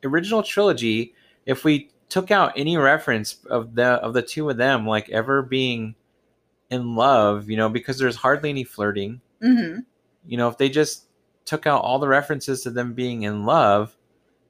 original 0.04 0.42
trilogy, 0.42 1.14
if 1.46 1.64
we 1.64 1.90
took 2.08 2.30
out 2.30 2.52
any 2.56 2.76
reference 2.76 3.38
of 3.50 3.74
the 3.74 3.84
of 3.84 4.14
the 4.14 4.22
two 4.22 4.48
of 4.50 4.56
them 4.56 4.86
like 4.86 5.08
ever 5.10 5.42
being 5.42 5.94
in 6.70 6.94
love, 6.96 7.48
you 7.50 7.56
know, 7.56 7.68
because 7.68 7.98
there's 7.98 8.16
hardly 8.16 8.50
any 8.50 8.64
flirting. 8.64 9.20
hmm 9.42 9.78
You 10.26 10.36
know, 10.38 10.48
if 10.48 10.58
they 10.58 10.68
just 10.68 11.04
took 11.44 11.66
out 11.66 11.82
all 11.82 11.98
the 11.98 12.08
references 12.08 12.62
to 12.62 12.70
them 12.70 12.94
being 12.94 13.22
in 13.22 13.44
love, 13.44 13.94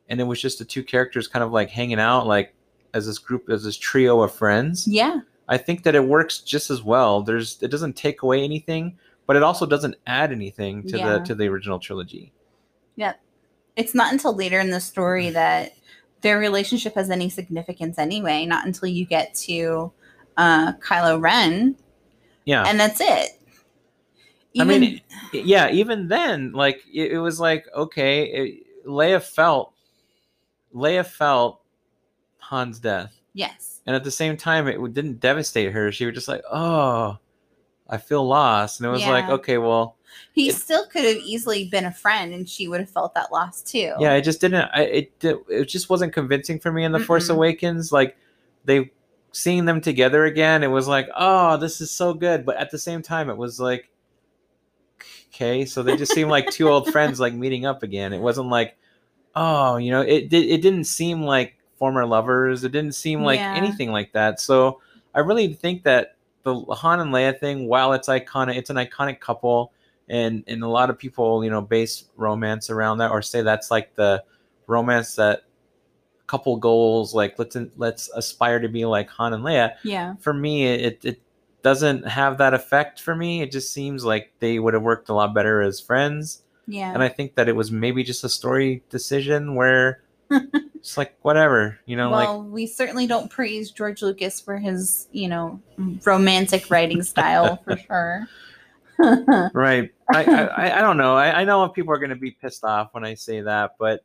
and 0.09 0.21
it 0.21 0.25
was 0.25 0.41
just 0.41 0.59
the 0.59 0.65
two 0.65 0.83
characters 0.85 1.27
kind 1.27 1.43
of 1.43 1.51
like 1.53 1.71
hanging 1.71 1.99
out, 1.99 2.27
like 2.27 2.55
as 2.93 3.07
this 3.07 3.19
group, 3.19 3.49
as 3.51 3.65
this 3.65 3.77
trio 3.77 4.21
of 4.23 4.33
friends. 4.33 4.87
Yeah. 4.87 5.21
I 5.49 5.59
think 5.59 5.83
that 5.83 5.95
it 5.95 6.05
works 6.05 6.39
just 6.39 6.71
as 6.71 6.83
well. 6.83 7.23
There's 7.23 7.61
it 7.63 7.69
doesn't 7.71 7.97
take 7.97 8.23
away 8.23 8.45
anything, 8.45 8.97
but 9.27 9.37
it 9.37 9.43
also 9.43 9.67
doesn't 9.67 9.97
add 10.07 10.31
anything 10.33 10.85
to 10.89 10.99
Yeah. 10.99 11.19
the 11.19 11.25
to 11.25 11.35
the 11.35 11.49
original 11.49 11.79
trilogy. 11.79 12.33
It's 13.77 13.95
not 13.95 14.13
until 14.13 14.35
later 14.35 14.61
in 14.61 14.71
the 14.71 14.81
story 14.81 15.31
that 15.31 15.73
their 16.21 16.39
relationship 16.39 16.95
has 16.95 17.11
any 17.11 17.29
significance 17.29 17.99
anyway, 17.99 18.47
not 18.47 18.67
until 18.67 18.89
you 18.89 19.05
get 19.07 19.35
to 19.35 19.93
uh 20.37 20.73
Kylo 20.75 21.21
Ren 21.21 21.77
Yeah. 22.45 22.65
and 22.67 22.79
that's 22.81 23.01
it. 23.01 23.31
I 24.59 24.65
mean, 24.65 25.01
yeah, 25.33 25.69
even 25.71 26.07
then, 26.09 26.53
like 26.53 26.81
it, 26.93 27.13
it 27.13 27.19
was 27.19 27.41
like 27.41 27.67
okay, 27.75 28.23
it, 28.25 28.87
Leia 28.87 29.21
felt, 29.23 29.73
Leia 30.73 31.05
felt 31.05 31.61
Han's 32.39 32.79
death. 32.79 33.13
Yes. 33.33 33.81
And 33.87 33.97
at 33.97 34.05
the 34.05 34.11
same 34.11 34.37
time, 34.37 34.69
it 34.69 34.95
didn't 34.95 35.21
devastate 35.21 35.73
her. 35.73 35.91
She 35.91 36.07
was 36.07 36.15
just 36.15 36.29
like, 36.29 36.43
oh, 36.51 37.19
I 37.89 37.97
feel 37.99 38.27
lost. 38.27 38.81
And 38.81 38.87
it 38.87 38.91
was 38.91 39.05
like, 39.07 39.29
okay, 39.29 39.59
well, 39.59 39.97
He 40.33 40.49
It- 40.49 40.57
still 40.57 40.87
could 40.87 41.05
have 41.05 41.17
easily 41.19 41.67
been 41.69 41.85
a 41.85 41.93
friend 41.93 42.33
and 42.35 42.49
she 42.49 42.69
would 42.69 42.81
have 42.81 42.91
felt 42.91 43.15
that 43.15 43.31
loss 43.33 43.63
too. 43.63 43.93
yeah, 43.99 44.15
it 44.15 44.23
just 44.23 44.41
didn't, 44.41 44.69
I, 44.75 44.83
it, 44.83 45.13
it 45.23 45.65
just 45.67 45.89
wasn't 45.91 46.13
convincing 46.13 46.59
for 46.59 46.73
me 46.73 46.85
in 46.85 46.93
The 46.93 47.01
Force 47.01 47.29
Mm-mm. 47.29 47.35
Awakens. 47.37 47.93
Like, 47.93 48.17
they, 48.65 48.91
seeing 49.33 49.65
them 49.65 49.81
together 49.81 50.25
again, 50.25 50.63
it 50.63 50.69
was 50.69 50.87
like, 50.89 51.09
oh, 51.17 51.57
this 51.57 51.81
is 51.81 51.91
so 51.91 52.15
good. 52.15 52.47
But 52.47 52.57
at 52.57 52.71
the 52.71 52.79
same 52.79 53.03
time, 53.03 53.29
it 53.31 53.37
was 53.37 53.59
like, 53.61 53.91
okay, 55.33 55.65
so 55.65 55.83
they 55.83 55.97
just 55.97 56.13
seemed 56.15 56.31
like 56.31 56.51
two 56.51 56.69
old 56.69 56.91
friends, 56.93 57.19
like 57.21 57.35
meeting 57.35 57.67
up 57.67 57.83
again. 57.83 58.13
It 58.13 58.21
wasn't 58.21 58.49
like, 58.49 58.77
oh, 59.35 59.77
you 59.77 59.91
know, 59.91 60.01
it, 60.03 60.29
did 60.29 60.45
it 60.47 60.63
didn't 60.63 60.85
seem 60.85 61.23
like 61.23 61.57
former 61.77 62.07
lovers. 62.07 62.63
It 62.65 62.71
didn't 62.73 62.95
seem 62.95 63.23
like 63.23 63.41
Yeah. 63.41 63.55
anything 63.57 63.91
like 63.91 64.13
that. 64.13 64.41
So 64.41 64.81
I 65.15 65.21
really 65.21 65.53
think 65.53 65.83
that 65.85 66.17
the 66.45 66.55
Han 66.55 67.01
and 67.01 67.11
Leia 67.13 67.39
thing, 67.39 67.67
while 67.67 67.93
it's 67.95 68.09
iconic, 68.09 68.57
it's 68.57 68.71
an 68.71 68.77
iconic 68.77 69.19
couple, 69.19 69.73
and 70.09 70.45
and 70.47 70.63
a 70.63 70.69
lot 70.69 70.91
of 70.91 70.99
people, 70.99 71.45
you 71.45 71.51
know, 71.51 71.61
base 71.61 72.05
romance 72.17 72.71
around 72.71 72.99
that 72.99 73.11
or 73.11 73.23
say 73.23 73.43
that's 73.43 73.71
like 73.71 73.95
the 73.95 74.23
romance 74.67 75.17
that 75.17 75.43
couple 76.27 76.57
goals. 76.57 77.15
Like 77.15 77.39
let's 77.39 77.57
let's 77.77 78.11
aspire 78.11 78.61
to 78.61 78.69
be 78.69 78.85
like 78.85 79.09
Han 79.11 79.33
and 79.33 79.45
Leia. 79.45 79.75
Yeah. 79.83 80.15
For 80.21 80.33
me, 80.33 80.67
it 80.67 81.05
it 81.05 81.21
doesn't 81.63 82.07
have 82.07 82.39
that 82.39 82.55
effect 82.55 83.01
for 83.01 83.15
me. 83.15 83.43
It 83.43 83.51
just 83.51 83.73
seems 83.73 84.05
like 84.05 84.33
they 84.39 84.59
would 84.59 84.75
have 84.75 84.83
worked 84.83 85.09
a 85.09 85.15
lot 85.15 85.35
better 85.35 85.63
as 85.63 85.81
friends. 85.81 86.43
Yeah. 86.67 86.93
And 86.93 87.03
I 87.03 87.09
think 87.09 87.35
that 87.35 87.49
it 87.49 87.57
was 87.57 87.71
maybe 87.71 88.05
just 88.05 88.25
a 88.25 88.29
story 88.29 88.83
decision 88.91 89.55
where 89.55 90.03
it's 90.31 90.97
like 90.97 91.17
whatever, 91.23 91.79
you 91.87 91.97
know, 91.97 92.11
like 92.11 92.29
well, 92.29 92.43
we 92.43 92.67
certainly 92.67 93.07
don't 93.07 93.31
praise 93.31 93.71
George 93.71 94.03
Lucas 94.03 94.41
for 94.41 94.59
his, 94.59 95.09
you 95.13 95.29
know, 95.29 95.61
romantic 96.05 96.71
writing 96.71 97.03
style 97.03 97.57
for 97.65 97.77
sure. 97.87 98.29
right. 99.55 99.91
I, 100.13 100.25
I 100.25 100.79
I 100.79 100.81
don't 100.81 100.97
know. 100.97 101.15
I, 101.17 101.41
I 101.41 101.45
know 101.45 101.69
people 101.69 101.93
are 101.93 101.99
going 101.99 102.11
to 102.11 102.17
be 102.17 102.31
pissed 102.31 102.65
off 102.65 102.93
when 102.93 103.05
I 103.05 103.15
say 103.15 103.41
that, 103.41 103.77
but 103.79 104.05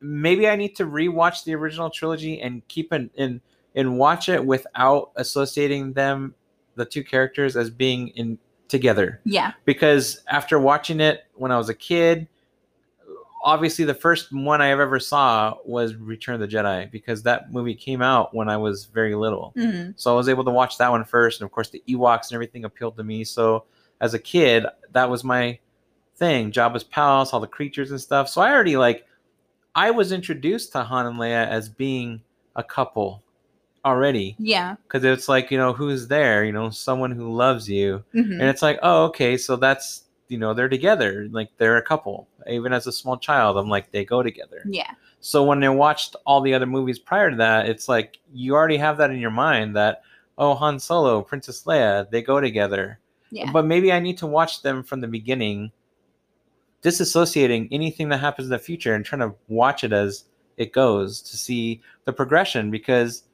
maybe 0.00 0.48
I 0.48 0.56
need 0.56 0.76
to 0.76 0.86
rewatch 0.86 1.44
the 1.44 1.54
original 1.54 1.90
trilogy 1.90 2.40
and 2.40 2.66
keep 2.68 2.92
an 2.92 3.10
in 3.14 3.40
and 3.74 3.98
watch 3.98 4.28
it 4.28 4.44
without 4.44 5.10
associating 5.16 5.92
them, 5.94 6.34
the 6.76 6.84
two 6.84 7.02
characters, 7.02 7.56
as 7.56 7.70
being 7.70 8.08
in 8.08 8.38
together. 8.68 9.20
yeah. 9.24 9.52
Because 9.64 10.22
after 10.28 10.58
watching 10.58 11.00
it 11.00 11.24
when 11.34 11.50
I 11.50 11.58
was 11.58 11.68
a 11.68 11.74
kid, 11.74 12.28
obviously 13.42 13.84
the 13.84 13.94
first 13.94 14.32
one 14.32 14.62
I 14.62 14.70
ever 14.70 14.98
saw 14.98 15.54
was 15.64 15.94
Return 15.94 16.34
of 16.34 16.40
the 16.40 16.48
Jedi 16.48 16.90
because 16.90 17.22
that 17.24 17.52
movie 17.52 17.74
came 17.74 18.00
out 18.00 18.34
when 18.34 18.48
I 18.48 18.56
was 18.56 18.86
very 18.86 19.14
little. 19.14 19.52
hmm 19.56 19.90
So 19.96 20.12
I 20.12 20.16
was 20.16 20.28
able 20.28 20.44
to 20.44 20.50
watch 20.50 20.78
that 20.78 20.90
one 20.90 21.04
first, 21.04 21.40
and 21.40 21.46
of 21.46 21.52
course 21.52 21.68
the 21.70 21.82
Ewoks 21.88 22.28
and 22.28 22.32
everything 22.34 22.64
appealed 22.64 22.96
to 22.96 23.04
me. 23.04 23.22
So 23.24 23.64
as 24.00 24.14
a 24.14 24.18
kid, 24.18 24.66
that 24.92 25.08
was 25.10 25.24
my 25.24 25.58
thing. 26.16 26.52
Jabba's 26.52 26.84
palace, 26.84 27.32
all 27.32 27.40
the 27.40 27.46
creatures 27.46 27.90
and 27.90 28.00
stuff. 28.00 28.28
So 28.28 28.40
I 28.40 28.50
already 28.52 28.76
like, 28.76 29.06
I 29.74 29.90
was 29.90 30.12
introduced 30.12 30.72
to 30.72 30.82
Han 30.84 31.06
and 31.06 31.18
Leia 31.18 31.48
as 31.48 31.68
being 31.68 32.20
a 32.56 32.62
couple 32.62 33.22
already 33.84 34.34
Yeah. 34.38 34.76
because 34.84 35.04
it's 35.04 35.28
like 35.28 35.50
you 35.50 35.58
know 35.58 35.72
who's 35.72 36.06
there, 36.08 36.44
you 36.44 36.52
know, 36.52 36.70
someone 36.70 37.10
who 37.10 37.34
loves 37.34 37.68
you, 37.68 38.02
hmm 38.12 38.18
and 38.32 38.42
it's 38.42 38.62
like 38.62 38.78
oh 38.82 39.04
okay, 39.06 39.36
so 39.36 39.56
that's 39.56 40.04
you 40.28 40.38
know 40.38 40.54
they're 40.54 40.68
together, 40.68 41.28
like 41.32 41.50
they're 41.58 41.76
a 41.76 41.82
couple. 41.82 42.28
Even 42.48 42.72
as 42.72 42.86
a 42.86 42.92
small 42.92 43.16
child, 43.18 43.56
I'm 43.58 43.68
like 43.68 43.90
they 43.90 44.04
go 44.04 44.22
together. 44.22 44.62
Yeah. 44.66 44.90
So 45.20 45.42
when 45.44 45.62
I 45.64 45.68
watched 45.70 46.16
all 46.26 46.40
the 46.40 46.54
other 46.54 46.66
movies 46.66 46.98
prior 46.98 47.30
to 47.30 47.36
that, 47.36 47.66
it's 47.66 47.88
like 47.88 48.18
you 48.32 48.54
already 48.54 48.76
have 48.76 48.96
that 48.98 49.10
in 49.10 49.18
your 49.18 49.30
mind 49.30 49.74
that 49.76 50.02
oh 50.38 50.54
Han 50.54 50.78
Solo, 50.78 51.20
Princess 51.22 51.64
Leia, 51.64 52.08
they 52.10 52.22
go 52.22 52.40
together. 52.40 52.98
Yeah. 53.34 53.50
But 53.50 53.66
maybe 53.66 53.92
I 53.92 53.98
need 53.98 54.18
to 54.18 54.28
watch 54.28 54.62
them 54.62 54.84
from 54.84 55.00
the 55.00 55.08
beginning, 55.08 55.72
disassociating 56.84 57.68
anything 57.72 58.08
that 58.10 58.18
happens 58.18 58.46
in 58.46 58.52
the 58.52 58.58
future 58.60 58.94
and 58.94 59.04
trying 59.04 59.28
to 59.28 59.34
watch 59.48 59.82
it 59.82 59.92
as 59.92 60.24
it 60.56 60.72
goes 60.72 61.20
to 61.20 61.36
see 61.36 61.82
the 62.04 62.12
progression 62.12 62.70
because 62.70 63.24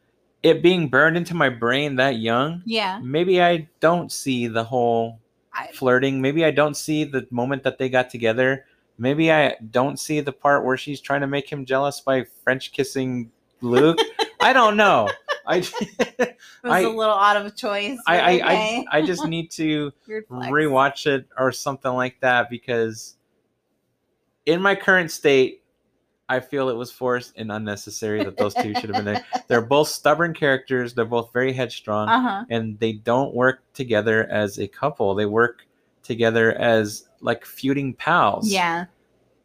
it 0.42 0.62
being 0.62 0.88
burned 0.88 1.18
into 1.18 1.34
my 1.34 1.50
brain 1.50 1.96
that 1.96 2.16
young, 2.16 2.62
yeah. 2.64 2.98
maybe 3.02 3.42
I 3.42 3.68
don't 3.80 4.10
see 4.10 4.46
the 4.46 4.64
whole 4.64 5.20
I, 5.52 5.68
flirting. 5.74 6.22
Maybe 6.22 6.46
I 6.46 6.50
don't 6.50 6.78
see 6.78 7.04
the 7.04 7.26
moment 7.30 7.62
that 7.64 7.76
they 7.76 7.90
got 7.90 8.08
together. 8.08 8.64
Maybe 8.96 9.30
I 9.30 9.56
don't 9.70 10.00
see 10.00 10.20
the 10.20 10.32
part 10.32 10.64
where 10.64 10.78
she's 10.78 11.00
trying 11.00 11.20
to 11.20 11.26
make 11.26 11.46
him 11.46 11.66
jealous 11.66 12.00
by 12.00 12.24
French 12.42 12.72
kissing 12.72 13.30
Luke. 13.60 13.98
I 14.40 14.54
don't 14.54 14.78
know. 14.78 15.10
I 15.50 15.56
it 16.18 16.36
was 16.62 16.72
I- 16.72 16.80
a 16.80 16.88
little 16.88 17.14
out 17.14 17.36
of 17.36 17.56
choice. 17.56 17.98
I 18.06 18.20
I, 18.20 18.34
okay. 18.34 18.86
I 18.88 18.98
I 18.98 19.06
just 19.06 19.26
need 19.26 19.50
to 19.52 19.92
rewatch 20.08 21.06
it 21.06 21.26
or 21.36 21.50
something 21.50 21.92
like 21.92 22.20
that 22.20 22.48
because 22.48 23.16
in 24.46 24.62
my 24.62 24.74
current 24.74 25.10
state, 25.10 25.62
I 26.28 26.38
feel 26.38 26.68
it 26.68 26.76
was 26.76 26.92
forced 26.92 27.32
and 27.36 27.50
unnecessary 27.50 28.22
that 28.22 28.36
those 28.36 28.54
two 28.54 28.72
should 28.74 28.94
have 28.94 29.04
been 29.04 29.14
there. 29.14 29.24
They're 29.48 29.60
both 29.60 29.88
stubborn 29.88 30.32
characters. 30.32 30.94
They're 30.94 31.04
both 31.04 31.32
very 31.32 31.52
headstrong. 31.52 32.08
Uh 32.08 32.20
huh. 32.20 32.44
and 32.48 32.78
they 32.78 32.92
don't 32.92 33.34
work 33.34 33.62
together 33.74 34.28
as 34.30 34.58
a 34.60 34.68
couple. 34.68 35.14
They 35.16 35.26
work 35.26 35.66
together 36.04 36.52
as 36.54 37.08
like 37.20 37.44
feuding 37.44 37.94
pals. 37.94 38.48
Yeah. 38.48 38.84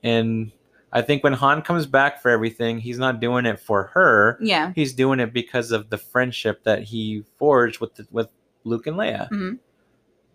And 0.03 0.51
I 0.95 1.01
think 1.01 1.23
when 1.25 1.33
Han 1.33 1.61
comes 1.61 1.85
back 1.85 2.21
for 2.21 2.31
everything, 2.31 2.79
he's 2.79 2.97
not 2.97 3.19
doing 3.19 3.45
it 3.45 3.59
for 3.59 3.83
her. 3.93 4.37
Yeah. 4.41 4.71
He's 4.73 4.93
doing 4.93 5.19
it 5.19 5.33
because 5.33 5.71
of 5.71 5.89
the 5.89 5.97
friendship 5.97 6.63
that 6.63 6.83
he 6.83 7.23
forged 7.37 7.81
with 7.81 7.95
the, 7.95 8.07
with 8.11 8.29
Luke 8.63 8.87
and 8.87 8.95
Leia. 8.97 9.29
Mhm. 9.29 9.59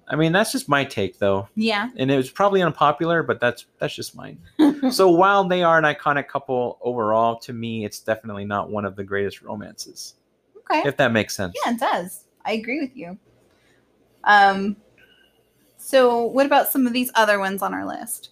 I 0.07 0.17
mean, 0.17 0.33
that's 0.33 0.53
just 0.53 0.69
my 0.69 0.85
take 0.85 1.19
though. 1.19 1.49
Yeah. 1.55 1.89
And 1.97 2.11
it 2.11 2.17
was 2.17 2.31
probably 2.31 2.61
unpopular, 2.63 3.23
but 3.23 3.41
that's 3.41 3.65
that's 3.79 3.95
just 3.95 4.15
mine. 4.15 4.39
so 4.91 5.09
while 5.09 5.45
they 5.45 5.63
are 5.63 5.79
an 5.79 5.85
iconic 5.85 6.29
couple 6.29 6.79
overall, 6.83 7.39
to 7.39 7.53
me 7.55 7.85
it's 7.87 8.01
definitely 8.01 8.45
not 8.45 8.71
one 8.71 8.85
of 8.85 8.97
the 8.97 9.05
greatest 9.05 9.41
romances. 9.41 10.15
okay. 10.71 10.87
If 10.87 10.97
that 10.99 11.11
makes 11.13 11.35
sense. 11.35 11.55
Yeah, 11.65 11.73
it 11.73 11.81
does. 11.81 12.25
I 12.45 12.53
agree 12.53 12.81
with 12.81 12.95
you. 12.97 13.19
Um, 14.25 14.77
so 15.79 16.25
what 16.25 16.45
about 16.45 16.69
some 16.69 16.87
of 16.87 16.93
these 16.93 17.11
other 17.15 17.39
ones 17.39 17.63
on 17.63 17.73
our 17.73 17.87
list? 17.87 18.31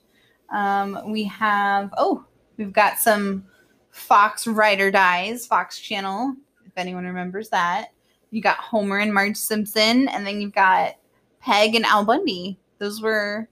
Um, 0.53 1.01
we 1.11 1.25
have 1.25 1.93
oh, 1.97 2.25
we've 2.57 2.73
got 2.73 2.99
some 2.99 3.45
Fox 3.91 4.47
Rider 4.47 4.91
Dies, 4.91 5.47
Fox 5.47 5.79
Channel, 5.79 6.35
if 6.67 6.73
anyone 6.77 7.05
remembers 7.05 7.49
that. 7.51 7.93
You 8.31 8.43
got 8.43 8.59
Homer 8.59 8.99
and 8.99 9.13
Marge 9.13 9.37
Simpson, 9.37 10.09
and 10.09 10.27
then 10.27 10.41
you've 10.41 10.55
got 10.55 10.97
Peg 11.41 11.75
and 11.75 11.85
Al 11.85 12.05
Bundy. 12.05 12.59
Those 12.79 13.01
were 13.01 13.49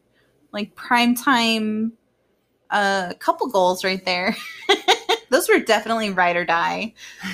like 0.52 0.74
prime 0.74 1.14
time 1.14 1.92
uh 2.70 3.12
couple 3.18 3.46
goals 3.48 3.84
right 3.84 4.04
there. 4.04 4.36
Those 5.30 5.48
were 5.48 5.58
definitely 5.58 6.10
ride 6.10 6.36
or 6.36 6.44
die. 6.44 6.94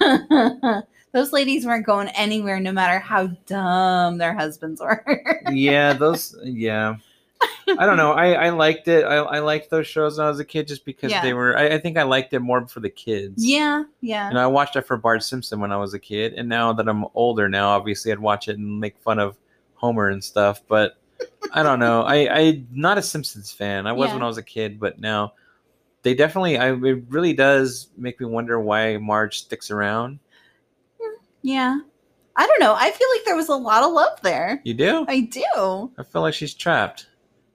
Those 1.16 1.32
ladies 1.32 1.64
weren't 1.64 1.86
going 1.86 2.08
anywhere 2.08 2.60
no 2.60 2.72
matter 2.72 2.98
how 2.98 3.28
dumb 3.46 4.18
their 4.18 4.34
husbands 4.34 4.82
were. 4.82 5.02
yeah, 5.50 5.94
those. 5.94 6.36
Yeah, 6.44 6.96
I 7.78 7.86
don't 7.86 7.96
know. 7.96 8.12
I 8.12 8.32
I 8.32 8.48
liked 8.50 8.86
it. 8.86 9.02
I 9.06 9.14
I 9.16 9.38
liked 9.38 9.70
those 9.70 9.86
shows 9.86 10.18
when 10.18 10.26
I 10.26 10.28
was 10.28 10.40
a 10.40 10.44
kid 10.44 10.68
just 10.68 10.84
because 10.84 11.10
Yeah. 11.10 11.22
they 11.22 11.32
were. 11.32 11.56
I, 11.56 11.68
I 11.76 11.78
think 11.78 11.96
I 11.96 12.02
liked 12.02 12.34
it 12.34 12.40
more 12.40 12.68
for 12.68 12.80
the 12.80 12.90
kids. 12.90 13.42
yeah, 13.42 13.84
yeah. 14.02 14.28
Know, 14.28 14.40
I 14.42 14.46
watched 14.46 14.76
it 14.76 14.82
for 14.82 14.98
Bart 14.98 15.22
Simpson 15.22 15.58
when 15.58 15.72
I 15.72 15.78
was 15.78 15.94
a 15.94 15.98
kid, 15.98 16.34
and 16.34 16.50
now 16.50 16.74
that 16.74 16.86
I'm 16.86 17.06
older 17.14 17.48
now, 17.48 17.70
obviously 17.70 18.12
I'd 18.12 18.18
watch 18.18 18.48
it 18.48 18.58
and 18.58 18.78
make 18.78 18.98
fun 18.98 19.18
of 19.18 19.38
Homer 19.76 20.10
and 20.10 20.22
stuff. 20.22 20.60
But 20.68 20.98
I 21.54 21.62
don't 21.62 21.78
know. 21.78 22.02
I 22.02 22.28
I'm 22.40 22.68
not 22.72 22.98
a 22.98 23.02
Simpsons 23.02 23.50
fan. 23.50 23.86
I 23.86 23.92
was 23.94 24.08
Yeah. 24.08 24.16
when 24.16 24.22
I 24.22 24.26
was 24.26 24.36
a 24.36 24.42
kid, 24.42 24.78
but 24.78 25.00
now 25.00 25.32
they 26.02 26.12
definitely. 26.12 26.58
I 26.58 26.74
it 26.74 27.04
really 27.08 27.32
does 27.32 27.88
make 27.96 28.20
me 28.20 28.26
wonder 28.26 28.60
why 28.60 28.98
Marge 28.98 29.38
sticks 29.38 29.70
around. 29.70 30.18
Yeah. 31.46 31.78
I 32.34 32.44
don't 32.44 32.58
know. 32.58 32.74
I 32.76 32.90
feel 32.90 33.08
like 33.14 33.24
there 33.24 33.36
was 33.36 33.48
a 33.48 33.54
lot 33.54 33.84
of 33.84 33.92
love 33.92 34.20
there. 34.22 34.60
You 34.64 34.74
do? 34.74 35.04
I 35.06 35.20
do. 35.20 35.92
I 35.96 36.02
feel 36.02 36.20
like 36.20 36.34
she's 36.34 36.52
trapped. 36.52 37.06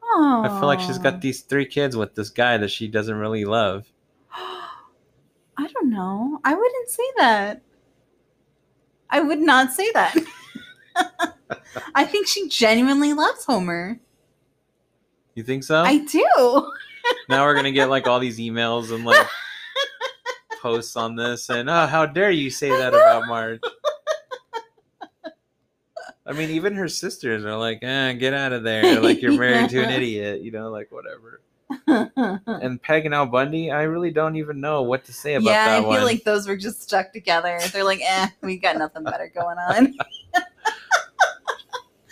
Oh. 0.02 0.44
I 0.46 0.48
feel 0.48 0.68
like 0.68 0.80
she's 0.80 0.98
got 0.98 1.20
these 1.20 1.42
three 1.42 1.66
kids 1.66 1.98
with 1.98 2.16
this 2.16 2.30
guy 2.30 2.58
that 2.58 2.72
she 2.72 2.88
doesn't 2.88 3.18
really 3.18 3.44
love. 3.44 3.92
I 4.34 5.68
don't 5.74 5.90
know. 5.90 6.40
I 6.46 6.56
wouldn't 6.56 6.90
say 6.90 7.04
that. 7.18 7.64
I 9.10 9.20
would 9.20 9.40
not 9.40 9.74
say 9.74 9.92
that. 9.92 10.16
I 11.94 12.06
think 12.06 12.28
she 12.28 12.48
genuinely 12.48 13.12
loves 13.12 13.44
Homer. 13.44 14.00
You 15.36 15.44
think 15.44 15.66
so? 15.66 15.82
I 15.82 15.98
do. 15.98 16.72
now 17.28 17.44
we're 17.44 17.56
gonna 17.56 17.74
get 17.74 17.90
like 17.90 18.08
all 18.08 18.22
these 18.22 18.40
emails 18.40 18.96
and 18.96 19.04
like 19.04 19.28
posts 20.62 20.96
on 20.96 21.16
this, 21.16 21.50
and 21.50 21.70
oh, 21.70 21.88
how 21.88 22.06
dare 22.06 22.32
you 22.32 22.50
say 22.50 22.70
that 22.70 22.94
about 22.94 23.28
Marge? 23.28 23.62
I 26.26 26.34
mean, 26.34 26.52
even 26.52 26.76
her 26.76 26.88
sisters 26.88 27.44
are 27.44 27.58
like, 27.58 27.80
eh, 27.82 28.14
"Get 28.14 28.34
out 28.34 28.54
of 28.54 28.64
there! 28.64 29.02
Like 29.02 29.22
you're 29.22 29.38
married 29.38 29.70
to 29.72 29.84
an 29.84 29.90
idiot," 29.98 30.42
you 30.42 30.52
know, 30.52 30.70
like 30.70 30.92
whatever. 30.92 31.42
And 31.88 32.82
Peg 32.82 33.06
and 33.06 33.14
Al 33.14 33.26
Bundy, 33.26 33.72
I 33.72 33.84
really 33.84 34.12
don't 34.12 34.36
even 34.36 34.60
know 34.60 34.82
what 34.84 35.06
to 35.06 35.14
say 35.14 35.36
about 35.36 35.50
yeah, 35.50 35.66
that 35.66 35.80
I 35.80 35.82
feel 35.82 35.90
one. 35.90 36.04
like 36.04 36.24
those 36.24 36.48
were 36.48 36.58
just 36.58 36.82
stuck 36.82 37.12
together. 37.12 37.60
They're 37.72 37.84
like, 37.84 38.02
eh, 38.02 38.28
we 38.42 38.58
got 38.58 38.78
nothing 38.78 39.04
better 39.04 39.32
going 39.34 39.58
on. 39.58 39.94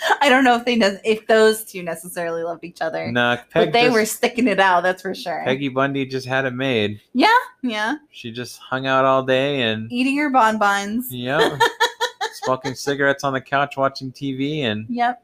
I 0.22 0.30
don't 0.30 0.44
know 0.44 0.56
if 0.56 0.66
they 0.66 0.76
know 0.76 0.98
if 1.04 1.26
those 1.28 1.64
two 1.64 1.84
necessarily 1.84 2.44
loved 2.44 2.64
each 2.64 2.82
other, 2.82 3.12
nah, 3.12 3.38
but 3.54 3.72
they 3.74 3.84
just- 3.86 3.94
were 3.94 4.06
sticking 4.06 4.48
it 4.48 4.60
out. 4.60 4.84
That's 4.84 5.02
for 5.02 5.14
sure. 5.16 5.42
Peggy 5.46 5.70
Bundy 5.70 6.06
just 6.06 6.28
had 6.28 6.46
it 6.46 6.54
made. 6.54 7.02
Yeah, 7.14 7.34
yeah, 7.62 7.96
She 8.12 8.32
just 8.32 8.60
hung 8.60 8.86
out 8.88 9.06
all 9.06 9.24
day 9.24 9.62
and 9.64 9.92
eating 9.92 10.16
your 10.16 10.30
bonbons. 10.30 11.14
yep, 11.14 11.60
smoking 12.34 12.76
cigarettes 12.76 13.24
on 13.24 13.34
the 13.34 13.42
couch, 13.42 13.78
watching 13.78 14.12
TV, 14.12 14.60
and 14.62 14.86
Yep. 14.90 15.24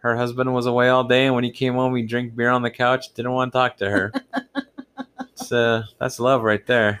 her 0.00 0.16
husband 0.16 0.52
was 0.52 0.66
away 0.66 0.88
all 0.88 1.04
day. 1.04 1.26
And 1.26 1.34
when 1.34 1.44
he 1.44 1.50
came 1.50 1.74
home, 1.74 1.94
he 1.96 2.02
drank 2.02 2.34
beer 2.36 2.50
on 2.50 2.62
the 2.62 2.70
couch. 2.70 3.12
Didn't 3.14 3.32
want 3.32 3.52
to 3.52 3.58
talk 3.58 3.76
to 3.78 3.90
her. 3.90 4.12
so 5.34 5.82
that's 5.98 6.20
love 6.20 6.42
right 6.42 6.64
there. 6.66 7.00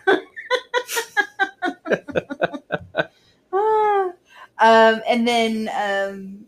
Ah. 3.52 4.10
um, 4.58 5.02
and 5.08 5.26
then 5.28 5.68
um, 5.74 6.46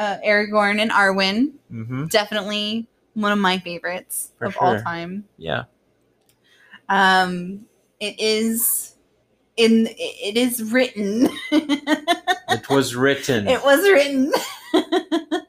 uh, 0.00 0.16
Aragorn 0.26 0.80
and 0.80 0.90
Arwen, 0.90 1.52
hmm 1.70 2.06
definitely 2.06 2.88
one 3.14 3.30
of 3.32 3.38
my 3.38 3.58
favorites 3.58 4.32
For 4.38 4.46
of 4.46 4.56
all 4.60 4.80
time. 4.80 5.24
Yeah. 5.36 5.64
Um, 6.88 7.66
it 8.00 8.18
is 8.18 8.94
in 9.56 9.88
it 9.90 10.36
is 10.36 10.72
written. 10.72 11.28
It 12.52 12.68
was 12.68 12.96
written. 12.96 13.46
it 13.46 13.62
was 13.62 13.80
written 13.88 14.32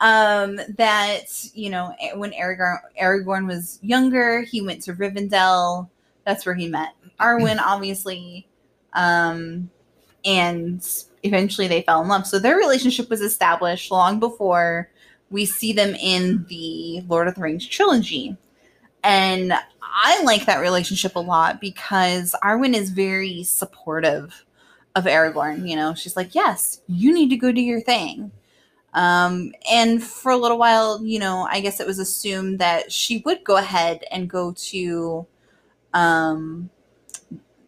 um, 0.00 0.60
that 0.76 1.24
you 1.52 1.68
know 1.68 1.92
when 2.14 2.30
Aragorn 2.30 2.78
Aragorn 3.00 3.48
was 3.48 3.80
younger, 3.82 4.42
he 4.42 4.60
went 4.60 4.82
to 4.82 4.92
Rivendell. 4.94 5.88
That's 6.24 6.46
where 6.46 6.54
he 6.54 6.68
met 6.68 6.94
Arwen, 7.18 7.58
obviously, 7.64 8.46
um, 8.92 9.68
and 10.24 10.86
eventually 11.22 11.68
they 11.68 11.82
fell 11.82 12.02
in 12.02 12.08
love. 12.08 12.26
So 12.26 12.38
their 12.38 12.56
relationship 12.56 13.10
was 13.10 13.20
established 13.20 13.90
long 13.90 14.20
before 14.20 14.90
we 15.30 15.46
see 15.46 15.72
them 15.72 15.94
in 15.96 16.44
the 16.48 17.02
Lord 17.08 17.28
of 17.28 17.34
the 17.34 17.40
Rings 17.40 17.66
trilogy. 17.66 18.36
And 19.02 19.52
I 19.82 20.22
like 20.24 20.46
that 20.46 20.60
relationship 20.60 21.16
a 21.16 21.20
lot 21.20 21.60
because 21.60 22.34
Arwen 22.42 22.74
is 22.74 22.90
very 22.90 23.42
supportive 23.42 24.44
of 24.94 25.04
Aragorn. 25.04 25.68
You 25.68 25.76
know, 25.76 25.94
she's 25.94 26.16
like, 26.16 26.34
yes, 26.34 26.80
you 26.86 27.12
need 27.12 27.30
to 27.30 27.36
go 27.36 27.52
do 27.52 27.60
your 27.60 27.80
thing. 27.80 28.30
Um, 28.92 29.52
and 29.70 30.02
for 30.02 30.30
a 30.30 30.36
little 30.36 30.58
while, 30.58 31.04
you 31.04 31.18
know, 31.18 31.48
I 31.50 31.60
guess 31.60 31.80
it 31.80 31.86
was 31.86 31.98
assumed 31.98 32.60
that 32.60 32.92
she 32.92 33.18
would 33.26 33.42
go 33.44 33.56
ahead 33.56 34.04
and 34.12 34.30
go 34.30 34.52
to, 34.52 35.26
um, 35.92 36.70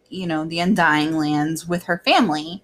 you 0.09 0.27
know, 0.27 0.45
the 0.45 0.59
Undying 0.59 1.17
Lands 1.17 1.67
with 1.67 1.83
her 1.83 2.01
family. 2.05 2.63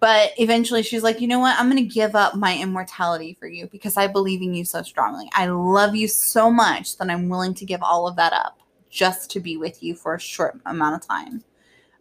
But 0.00 0.32
eventually 0.36 0.82
she's 0.82 1.02
like, 1.02 1.20
you 1.20 1.28
know 1.28 1.38
what? 1.38 1.58
I'm 1.58 1.70
going 1.70 1.82
to 1.82 1.94
give 1.94 2.14
up 2.14 2.34
my 2.34 2.58
immortality 2.58 3.36
for 3.40 3.46
you 3.46 3.68
because 3.68 3.96
I 3.96 4.06
believe 4.06 4.42
in 4.42 4.52
you 4.52 4.64
so 4.64 4.82
strongly. 4.82 5.30
I 5.32 5.46
love 5.46 5.94
you 5.94 6.08
so 6.08 6.50
much 6.50 6.98
that 6.98 7.08
I'm 7.08 7.30
willing 7.30 7.54
to 7.54 7.64
give 7.64 7.82
all 7.82 8.06
of 8.06 8.16
that 8.16 8.34
up 8.34 8.58
just 8.90 9.30
to 9.30 9.40
be 9.40 9.56
with 9.56 9.82
you 9.82 9.94
for 9.94 10.14
a 10.14 10.20
short 10.20 10.60
amount 10.66 11.02
of 11.02 11.08
time. 11.08 11.42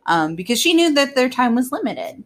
Um, 0.06 0.36
because 0.36 0.60
she 0.60 0.74
knew 0.74 0.94
that 0.94 1.16
their 1.16 1.30
time 1.30 1.56
was 1.56 1.72
limited. 1.72 2.24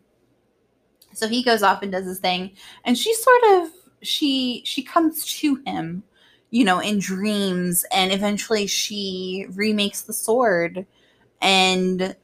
So 1.14 1.28
he 1.28 1.44
goes 1.44 1.64
off 1.64 1.84
and 1.84 1.92
does 1.92 2.06
his 2.06 2.20
thing. 2.20 2.52
And 2.84 2.98
she 2.98 3.14
sort 3.14 3.44
of 3.50 3.70
she 4.02 4.62
she 4.66 4.84
comes 4.84 5.26
to 5.40 5.56
him, 5.66 6.04
you 6.50 6.64
know, 6.64 6.80
in 6.80 7.00
dreams, 7.00 7.86
and 7.92 8.12
eventually 8.12 8.68
she 8.68 9.48
remakes 9.52 10.02
the 10.02 10.14
sword 10.14 10.86
and 11.42 12.16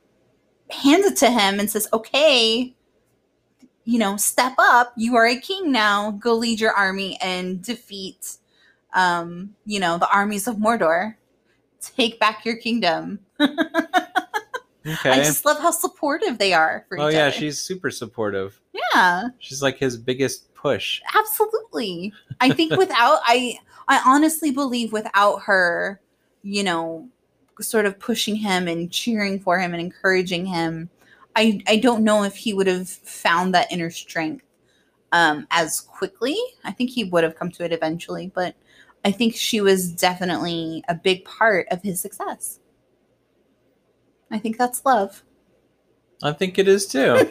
hands 0.69 1.05
it 1.05 1.17
to 1.17 1.29
him 1.29 1.59
and 1.59 1.69
says, 1.69 1.87
Okay, 1.93 2.75
you 3.85 3.99
know, 3.99 4.17
step 4.17 4.53
up. 4.57 4.93
You 4.95 5.15
are 5.15 5.27
a 5.27 5.39
king 5.39 5.71
now. 5.71 6.11
Go 6.11 6.33
lead 6.35 6.59
your 6.59 6.71
army 6.71 7.17
and 7.21 7.61
defeat, 7.61 8.37
um, 8.93 9.55
you 9.65 9.79
know, 9.79 9.97
the 9.97 10.09
armies 10.09 10.47
of 10.47 10.55
Mordor. 10.55 11.15
Take 11.81 12.19
back 12.19 12.45
your 12.45 12.55
kingdom. 12.57 13.19
Okay. 14.85 15.11
I 15.11 15.17
just 15.19 15.45
love 15.45 15.59
how 15.61 15.71
supportive 15.71 16.37
they 16.39 16.51
are 16.51 16.85
for 16.89 16.99
Oh 16.99 17.07
yeah, 17.07 17.27
other. 17.27 17.31
she's 17.31 17.57
super 17.61 17.89
supportive. 17.89 18.59
yeah, 18.93 19.29
She's 19.39 19.61
like 19.61 19.77
his 19.77 19.95
biggest 19.95 20.53
push. 20.55 21.01
absolutely. 21.15 22.11
I 22.41 22.49
think 22.51 22.73
without 22.77 23.21
I 23.23 23.59
I 23.87 24.01
honestly 24.05 24.51
believe 24.51 24.91
without 24.91 25.43
her, 25.43 26.01
you 26.41 26.63
know, 26.63 27.07
sort 27.61 27.85
of 27.85 27.99
pushing 27.99 28.35
him 28.35 28.67
and 28.67 28.91
cheering 28.91 29.39
for 29.39 29.59
him 29.59 29.73
and 29.73 29.81
encouraging 29.81 30.45
him, 30.45 30.89
I 31.35 31.61
I 31.67 31.77
don't 31.77 32.03
know 32.03 32.23
if 32.23 32.35
he 32.35 32.53
would 32.53 32.67
have 32.67 32.89
found 32.89 33.53
that 33.53 33.71
inner 33.71 33.91
strength 33.91 34.45
um 35.11 35.47
as 35.51 35.81
quickly. 35.81 36.37
I 36.63 36.71
think 36.71 36.89
he 36.89 37.03
would 37.05 37.23
have 37.23 37.35
come 37.35 37.51
to 37.51 37.63
it 37.63 37.73
eventually, 37.73 38.31
but 38.33 38.55
I 39.05 39.11
think 39.11 39.35
she 39.35 39.61
was 39.61 39.91
definitely 39.91 40.83
a 40.87 40.95
big 40.95 41.25
part 41.25 41.67
of 41.71 41.81
his 41.81 41.99
success. 41.99 42.59
I 44.31 44.39
think 44.39 44.57
that's 44.57 44.85
love. 44.85 45.23
I 46.23 46.31
think 46.31 46.57
it 46.57 46.67
is 46.67 46.87
too. 46.87 47.29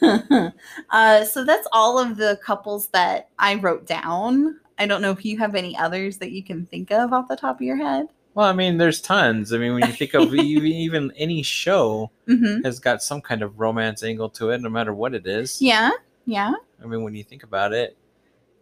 uh, 0.90 1.24
so 1.24 1.44
that's 1.44 1.66
all 1.72 1.98
of 1.98 2.16
the 2.16 2.38
couples 2.42 2.88
that 2.88 3.30
I 3.38 3.56
wrote 3.56 3.86
down. 3.86 4.60
I 4.78 4.86
don't 4.86 5.02
know 5.02 5.10
if 5.10 5.24
you 5.24 5.38
have 5.38 5.54
any 5.54 5.76
others 5.76 6.18
that 6.18 6.30
you 6.32 6.42
can 6.42 6.66
think 6.66 6.90
of 6.90 7.12
off 7.12 7.28
the 7.28 7.36
top 7.36 7.56
of 7.56 7.62
your 7.62 7.76
head. 7.76 8.06
well, 8.34 8.46
I 8.46 8.52
mean, 8.52 8.78
there's 8.78 9.00
tons. 9.00 9.52
I 9.52 9.58
mean, 9.58 9.74
when 9.74 9.86
you 9.86 9.92
think 9.92 10.14
of 10.14 10.32
even, 10.34 11.12
any 11.16 11.42
show 11.42 12.10
hmm 12.26 12.60
has 12.64 12.78
got 12.78 13.02
some 13.02 13.20
kind 13.20 13.42
of 13.42 13.58
romance 13.58 14.02
angle 14.02 14.28
to 14.30 14.50
it, 14.50 14.60
no 14.60 14.68
matter 14.68 14.94
what 14.94 15.14
it 15.14 15.26
is. 15.26 15.60
Yeah, 15.60 15.90
yeah. 16.26 16.52
I 16.82 16.86
mean, 16.86 17.02
when 17.02 17.14
you 17.14 17.24
think 17.24 17.42
about 17.42 17.72
it, 17.72 17.96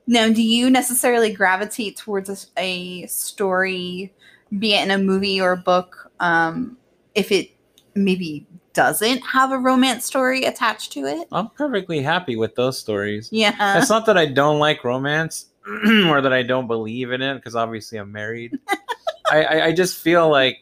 Now, 0.06 0.28
do 0.28 0.42
you 0.42 0.70
necessarily 0.70 1.32
gravitate 1.32 1.96
towards 1.96 2.48
a 2.56 3.06
story, 3.06 4.14
be 4.58 4.74
it 4.74 4.82
in 4.84 4.90
a 4.90 4.98
movie 4.98 5.40
or 5.40 5.52
a 5.52 5.56
book, 5.56 6.10
um, 6.20 6.78
if 7.14 7.32
it 7.32 7.50
maybe 7.94 8.46
doesn't 8.72 9.20
have 9.20 9.50
a 9.52 9.58
romance 9.58 10.04
story 10.04 10.44
attached 10.44 10.92
to 10.92 11.06
it? 11.06 11.26
I'm 11.32 11.48
perfectly 11.50 12.00
happy 12.02 12.36
with 12.36 12.54
those 12.54 12.78
stories. 12.78 13.28
Yeah. 13.32 13.78
It's 13.78 13.90
not 13.90 14.06
that 14.06 14.16
I 14.16 14.26
don't 14.26 14.58
like 14.58 14.84
romance 14.84 15.46
or 16.08 16.20
that 16.20 16.32
I 16.32 16.42
don't 16.42 16.66
believe 16.66 17.12
in 17.12 17.22
it, 17.22 17.34
because 17.36 17.56
obviously 17.56 17.98
I'm 17.98 18.12
married. 18.12 18.58
I, 19.30 19.42
I, 19.44 19.64
I 19.66 19.72
just 19.72 19.98
feel 19.98 20.28
like 20.30 20.58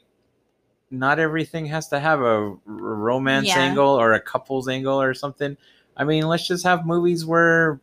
not 0.90 1.18
everything 1.18 1.66
has 1.66 1.88
to 1.88 2.00
have 2.00 2.20
a 2.22 2.56
romance 2.64 3.48
Yeah. 3.48 3.60
angle 3.60 3.88
or 3.88 4.12
a 4.14 4.20
couples 4.20 4.68
angle 4.68 5.00
or 5.00 5.12
something. 5.14 5.56
I 5.96 6.04
mean, 6.04 6.26
let's 6.26 6.46
just 6.46 6.64
have 6.64 6.86
movies 6.86 7.24
where 7.26 7.80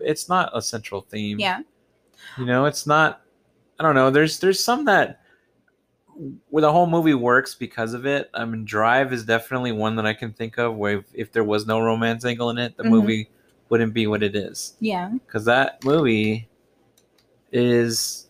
it's 0.00 0.28
not 0.28 0.50
a 0.54 0.60
central 0.60 1.00
theme. 1.02 1.38
yeah. 1.38 1.60
You 2.38 2.46
know, 2.46 2.64
it's 2.66 2.86
not. 2.86 3.20
I 3.78 3.82
don't 3.82 3.94
know. 3.94 4.10
There's 4.10 4.38
there's 4.38 4.62
some 4.62 4.84
that 4.86 5.20
where 6.50 6.60
the 6.60 6.70
whole 6.72 6.86
movie 6.86 7.14
works 7.14 7.54
because 7.54 7.94
of 7.94 8.06
it. 8.06 8.30
I 8.34 8.44
mean, 8.44 8.64
Drive 8.64 9.12
is 9.12 9.24
definitely 9.24 9.72
one 9.72 9.96
that 9.96 10.06
I 10.06 10.12
can 10.14 10.32
think 10.32 10.58
of 10.58 10.76
where 10.76 10.98
if, 10.98 11.04
if 11.14 11.32
there 11.32 11.42
was 11.44 11.66
no 11.66 11.80
romance 11.80 12.24
angle 12.24 12.50
in 12.50 12.58
it, 12.58 12.76
the 12.76 12.84
Mhm. 12.84 12.90
movie 12.90 13.28
wouldn't 13.72 13.94
be 13.94 14.06
what 14.06 14.22
it 14.22 14.36
is. 14.36 14.74
Yeah. 14.80 15.08
Because 15.26 15.46
that 15.46 15.82
movie 15.82 16.46
is 17.52 18.28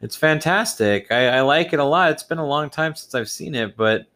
it's 0.00 0.16
fantastic. 0.16 1.12
I, 1.12 1.28
I 1.28 1.40
like 1.42 1.74
it 1.74 1.78
a 1.78 1.84
lot. 1.84 2.10
It's 2.10 2.22
been 2.22 2.38
a 2.38 2.46
long 2.46 2.70
time 2.70 2.94
since 2.94 3.14
I've 3.14 3.28
seen 3.28 3.54
it, 3.54 3.76
but 3.76 4.06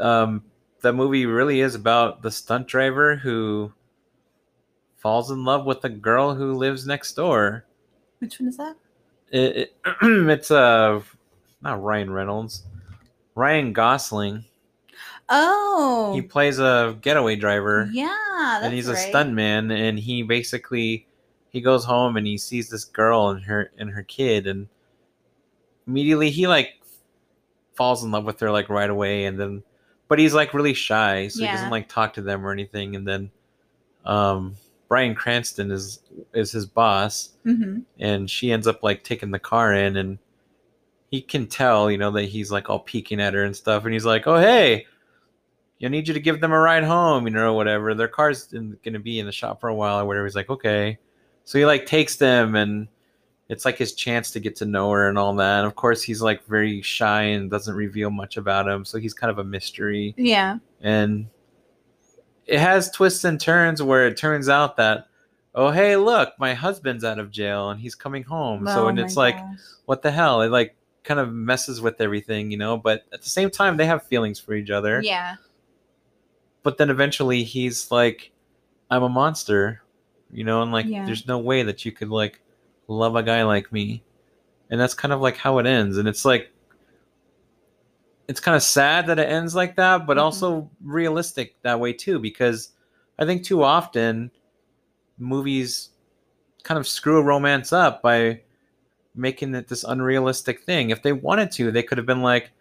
um, 0.00 0.42
that 0.80 0.94
movie 0.94 1.26
really 1.26 1.60
is 1.60 1.74
about 1.74 2.22
the 2.22 2.30
stunt 2.30 2.66
driver 2.66 3.14
who 3.14 3.70
falls 4.96 5.30
in 5.30 5.44
love 5.44 5.66
with 5.66 5.82
the 5.82 5.90
girl 5.90 6.34
who 6.34 6.54
lives 6.54 6.86
next 6.86 7.12
door. 7.12 7.66
Which 8.20 8.40
one 8.40 8.48
is 8.48 8.56
that? 8.56 8.74
It, 9.30 9.56
it, 9.56 9.76
it's 10.02 10.50
uh 10.50 11.02
not 11.60 11.82
Ryan 11.82 12.10
Reynolds, 12.10 12.64
Ryan 13.34 13.74
Gosling. 13.74 14.46
Oh. 15.30 16.12
He 16.14 16.22
plays 16.22 16.58
a 16.58 16.96
getaway 17.00 17.36
driver. 17.36 17.88
yeah. 17.92 18.08
That's 18.40 18.64
and 18.64 18.74
he's 18.74 18.88
a 18.88 18.94
right. 18.94 19.12
stuntman 19.12 19.70
and 19.72 19.98
he 19.98 20.22
basically 20.22 21.06
he 21.50 21.60
goes 21.60 21.84
home 21.84 22.16
and 22.16 22.26
he 22.26 22.38
sees 22.38 22.68
this 22.70 22.84
girl 22.84 23.28
and 23.28 23.42
her 23.44 23.70
and 23.78 23.90
her 23.90 24.02
kid 24.02 24.46
and 24.46 24.66
immediately 25.86 26.30
he 26.30 26.46
like 26.46 26.80
falls 27.74 28.02
in 28.04 28.10
love 28.10 28.24
with 28.24 28.40
her 28.40 28.50
like 28.50 28.68
right 28.68 28.88
away 28.90 29.24
and 29.26 29.38
then 29.38 29.62
but 30.08 30.18
he's 30.18 30.34
like 30.34 30.54
really 30.54 30.74
shy 30.74 31.28
so 31.28 31.40
he 31.40 31.46
doesn't 31.52 31.70
like 31.70 31.88
talk 31.88 32.12
to 32.14 32.22
them 32.22 32.46
or 32.46 32.52
anything 32.52 32.96
and 32.96 33.06
then 33.06 33.30
um 34.04 34.54
Bryan 34.88 35.14
Cranston 35.14 35.70
is 35.70 36.00
is 36.34 36.50
his 36.50 36.66
boss 36.66 37.30
Mhm. 37.46 37.82
and 37.98 38.28
she 38.30 38.52
ends 38.52 38.66
up 38.66 38.82
like 38.82 39.04
taking 39.04 39.30
the 39.30 39.38
car 39.38 39.74
in 39.74 39.96
and 39.96 40.18
he 41.10 41.20
can 41.20 41.46
tell 41.46 41.90
you 41.90 41.98
know 41.98 42.10
that 42.12 42.24
he's 42.24 42.50
like 42.50 42.70
all 42.70 42.80
peeking 42.80 43.20
at 43.20 43.34
her 43.34 43.44
and 43.44 43.56
stuff 43.56 43.84
and 43.84 43.92
he's 43.92 44.06
like 44.06 44.26
oh 44.26 44.38
hey 44.38 44.86
I 45.82 45.88
need 45.88 46.08
you 46.08 46.14
to 46.14 46.20
give 46.20 46.40
them 46.40 46.52
a 46.52 46.58
ride 46.58 46.84
home 46.84 47.26
you 47.26 47.32
know 47.32 47.54
whatever 47.54 47.94
their 47.94 48.08
car's 48.08 48.46
gonna 48.84 48.98
be 48.98 49.18
in 49.18 49.26
the 49.26 49.32
shop 49.32 49.60
for 49.60 49.68
a 49.68 49.74
while 49.74 50.00
or 50.00 50.04
whatever 50.04 50.26
he's 50.26 50.36
like 50.36 50.50
okay 50.50 50.98
so 51.44 51.58
he 51.58 51.66
like 51.66 51.86
takes 51.86 52.16
them 52.16 52.54
and 52.54 52.88
it's 53.50 53.64
like 53.64 53.76
his 53.76 53.94
chance 53.94 54.30
to 54.30 54.38
get 54.38 54.54
to 54.56 54.64
know 54.64 54.92
her 54.92 55.08
and 55.08 55.18
all 55.18 55.34
that. 55.34 55.58
And 55.58 55.66
of 55.66 55.74
course, 55.74 56.02
he's 56.04 56.22
like 56.22 56.44
very 56.46 56.80
shy 56.82 57.22
and 57.22 57.50
doesn't 57.50 57.74
reveal 57.74 58.08
much 58.08 58.36
about 58.36 58.68
him, 58.68 58.84
so 58.84 58.96
he's 58.96 59.12
kind 59.12 59.28
of 59.28 59.38
a 59.38 59.44
mystery. 59.44 60.14
Yeah. 60.16 60.58
And 60.80 61.26
it 62.46 62.60
has 62.60 62.92
twists 62.92 63.24
and 63.24 63.40
turns 63.40 63.82
where 63.82 64.06
it 64.06 64.16
turns 64.16 64.48
out 64.48 64.76
that, 64.76 65.08
oh 65.56 65.72
hey, 65.72 65.96
look, 65.96 66.32
my 66.38 66.54
husband's 66.54 67.02
out 67.02 67.18
of 67.18 67.32
jail 67.32 67.70
and 67.70 67.80
he's 67.80 67.96
coming 67.96 68.22
home. 68.22 68.64
so 68.68 68.84
Oh 68.84 68.86
and 68.86 69.00
it's 69.00 69.16
like, 69.16 69.36
gosh. 69.36 69.58
what 69.86 70.02
the 70.02 70.12
hell? 70.12 70.42
It 70.42 70.52
like 70.52 70.76
kind 71.02 71.18
of 71.18 71.32
messes 71.32 71.80
with 71.80 72.00
everything, 72.00 72.52
you 72.52 72.56
know. 72.56 72.76
But 72.76 73.04
at 73.12 73.20
the 73.20 73.30
same 73.30 73.50
time, 73.50 73.76
they 73.76 73.86
have 73.86 74.04
feelings 74.04 74.38
for 74.38 74.54
each 74.54 74.70
other. 74.70 75.00
Yeah. 75.02 75.34
But 76.62 76.78
then 76.78 76.90
eventually, 76.90 77.42
he's 77.42 77.90
like, 77.90 78.32
I'm 78.90 79.02
a 79.02 79.08
monster, 79.08 79.82
you 80.30 80.44
know, 80.44 80.62
and 80.62 80.72
like, 80.72 80.86
Yeah. 80.86 81.04
there's 81.04 81.26
no 81.26 81.38
way 81.38 81.62
that 81.62 81.84
you 81.84 81.92
could 81.92 82.10
like 82.10 82.40
love 82.88 83.16
a 83.16 83.22
guy 83.22 83.42
like 83.44 83.72
me, 83.72 84.02
and 84.70 84.80
that's 84.80 84.94
kind 84.94 85.12
of 85.12 85.20
like 85.20 85.36
how 85.36 85.58
it 85.58 85.66
ends. 85.66 85.96
And 85.98 86.08
it's 86.08 86.24
like, 86.24 86.52
it's 88.28 88.40
kind 88.40 88.56
of 88.56 88.62
sad 88.62 89.06
that 89.08 89.18
it 89.18 89.28
ends 89.28 89.54
like 89.54 89.76
that, 89.76 90.06
but 90.06 90.16
Mhm. 90.16 90.22
also 90.22 90.70
realistic 90.84 91.56
that 91.62 91.80
way 91.80 91.92
too, 91.92 92.18
because 92.18 92.72
I 93.18 93.24
think 93.26 93.42
too 93.42 93.62
often 93.62 94.30
movies 95.18 95.90
kind 96.62 96.78
of 96.78 96.86
screw 96.86 97.18
a 97.18 97.22
romance 97.22 97.72
up 97.72 98.02
by 98.02 98.40
making 99.14 99.54
it 99.54 99.68
this 99.68 99.84
unrealistic 99.84 100.62
thing. 100.62 100.90
If 100.90 101.02
they 101.02 101.12
wanted 101.12 101.50
to, 101.52 101.70
they 101.72 101.82
could 101.82 101.98
have 101.98 102.06
been 102.06 102.22
like, 102.22 102.52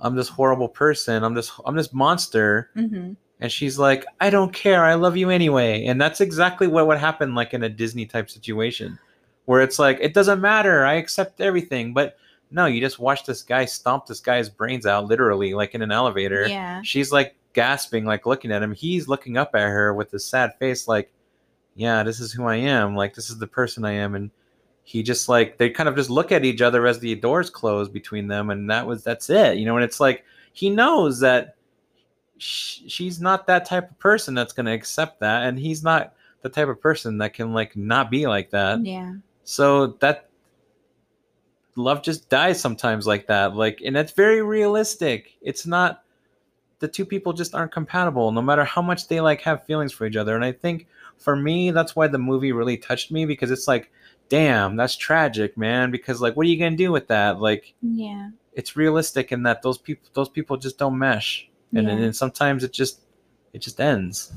I'm 0.00 0.14
this 0.16 0.28
horrible 0.28 0.68
person. 0.68 1.24
I'm 1.24 1.34
this 1.34 1.52
I'm 1.64 1.76
this 1.76 1.92
monster. 1.92 2.70
hmm 2.74 3.12
And 3.40 3.52
she's 3.52 3.78
like, 3.78 4.04
I 4.20 4.30
don't 4.30 4.52
care. 4.52 4.84
I 4.84 4.94
love 4.94 5.16
you 5.16 5.30
anyway. 5.30 5.84
And 5.84 6.00
that's 6.00 6.20
exactly 6.20 6.66
what 6.66 6.86
would 6.86 6.98
happen 6.98 7.34
like 7.34 7.54
in 7.54 7.62
a 7.62 7.68
Disney 7.68 8.06
type 8.06 8.30
situation 8.30 8.98
where 9.44 9.62
it's 9.62 9.78
like, 9.78 9.98
it 10.00 10.12
doesn't 10.12 10.40
matter. 10.40 10.84
I 10.84 10.94
accept 10.94 11.40
everything. 11.40 11.94
But 11.94 12.16
no, 12.50 12.66
you 12.66 12.80
just 12.80 12.98
watch 12.98 13.24
this 13.24 13.42
guy 13.42 13.64
stomp 13.64 14.06
this 14.06 14.20
guy's 14.20 14.48
brains 14.48 14.86
out 14.86 15.06
literally 15.06 15.54
like 15.54 15.74
in 15.74 15.82
an 15.82 15.92
elevator. 15.92 16.48
Yeah. 16.48 16.82
She's 16.82 17.12
like 17.12 17.36
gasping, 17.52 18.04
like 18.04 18.26
looking 18.26 18.52
at 18.52 18.62
him. 18.62 18.72
He's 18.72 19.08
looking 19.08 19.36
up 19.36 19.54
at 19.54 19.68
her 19.68 19.94
with 19.94 20.12
a 20.14 20.18
sad 20.18 20.54
face, 20.58 20.88
like, 20.88 21.10
yeah, 21.74 22.02
this 22.02 22.20
is 22.20 22.32
who 22.32 22.44
I 22.44 22.56
am. 22.56 22.96
Like, 22.96 23.14
this 23.14 23.30
is 23.30 23.38
the 23.38 23.46
person 23.46 23.84
I 23.84 23.92
am. 23.92 24.14
And 24.14 24.30
he 24.88 25.02
just 25.02 25.28
like, 25.28 25.58
they 25.58 25.68
kind 25.68 25.86
of 25.86 25.96
just 25.96 26.08
look 26.08 26.32
at 26.32 26.46
each 26.46 26.62
other 26.62 26.86
as 26.86 26.98
the 26.98 27.14
doors 27.14 27.50
close 27.50 27.90
between 27.90 28.26
them. 28.26 28.48
And 28.48 28.70
that 28.70 28.86
was, 28.86 29.04
that's 29.04 29.28
it, 29.28 29.58
you 29.58 29.66
know? 29.66 29.76
And 29.76 29.84
it's 29.84 30.00
like, 30.00 30.24
he 30.54 30.70
knows 30.70 31.20
that 31.20 31.56
sh- 32.38 32.80
she's 32.88 33.20
not 33.20 33.46
that 33.48 33.66
type 33.66 33.90
of 33.90 33.98
person 33.98 34.34
that's 34.34 34.54
going 34.54 34.64
to 34.64 34.72
accept 34.72 35.20
that. 35.20 35.42
And 35.42 35.58
he's 35.58 35.84
not 35.84 36.14
the 36.40 36.48
type 36.48 36.68
of 36.68 36.80
person 36.80 37.18
that 37.18 37.34
can 37.34 37.52
like 37.52 37.76
not 37.76 38.10
be 38.10 38.26
like 38.26 38.48
that. 38.52 38.82
Yeah. 38.82 39.16
So 39.44 39.88
that 40.00 40.30
love 41.76 42.02
just 42.02 42.30
dies 42.30 42.58
sometimes 42.58 43.06
like 43.06 43.26
that. 43.26 43.54
Like, 43.54 43.82
and 43.84 43.94
it's 43.94 44.12
very 44.12 44.40
realistic. 44.40 45.36
It's 45.42 45.66
not 45.66 46.02
the 46.78 46.88
two 46.88 47.04
people 47.04 47.34
just 47.34 47.54
aren't 47.54 47.72
compatible, 47.72 48.32
no 48.32 48.40
matter 48.40 48.64
how 48.64 48.80
much 48.80 49.06
they 49.06 49.20
like 49.20 49.42
have 49.42 49.66
feelings 49.66 49.92
for 49.92 50.06
each 50.06 50.16
other. 50.16 50.34
And 50.34 50.46
I 50.46 50.52
think 50.52 50.86
for 51.18 51.36
me, 51.36 51.72
that's 51.72 51.94
why 51.94 52.06
the 52.08 52.16
movie 52.16 52.52
really 52.52 52.78
touched 52.78 53.12
me 53.12 53.26
because 53.26 53.50
it's 53.50 53.68
like, 53.68 53.92
damn, 54.28 54.76
that's 54.76 54.96
tragic, 54.96 55.56
man. 55.56 55.90
Because 55.90 56.20
like, 56.20 56.36
what 56.36 56.46
are 56.46 56.50
you 56.50 56.58
gonna 56.58 56.76
do 56.76 56.92
with 56.92 57.08
that? 57.08 57.40
Like, 57.40 57.74
Yeah. 57.82 58.30
it's 58.52 58.76
realistic 58.76 59.32
in 59.32 59.42
that 59.44 59.62
those 59.62 59.78
people, 59.78 60.08
those 60.14 60.28
people 60.28 60.56
just 60.56 60.78
don't 60.78 60.98
mesh, 60.98 61.48
and 61.74 61.86
Yeah. 61.86 61.92
and, 61.94 62.04
and 62.04 62.16
sometimes 62.16 62.64
it 62.64 62.72
just, 62.72 63.00
it 63.52 63.60
just 63.60 63.80
ends. 63.80 64.32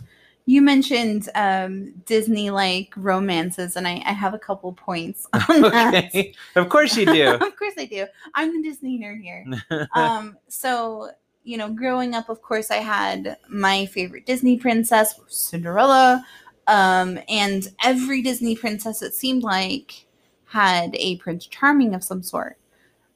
You 0.46 0.62
mentioned 0.62 1.30
um, 1.36 1.94
Disney 2.06 2.50
like 2.50 2.94
romances, 2.98 3.76
and 3.76 3.88
I, 3.88 4.02
I 4.06 4.12
have 4.12 4.34
a 4.34 4.40
couple 4.40 4.74
points 4.74 5.28
on 5.34 5.62
that. 5.62 6.12
Of 6.56 6.70
course 6.70 6.98
you 6.98 7.06
do. 7.06 7.34
of 7.36 7.56
course 7.56 7.74
I 7.78 7.86
do. 7.86 8.08
I'm 8.34 8.62
the 8.62 8.68
Disney 8.68 9.00
nerd 9.00 9.22
here. 9.22 9.46
um, 9.96 10.38
so 10.48 11.12
you 11.44 11.58
know, 11.58 11.70
growing 11.70 12.14
up, 12.14 12.30
of 12.30 12.42
course, 12.42 12.70
I 12.70 12.78
had 12.78 13.38
my 13.50 13.88
favorite 13.88 14.26
Disney 14.28 14.58
princess, 14.58 15.20
Cinderella, 15.28 16.24
um, 16.68 17.20
and 17.28 17.68
every 17.84 18.22
Disney 18.22 18.56
princess, 18.56 19.02
it 19.02 19.14
seemed 19.14 19.44
like, 19.44 20.06
had 20.46 20.96
a 20.96 21.18
Prince 21.18 21.48
Charming 21.48 21.96
of 21.96 22.04
some 22.04 22.22
sort. 22.22 22.58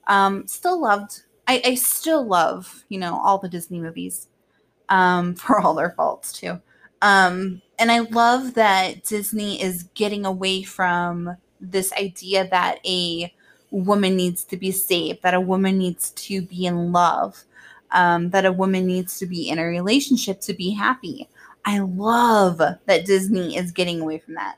Um, 0.07 0.47
still 0.47 0.79
loved. 0.79 1.23
I, 1.47 1.61
I 1.65 1.75
still 1.75 2.25
love, 2.25 2.85
you 2.89 2.97
know, 2.97 3.19
all 3.21 3.37
the 3.37 3.49
Disney 3.49 3.79
movies, 3.79 4.29
um, 4.89 5.35
for 5.35 5.59
all 5.59 5.73
their 5.73 5.91
faults 5.91 6.33
too. 6.33 6.61
Um, 7.01 7.61
and 7.77 7.91
I 7.91 7.99
love 7.99 8.53
that 8.53 9.03
Disney 9.03 9.61
is 9.61 9.83
getting 9.93 10.25
away 10.25 10.63
from 10.63 11.35
this 11.59 11.91
idea 11.93 12.47
that 12.49 12.79
a 12.85 13.33
woman 13.71 14.15
needs 14.15 14.43
to 14.45 14.57
be 14.57 14.71
saved, 14.71 15.21
that 15.23 15.33
a 15.33 15.41
woman 15.41 15.77
needs 15.77 16.11
to 16.11 16.41
be 16.41 16.65
in 16.65 16.91
love, 16.91 17.43
um, 17.91 18.29
that 18.29 18.45
a 18.45 18.51
woman 18.51 18.85
needs 18.85 19.19
to 19.19 19.25
be 19.25 19.49
in 19.49 19.59
a 19.59 19.65
relationship 19.65 20.39
to 20.41 20.53
be 20.53 20.71
happy. 20.71 21.27
I 21.65 21.79
love 21.79 22.57
that 22.57 23.05
Disney 23.05 23.57
is 23.57 23.71
getting 23.71 23.99
away 24.01 24.19
from 24.19 24.35
that. 24.35 24.57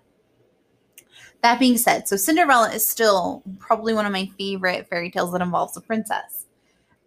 That 1.41 1.59
being 1.59 1.77
said, 1.77 2.07
so 2.07 2.17
Cinderella 2.17 2.69
is 2.71 2.85
still 2.85 3.43
probably 3.59 3.93
one 3.93 4.05
of 4.05 4.11
my 4.11 4.29
favorite 4.37 4.87
fairy 4.89 5.09
tales 5.09 5.31
that 5.31 5.41
involves 5.41 5.77
a 5.77 5.81
princess. 5.81 6.45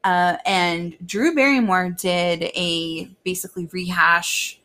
Uh, 0.03 0.37
and 0.47 0.97
Drew 1.05 1.35
Barrymore 1.35 1.91
did 1.91 2.45
a 2.55 3.11
basically 3.25 3.67
rehash 3.67 4.59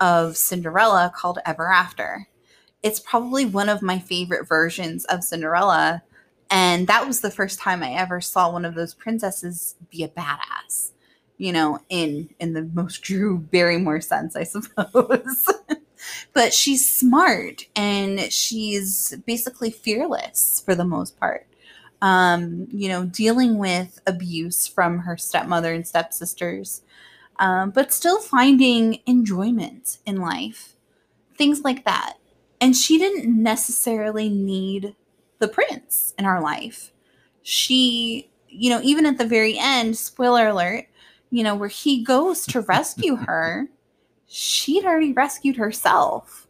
of 0.00 0.36
Cinderella 0.36 1.12
called 1.14 1.38
Ever 1.46 1.72
After. 1.72 2.28
It's 2.82 3.00
probably 3.00 3.46
one 3.46 3.68
of 3.68 3.80
my 3.80 3.98
favorite 3.98 4.46
versions 4.46 5.04
of 5.06 5.24
Cinderella. 5.24 6.02
And 6.50 6.86
that 6.88 7.06
was 7.06 7.20
the 7.20 7.30
first 7.30 7.58
time 7.58 7.82
I 7.82 7.92
ever 7.92 8.20
saw 8.20 8.50
one 8.50 8.64
of 8.64 8.74
those 8.74 8.92
princesses 8.92 9.76
be 9.90 10.02
a 10.02 10.08
badass, 10.08 10.90
you 11.42 11.52
know, 11.52 11.80
in 11.88 12.30
in 12.38 12.52
the 12.52 12.70
most 12.72 13.02
Drew 13.02 13.38
Barrymore 13.38 14.00
sense, 14.00 14.36
I 14.36 14.44
suppose. 14.44 15.50
but 16.32 16.54
she's 16.54 16.88
smart 16.88 17.66
and 17.74 18.32
she's 18.32 19.16
basically 19.26 19.72
fearless 19.72 20.62
for 20.64 20.76
the 20.76 20.84
most 20.84 21.18
part. 21.18 21.48
Um, 22.00 22.68
you 22.70 22.88
know, 22.88 23.06
dealing 23.06 23.58
with 23.58 24.00
abuse 24.06 24.68
from 24.68 25.00
her 25.00 25.16
stepmother 25.16 25.72
and 25.72 25.86
stepsisters, 25.86 26.82
um, 27.40 27.70
but 27.70 27.92
still 27.92 28.20
finding 28.20 29.00
enjoyment 29.06 29.98
in 30.06 30.16
life, 30.20 30.76
things 31.36 31.62
like 31.62 31.84
that. 31.84 32.18
And 32.60 32.76
she 32.76 32.98
didn't 32.98 33.42
necessarily 33.42 34.28
need 34.28 34.94
the 35.40 35.48
prince 35.48 36.14
in 36.18 36.24
her 36.24 36.40
life. 36.40 36.92
She, 37.42 38.30
you 38.48 38.70
know, 38.70 38.80
even 38.82 39.06
at 39.06 39.18
the 39.18 39.26
very 39.26 39.56
end, 39.58 39.96
spoiler 39.96 40.48
alert, 40.48 40.86
you 41.32 41.42
know, 41.42 41.56
where 41.56 41.68
he 41.68 42.04
goes 42.04 42.46
to 42.46 42.60
rescue 42.60 43.16
her, 43.26 43.68
she'd 44.28 44.84
already 44.84 45.12
rescued 45.12 45.56
herself. 45.56 46.46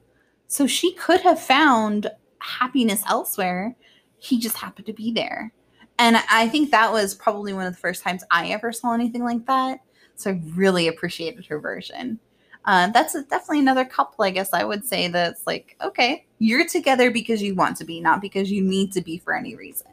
So 0.49 0.66
she 0.66 0.93
could 0.95 1.20
have 1.22 1.41
found 1.41 2.11
happiness 2.41 3.03
elsewhere. 3.09 3.74
He 4.18 4.39
just 4.39 4.57
happened 4.57 4.87
to 4.87 4.93
be 4.93 5.12
there. 5.12 5.53
And 5.99 6.16
I 6.28 6.49
think 6.49 6.70
that 6.70 6.93
was 6.93 7.14
probably 7.14 7.53
one 7.53 7.66
of 7.66 7.72
the 7.72 7.78
first 7.78 8.03
times 8.03 8.24
I 8.30 8.49
ever 8.49 8.72
saw 8.72 8.93
anything 8.93 9.24
like 9.24 9.47
that. 9.47 9.80
So 10.16 10.33
I 10.33 10.43
really 10.55 10.89
appreciated 10.89 11.47
her 11.47 11.61
version. 11.61 12.18
Uh, 12.64 12.91
that's 12.91 13.14
a, 13.14 13.22
definitely 13.22 13.61
another 13.61 13.85
couple, 13.85 14.24
I 14.24 14.30
guess 14.30 14.53
I 14.53 14.64
would 14.64 14.85
say, 14.85 15.09
that's 15.09 15.47
like, 15.47 15.76
okay, 15.80 16.26
you're 16.39 16.66
together 16.66 17.11
because 17.11 17.41
you 17.41 17.55
want 17.55 17.76
to 17.78 17.85
be, 17.85 18.01
not 18.01 18.20
because 18.20 18.51
you 18.51 18.62
need 18.62 18.93
to 18.93 19.01
be 19.01 19.18
for 19.18 19.35
any 19.35 19.55
reason. 19.55 19.93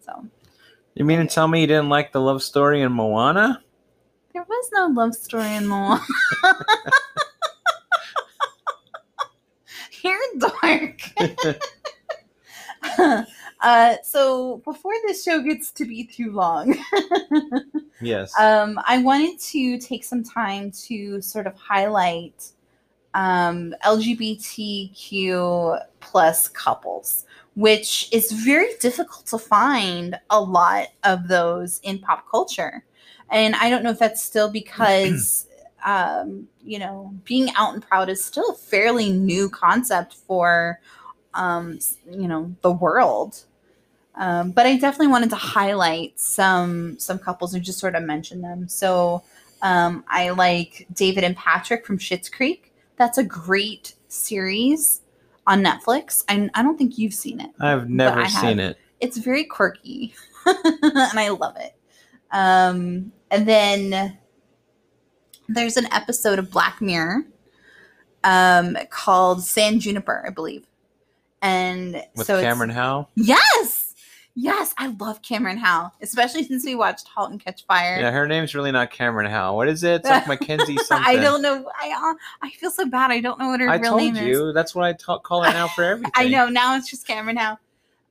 So 0.00 0.26
You 0.94 1.04
mean 1.04 1.18
to 1.20 1.26
tell 1.26 1.48
me 1.48 1.60
you 1.60 1.66
didn't 1.66 1.88
like 1.88 2.12
the 2.12 2.20
love 2.20 2.42
story 2.42 2.80
in 2.82 2.92
Moana? 2.92 3.62
There 4.38 4.46
was 4.48 4.70
no 4.72 4.86
love 4.86 5.14
story 5.16 5.56
in 5.56 5.66
Moana. 5.66 6.00
You're 10.04 10.16
dark. 10.38 11.00
uh, 13.60 13.96
so 14.04 14.58
before 14.58 14.92
this 15.08 15.24
show 15.24 15.40
gets 15.40 15.72
to 15.72 15.84
be 15.84 16.04
too 16.04 16.30
long, 16.30 16.78
yes. 18.00 18.32
um, 18.38 18.78
I 18.86 18.98
wanted 18.98 19.40
to 19.40 19.76
take 19.78 20.04
some 20.04 20.22
time 20.22 20.70
to 20.86 21.20
sort 21.20 21.48
of 21.48 21.56
highlight 21.56 22.52
um, 23.14 23.74
LGBTQ 23.84 25.84
plus 25.98 26.46
couples, 26.46 27.24
which 27.58 28.08
is 28.12 28.30
very 28.30 28.68
difficult 28.78 29.26
to 29.26 29.36
find 29.36 30.16
a 30.30 30.40
lot 30.40 30.86
of 31.02 31.26
those 31.26 31.80
in 31.82 31.98
pop 31.98 32.24
culture. 32.30 32.84
And 33.30 33.56
I 33.56 33.68
don't 33.68 33.82
know 33.82 33.90
if 33.90 33.98
that's 33.98 34.22
still 34.22 34.48
because, 34.48 35.48
um, 35.84 36.46
you 36.62 36.78
know, 36.78 37.12
being 37.24 37.50
out 37.56 37.74
and 37.74 37.82
proud 37.82 38.10
is 38.10 38.24
still 38.24 38.50
a 38.50 38.54
fairly 38.54 39.10
new 39.10 39.50
concept 39.50 40.14
for, 40.14 40.78
um, 41.34 41.80
you 42.08 42.28
know, 42.28 42.54
the 42.62 42.70
world. 42.70 43.42
Um, 44.14 44.52
but 44.52 44.64
I 44.66 44.76
definitely 44.76 45.08
wanted 45.08 45.30
to 45.30 45.36
highlight 45.36 46.20
some 46.20 46.96
some 47.00 47.18
couples 47.18 47.54
and 47.54 47.64
just 47.64 47.80
sort 47.80 47.96
of 47.96 48.04
mention 48.04 48.40
them. 48.40 48.68
So 48.68 49.24
um, 49.62 50.04
I 50.06 50.30
like 50.30 50.86
David 50.92 51.24
and 51.24 51.36
Patrick 51.36 51.84
from 51.84 51.98
Schitt's 51.98 52.28
Creek. 52.28 52.72
That's 52.96 53.18
a 53.18 53.24
great 53.24 53.94
series 54.06 55.00
on 55.48 55.64
Netflix. 55.64 56.22
I, 56.28 56.48
I 56.54 56.62
don't 56.62 56.76
think 56.78 56.96
you've 56.98 57.14
seen 57.14 57.40
it. 57.40 57.50
I've 57.58 57.90
never 57.90 58.28
seen 58.28 58.60
it. 58.60 58.78
It's 59.00 59.16
very 59.16 59.42
quirky, 59.44 60.14
and 60.46 61.18
I 61.18 61.30
love 61.30 61.56
it. 61.56 61.74
Um, 62.30 63.10
and 63.30 63.48
then 63.48 64.18
there's 65.48 65.76
an 65.76 65.92
episode 65.92 66.38
of 66.38 66.50
Black 66.50 66.80
Mirror 66.80 67.24
um, 68.24 68.76
called 68.90 69.42
San 69.42 69.80
Junipero, 69.80 70.24
I 70.26 70.30
believe. 70.30 70.66
And 71.40 72.02
With 72.16 72.26
so 72.26 72.34
it's- 72.36 72.42
Cameron 72.42 72.70
Howe. 72.70 73.08
Yes. 73.14 73.87
Yes, 74.40 74.72
I 74.78 74.86
love 75.00 75.20
Cameron 75.20 75.58
Howe, 75.58 75.90
especially 76.00 76.44
since 76.44 76.64
we 76.64 76.76
watched 76.76 77.08
*Halt 77.08 77.32
and 77.32 77.44
Catch 77.44 77.66
Fire*. 77.66 77.98
Yeah, 77.98 78.12
her 78.12 78.28
name's 78.28 78.54
really 78.54 78.70
not 78.70 78.92
Cameron 78.92 79.28
Howe. 79.28 79.56
What 79.56 79.66
is 79.66 79.82
it? 79.82 80.02
It's 80.02 80.04
like 80.08 80.28
Mackenzie 80.28 80.76
something. 80.76 81.08
I 81.08 81.16
don't 81.16 81.42
know. 81.42 81.68
I 81.76 81.90
uh, 81.90 82.14
I 82.40 82.50
feel 82.50 82.70
so 82.70 82.86
bad. 82.86 83.10
I 83.10 83.20
don't 83.20 83.40
know 83.40 83.48
what 83.48 83.58
her 83.58 83.68
I 83.68 83.78
real 83.78 83.96
name 83.96 84.14
is. 84.14 84.20
I 84.20 84.22
told 84.22 84.30
you. 84.30 84.52
That's 84.52 84.76
what 84.76 84.84
I 84.84 84.92
ta- 84.92 85.18
call 85.18 85.42
her 85.42 85.50
now 85.50 85.66
for 85.66 85.82
everything. 85.90 86.12
I 86.14 86.28
know 86.28 86.48
now 86.48 86.76
it's 86.76 86.88
just 86.88 87.04
Cameron 87.04 87.36
Howe. 87.36 87.58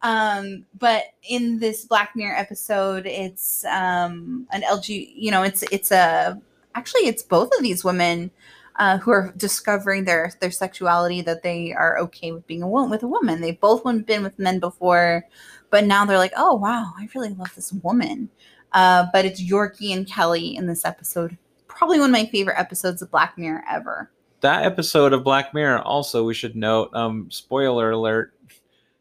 Um, 0.02 0.66
but 0.78 1.06
in 1.24 1.60
this 1.60 1.86
Black 1.86 2.14
Mirror 2.14 2.36
episode, 2.36 3.06
it's 3.06 3.64
um 3.64 4.50
an 4.52 4.64
LG. 4.64 5.14
You 5.16 5.32
know, 5.32 5.44
it's 5.44 5.64
it's 5.72 5.92
a 5.92 6.42
actually 6.76 7.08
it's 7.08 7.24
both 7.24 7.52
of 7.56 7.64
these 7.64 7.86
women 7.86 8.32
uh, 8.78 8.98
who 9.00 9.12
are 9.12 9.34
discovering 9.38 10.06
their 10.06 10.32
their 10.40 10.52
sexuality 10.52 11.22
that 11.22 11.44
they 11.44 11.74
are 11.74 11.98
okay 12.00 12.32
with 12.32 12.46
being 12.48 12.62
a 12.64 12.68
woman 12.68 12.90
with 12.90 13.04
a 13.04 13.08
woman. 13.08 13.42
They've 13.42 13.60
both 13.60 13.84
been 14.06 14.24
with 14.24 14.38
men 14.40 14.60
before, 14.60 15.26
but 15.72 15.86
now 15.86 16.06
they're 16.06 16.18
like, 16.18 16.34
oh 16.38 16.56
wow, 16.56 16.94
I 16.98 17.08
really 17.16 17.30
love 17.34 17.54
this 17.56 17.74
woman. 17.74 18.30
Uh, 18.74 19.06
but 19.14 19.26
it's 19.26 19.42
Yorkie 19.42 19.94
and 19.94 20.08
Kelly 20.08 20.56
in 20.56 20.68
this 20.68 20.86
episode. 20.86 21.38
Probably 21.68 22.00
one 22.00 22.10
of 22.10 22.14
my 22.14 22.26
favorite 22.26 22.60
episodes 22.60 23.02
of 23.02 23.10
Black 23.12 23.38
Mirror 23.38 23.64
ever. 23.70 24.12
that 24.42 24.64
episode 24.66 25.14
of 25.14 25.24
Black 25.24 25.54
Mirror, 25.54 25.80
also, 25.82 26.24
we 26.24 26.34
should 26.34 26.56
note, 26.56 26.94
um, 26.94 27.30
spoiler 27.32 27.92
alert, 27.92 28.34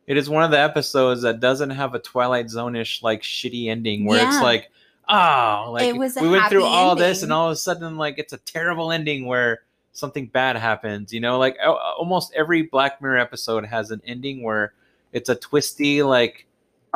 it 0.07 0.17
is 0.17 0.31
one 0.31 0.45
of 0.45 0.51
the 0.51 0.59
episodes 0.59 1.21
that 1.23 1.41
doesn't 1.41 1.71
have 1.71 1.95
a 1.95 1.99
Twilight 1.99 2.49
Zone-ish, 2.49 3.03
like, 3.03 3.23
shitty 3.23 3.69
ending 3.69 4.05
where 4.07 4.23
Yeah. 4.23 4.29
it's 4.29 4.43
like, 4.43 4.71
oh, 5.09 5.71
like, 5.73 5.85
It 5.85 5.97
was 5.97 6.17
we 6.17 6.29
went 6.29 6.49
through 6.49 6.63
happy 6.63 6.75
all 6.75 6.95
this 6.97 7.23
and 7.23 7.33
all 7.33 7.47
of 7.49 7.53
a 7.53 7.57
sudden, 7.57 7.97
like, 7.97 8.19
it's 8.19 8.33
a 8.33 8.39
terrible 8.39 8.93
ending 8.93 9.27
where 9.27 9.61
something 9.97 10.27
bad 10.27 10.57
happens, 10.57 11.13
you 11.13 11.21
know? 11.21 11.39
Like, 11.39 11.57
al- 11.63 11.81
almost 11.99 12.33
every 12.35 12.63
Black 12.63 13.01
Mirror 13.01 13.19
episode 13.19 13.65
has 13.67 13.91
an 13.91 14.01
ending 14.07 14.43
where 14.43 14.73
it's 15.13 15.29
a 15.29 15.35
twisty, 15.35 16.03
like, 16.03 16.47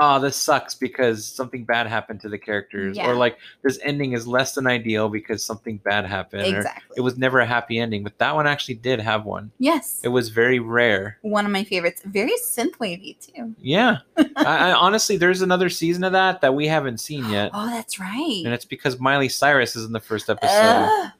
oh, 0.02 0.18
this 0.18 0.34
sucks 0.34 0.74
because 0.74 1.26
something 1.26 1.62
bad 1.64 1.86
happened 1.86 2.20
to 2.22 2.28
the 2.30 2.38
characters. 2.38 2.96
Yeah. 2.96 3.10
Or, 3.10 3.14
like, 3.14 3.36
this 3.62 3.78
ending 3.82 4.12
is 4.12 4.26
less 4.26 4.54
than 4.54 4.66
ideal 4.66 5.10
because 5.10 5.44
something 5.44 5.76
bad 5.78 6.06
happened. 6.06 6.42
or- 6.54 6.56
Exactly. 6.58 6.94
it 6.96 7.02
was 7.02 7.18
never 7.18 7.40
a 7.40 7.44
happy 7.46 7.78
ending, 7.78 8.02
but 8.02 8.16
that 8.18 8.34
one 8.34 8.46
actually 8.46 8.76
did 8.76 8.98
have 9.00 9.26
one. 9.26 9.50
yes. 9.58 10.00
It 10.02 10.08
was 10.08 10.30
very 10.30 10.58
rare. 10.58 11.18
one 11.22 11.44
of 11.44 11.52
my 11.52 11.64
favorites. 11.64 12.00
Very 12.06 12.32
synthwavy 12.42 13.14
too. 13.20 13.54
Yeah. 13.60 13.98
I, 14.16 14.70
I 14.70 14.72
honestly, 14.72 15.18
there's 15.18 15.42
another 15.42 15.68
season 15.68 16.02
of 16.04 16.12
that 16.12 16.40
that 16.40 16.54
we 16.54 16.66
haven't 16.66 16.98
seen 16.98 17.28
yet, 17.28 17.50
Oh, 17.52 17.66
that's 17.68 17.98
right. 18.00 18.42
and 18.44 18.54
it's 18.54 18.64
because 18.64 18.98
Miley 18.98 19.28
Cyrus 19.28 19.76
is 19.76 19.84
in 19.84 19.92
the 19.92 20.00
first 20.00 20.30
episode. 20.30 20.50
Ugh. 20.54 21.10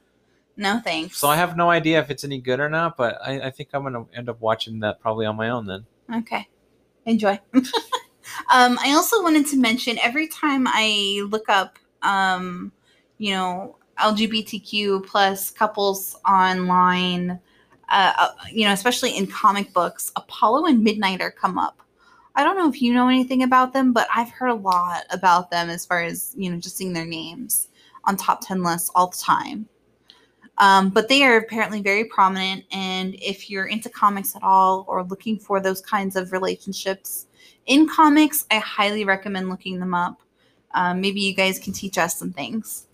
No 0.56 0.80
thanks. 0.80 1.18
So 1.18 1.28
I 1.28 1.36
have 1.36 1.56
no 1.56 1.70
idea 1.70 2.00
if 2.00 2.10
it's 2.10 2.24
any 2.24 2.38
good 2.38 2.60
or 2.60 2.68
not, 2.68 2.96
but 2.96 3.18
I, 3.22 3.40
I 3.46 3.50
think 3.50 3.70
I'm 3.72 3.82
gonna 3.82 4.04
end 4.14 4.28
up 4.28 4.40
watching 4.40 4.80
that 4.80 5.00
probably 5.00 5.26
on 5.26 5.36
my 5.36 5.50
own 5.50 5.66
then. 5.66 5.86
Okay. 6.14 6.48
Enjoy. 7.06 7.38
um, 7.54 8.78
I 8.82 8.92
also 8.94 9.22
wanted 9.22 9.46
to 9.48 9.56
mention 9.56 9.98
every 9.98 10.28
time 10.28 10.66
I 10.68 11.22
look 11.28 11.48
up, 11.48 11.78
um, 12.02 12.72
you 13.18 13.32
know, 13.32 13.76
LGBTQ 13.98 15.06
plus 15.06 15.50
couples 15.50 16.16
online, 16.26 17.40
uh, 17.90 18.12
uh, 18.18 18.30
you 18.52 18.64
know, 18.64 18.72
especially 18.72 19.16
in 19.16 19.26
comic 19.26 19.72
books, 19.72 20.12
Apollo 20.16 20.66
and 20.66 20.86
Midnighter 20.86 21.34
come 21.34 21.58
up. 21.58 21.82
I 22.34 22.44
don't 22.44 22.56
know 22.56 22.68
if 22.68 22.80
you 22.80 22.94
know 22.94 23.08
anything 23.08 23.42
about 23.42 23.72
them, 23.72 23.92
but 23.92 24.08
I've 24.14 24.30
heard 24.30 24.50
a 24.50 24.54
lot 24.54 25.04
about 25.10 25.50
them 25.50 25.68
as 25.68 25.84
far 25.84 26.02
as, 26.02 26.34
you 26.36 26.50
know, 26.50 26.58
just 26.58 26.76
seeing 26.76 26.92
their 26.92 27.06
names 27.06 27.68
on 28.04 28.16
top 28.16 28.46
10 28.46 28.62
lists 28.62 28.90
all 28.94 29.08
the 29.08 29.16
time. 29.16 29.68
Um, 30.60 30.90
but 30.90 31.08
they 31.08 31.24
are 31.24 31.38
apparently 31.38 31.80
very 31.80 32.04
prominent. 32.04 32.64
And 32.70 33.14
if 33.14 33.48
you're 33.48 33.64
into 33.64 33.88
comics 33.88 34.36
at 34.36 34.42
all 34.42 34.84
or 34.86 35.02
looking 35.02 35.38
for 35.38 35.58
those 35.58 35.80
kinds 35.80 36.16
of 36.16 36.32
relationships 36.32 37.26
in 37.64 37.88
comics, 37.88 38.46
I 38.50 38.58
highly 38.58 39.04
recommend 39.04 39.48
looking 39.48 39.80
them 39.80 39.94
up. 39.94 40.20
Um, 40.74 41.00
maybe 41.00 41.20
you 41.20 41.34
guys 41.34 41.58
can 41.58 41.72
teach 41.72 41.96
us 41.96 42.16
some 42.16 42.32
things. 42.32 42.86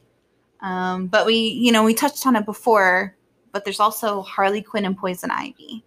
Um, 0.60 1.08
but 1.08 1.26
we, 1.26 1.34
you 1.34 1.72
know, 1.72 1.82
we 1.82 1.92
touched 1.92 2.24
on 2.24 2.36
it 2.36 2.46
before, 2.46 3.16
but 3.52 3.64
there's 3.64 3.80
also 3.80 4.22
Harley 4.22 4.62
Quinn 4.62 4.84
and 4.84 4.96
Poison 4.96 5.32
Ivy. 5.32 5.84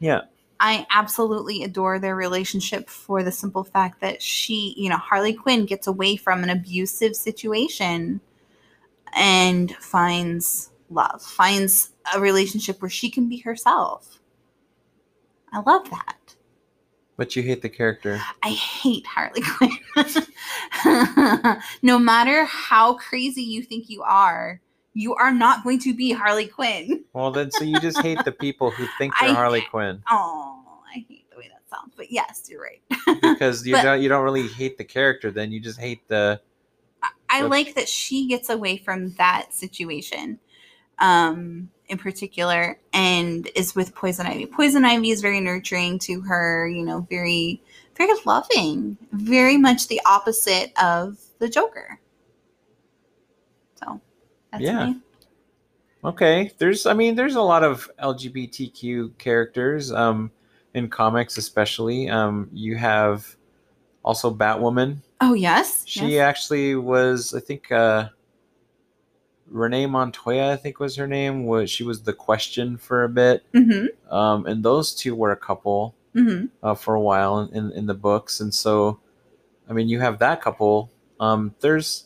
Yeah. 0.00 0.22
I 0.60 0.86
absolutely 0.90 1.62
adore 1.62 1.98
their 1.98 2.16
relationship 2.16 2.88
for 2.88 3.22
the 3.22 3.30
simple 3.30 3.64
fact 3.64 4.00
that 4.00 4.22
she, 4.22 4.74
you 4.76 4.88
know, 4.88 4.96
Harley 4.96 5.34
Quinn 5.34 5.66
gets 5.66 5.86
away 5.86 6.16
from 6.16 6.42
an 6.42 6.50
abusive 6.50 7.14
situation 7.14 8.20
and 9.14 9.76
finds 9.76 10.70
love, 10.90 11.22
finds 11.22 11.90
a 12.14 12.20
relationship 12.20 12.80
where 12.82 12.88
she 12.90 13.10
can 13.10 13.28
be 13.28 13.38
herself. 13.38 14.18
I 15.52 15.60
love 15.60 15.88
that. 15.90 16.34
But 17.16 17.34
you 17.34 17.42
hate 17.42 17.62
the 17.62 17.68
character. 17.68 18.20
I 18.42 18.50
hate 18.50 19.04
Harley 19.06 19.42
Quinn. 19.42 19.72
no 21.82 21.98
matter 21.98 22.44
how 22.44 22.94
crazy 22.94 23.42
you 23.42 23.62
think 23.62 23.88
you 23.90 24.02
are, 24.02 24.60
you 24.94 25.14
are 25.14 25.32
not 25.32 25.64
going 25.64 25.80
to 25.80 25.94
be 25.94 26.12
Harley 26.12 26.46
Quinn. 26.46 27.04
Well, 27.12 27.30
then, 27.30 27.50
so 27.50 27.64
you 27.64 27.80
just 27.80 28.00
hate 28.02 28.24
the 28.24 28.32
people 28.40 28.70
who 28.70 28.86
think 28.98 29.14
they're 29.20 29.30
I- 29.30 29.34
Harley 29.34 29.62
Quinn 29.70 30.02
Oh, 30.10 30.62
I 30.94 31.04
hate 31.08 31.28
the 31.30 31.38
way 31.38 31.48
that 31.48 31.62
sounds. 31.68 31.92
But 31.96 32.10
yes, 32.12 32.46
you're 32.48 32.62
right. 32.62 32.82
because 33.22 33.66
you 33.66 33.74
But- 33.74 33.82
don't 33.82 34.02
you 34.02 34.08
don't 34.08 34.24
really 34.24 34.46
hate 34.48 34.78
the 34.78 34.84
character. 34.84 35.30
Then 35.30 35.50
you 35.50 35.60
just 35.60 35.80
hate 35.80 36.06
the 36.08 36.40
I 37.30 37.42
But- 37.42 37.50
like 37.50 37.74
that 37.74 37.88
she 37.88 38.28
gets 38.28 38.48
away 38.48 38.76
from 38.76 39.10
that 39.14 39.52
situation 39.52 40.38
um 41.00 41.70
in 41.88 41.96
particular 41.98 42.78
and 42.92 43.48
is 43.54 43.74
with 43.74 43.94
Poison 43.94 44.26
Ivy. 44.26 44.46
Poison 44.46 44.84
Ivy 44.84 45.10
is 45.10 45.22
very 45.22 45.40
nurturing 45.40 45.98
to 46.00 46.20
her, 46.20 46.68
you 46.68 46.84
know, 46.84 47.06
very 47.08 47.62
very 47.96 48.12
loving, 48.24 48.96
very 49.12 49.56
much 49.56 49.88
the 49.88 50.00
opposite 50.06 50.72
of 50.80 51.18
the 51.40 51.48
Joker. 51.48 51.98
So 53.74 54.00
that's 54.52 54.62
Yeah. 54.62 54.86
me. 54.86 55.00
Okay, 56.04 56.52
there's 56.58 56.86
I 56.86 56.92
mean 56.94 57.16
there's 57.16 57.34
a 57.34 57.42
lot 57.42 57.64
of 57.64 57.90
LGBTQ 58.00 59.18
characters 59.18 59.90
um 59.92 60.30
in 60.74 60.88
comics 60.88 61.38
especially. 61.38 62.08
Um 62.08 62.48
you 62.52 62.76
have 62.76 63.36
also 64.04 64.32
Batwoman. 64.32 64.98
Oh 65.20 65.34
yes. 65.34 65.82
She 65.86 66.14
yes. 66.16 66.20
actually 66.22 66.76
was 66.76 67.34
I 67.34 67.40
think 67.40 67.72
uh 67.72 68.10
Renee 69.50 69.86
Montoya 69.86 70.52
I 70.52 70.56
think 70.56 70.78
was 70.80 70.96
her 70.96 71.06
name 71.06 71.44
was 71.44 71.70
she 71.70 71.84
was 71.84 72.02
the 72.02 72.12
question 72.12 72.76
for 72.76 73.04
a 73.04 73.08
bit. 73.08 73.44
Mm-hmm. 73.54 74.14
Um 74.14 74.46
and 74.46 74.62
those 74.64 74.94
two 74.94 75.14
were 75.14 75.32
a 75.32 75.36
couple 75.36 75.94
Mm-hmm. 76.14 76.46
uh, 76.66 76.74
for 76.74 76.94
a 76.94 77.00
while 77.00 77.38
in, 77.38 77.54
in, 77.54 77.72
in 77.72 77.86
the 77.86 77.94
books 77.94 78.40
and 78.40 78.52
so 78.52 78.98
I 79.68 79.72
mean 79.72 79.88
you 79.88 80.00
have 80.00 80.18
that 80.20 80.40
couple. 80.40 80.90
Um 81.20 81.54
there's 81.60 82.04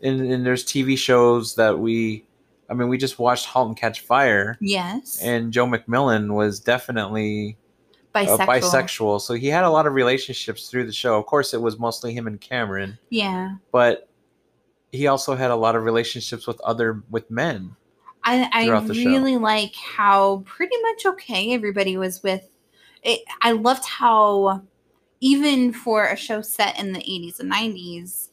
and, 0.00 0.20
and 0.20 0.46
there's 0.46 0.64
TV 0.64 0.96
shows 0.96 1.54
that 1.56 1.78
we 1.78 2.24
I 2.70 2.74
mean 2.74 2.88
we 2.88 2.98
just 2.98 3.18
watched 3.18 3.46
Halt 3.46 3.68
and 3.68 3.76
Catch 3.76 4.00
Fire 4.00 4.56
Yes. 4.60 5.18
and 5.22 5.52
Joe 5.52 5.66
MacMillan 5.66 6.34
was 6.34 6.60
definitely 6.60 7.56
bisexual. 8.14 8.40
uh, 8.40 8.46
bisexual. 8.46 9.20
So 9.20 9.34
he 9.34 9.48
had 9.48 9.64
a 9.64 9.70
lot 9.70 9.86
of 9.86 9.92
relationships 9.94 10.68
through 10.70 10.86
the 10.86 10.92
show. 10.92 11.18
Of 11.18 11.26
course, 11.26 11.52
it 11.54 11.60
was 11.60 11.78
mostly 11.78 12.14
him 12.14 12.26
and 12.26 12.40
Cameron, 12.40 12.98
Yeah. 13.10 13.56
but 13.72 14.07
he 14.92 15.06
also 15.06 15.36
had 15.36 15.50
a 15.50 15.56
lot 15.56 15.76
of 15.76 15.84
relationships 15.84 16.46
with 16.46 16.60
other 16.60 17.02
with 17.10 17.30
men. 17.30 17.76
I, 18.24 18.48
I 18.52 18.80
the 18.80 18.94
show. 18.94 19.08
really 19.08 19.36
like 19.36 19.74
how 19.74 20.42
pretty 20.44 20.76
much 20.82 21.06
okay 21.06 21.52
everybody 21.54 21.96
was 21.96 22.22
with 22.22 22.48
it. 23.02 23.20
I 23.42 23.52
loved 23.52 23.84
how 23.84 24.62
even 25.20 25.72
for 25.72 26.06
a 26.06 26.16
show 26.16 26.42
set 26.42 26.78
in 26.78 26.92
the 26.92 27.00
80s 27.00 27.40
and 27.40 27.50
90s, 27.50 28.28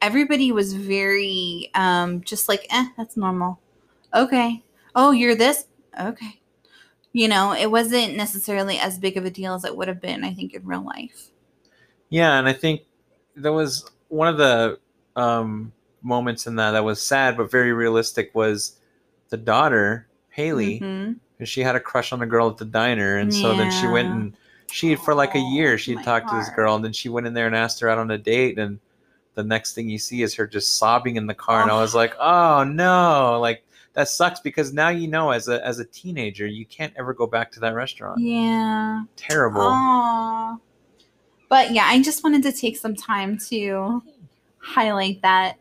everybody 0.00 0.52
was 0.52 0.74
very 0.74 1.70
um 1.74 2.22
just 2.22 2.48
like, 2.48 2.66
eh, 2.70 2.86
that's 2.96 3.16
normal. 3.16 3.60
Okay. 4.14 4.62
Oh, 4.94 5.10
you're 5.10 5.34
this? 5.34 5.66
Okay. 6.00 6.40
You 7.12 7.28
know, 7.28 7.52
it 7.52 7.70
wasn't 7.70 8.16
necessarily 8.16 8.78
as 8.78 8.98
big 8.98 9.16
of 9.16 9.24
a 9.24 9.30
deal 9.30 9.54
as 9.54 9.64
it 9.64 9.76
would 9.76 9.88
have 9.88 10.02
been, 10.02 10.22
I 10.22 10.34
think, 10.34 10.52
in 10.52 10.66
real 10.66 10.84
life. 10.84 11.30
Yeah, 12.10 12.38
and 12.38 12.46
I 12.46 12.52
think 12.52 12.82
there 13.34 13.52
was 13.52 13.90
one 14.08 14.28
of 14.28 14.36
the 14.36 14.78
um, 15.16 15.72
moments 16.06 16.46
in 16.46 16.54
that 16.56 16.70
that 16.70 16.84
was 16.84 17.00
sad 17.02 17.36
but 17.36 17.50
very 17.50 17.72
realistic 17.72 18.30
was 18.34 18.76
the 19.28 19.36
daughter 19.36 20.06
Haley, 20.30 20.80
Mhm. 20.80 21.16
and 21.38 21.48
she 21.48 21.62
had 21.62 21.76
a 21.76 21.80
crush 21.80 22.12
on 22.12 22.22
a 22.22 22.26
girl 22.26 22.48
at 22.48 22.58
the 22.58 22.64
diner, 22.64 23.16
and 23.16 23.32
so 23.34 23.56
then 23.56 23.70
she 23.72 23.86
went 23.86 24.08
and 24.08 24.36
she 24.70 24.94
for 24.96 25.14
like 25.14 25.34
a 25.34 25.38
year 25.40 25.74
Oh, 25.74 25.76
she'd 25.76 25.96
my 25.96 26.02
talked 26.02 26.28
to 26.28 26.36
this 26.36 26.50
girl, 26.50 26.74
and 26.76 26.84
then 26.84 26.92
she 26.92 27.08
went 27.08 27.26
in 27.26 27.34
there 27.34 27.46
and 27.46 27.56
asked 27.56 27.80
her 27.80 27.88
out 27.88 27.98
on 27.98 28.10
a 28.10 28.18
date, 28.18 28.58
and 28.58 28.78
the 29.34 29.42
next 29.44 29.74
thing 29.74 29.88
you 29.88 29.98
see 29.98 30.22
is 30.22 30.34
her 30.34 30.46
just 30.46 30.76
sobbing 30.78 31.16
in 31.16 31.26
the 31.26 31.34
car, 31.34 31.62
and 31.62 31.70
I 31.70 31.80
was 31.80 31.94
Oh. 31.94 31.98
like, 31.98 32.14
oh 32.20 32.64
no, 32.64 33.38
like 33.40 33.64
that 33.94 34.08
sucks 34.08 34.40
because 34.40 34.74
now 34.74 34.90
you 34.90 35.08
know 35.08 35.30
as 35.30 35.48
a 35.48 35.64
as 35.66 35.78
a 35.78 35.84
teenager 35.86 36.46
you 36.46 36.66
can't 36.66 36.92
ever 36.96 37.14
go 37.14 37.26
back 37.26 37.50
to 37.52 37.60
that 37.60 37.74
restaurant. 37.74 38.20
Yeah. 38.20 39.04
Terrible. 39.16 39.62
Aw. 39.62 40.56
But 41.48 41.72
yeah, 41.72 41.86
I 41.86 42.02
just 42.02 42.22
wanted 42.24 42.42
to 42.42 42.52
take 42.52 42.76
some 42.76 42.94
time 42.94 43.38
to 43.48 44.02
highlight 44.58 45.22
that. 45.22 45.56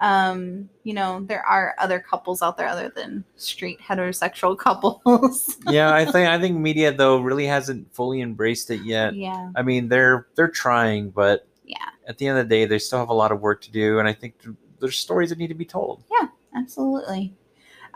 Um, 0.00 0.68
you 0.84 0.92
know, 0.92 1.20
there 1.24 1.44
are 1.44 1.74
other 1.78 1.98
couples 2.00 2.42
out 2.42 2.56
there 2.58 2.68
other 2.68 2.92
than 2.94 3.24
straight 3.36 3.80
heterosexual 3.80 4.56
couples. 4.66 5.56
yeah, 5.68 5.94
I 5.94 6.04
think 6.04 6.28
I 6.28 6.38
think 6.38 6.58
media 6.58 6.92
though 6.92 7.18
really 7.20 7.46
hasn't 7.46 7.94
fully 7.94 8.20
embraced 8.20 8.70
it 8.70 8.82
yet. 8.82 9.14
yeah. 9.14 9.50
I 9.56 9.62
mean, 9.62 9.88
they're 9.88 10.26
they're 10.34 10.48
trying, 10.48 11.10
but 11.10 11.48
Yeah. 11.64 11.76
at 12.06 12.18
the 12.18 12.26
end 12.28 12.38
of 12.38 12.48
the 12.48 12.54
day, 12.54 12.64
they 12.66 12.78
still 12.78 12.98
have 12.98 13.08
a 13.08 13.14
lot 13.14 13.32
of 13.32 13.40
work 13.40 13.62
to 13.62 13.70
do, 13.70 13.98
and 13.98 14.06
I 14.06 14.12
think 14.12 14.34
there's 14.80 14.98
stories 14.98 15.30
that 15.30 15.38
need 15.38 15.48
to 15.48 15.54
be 15.54 15.64
told. 15.64 16.04
Yeah, 16.20 16.28
absolutely. 16.54 17.34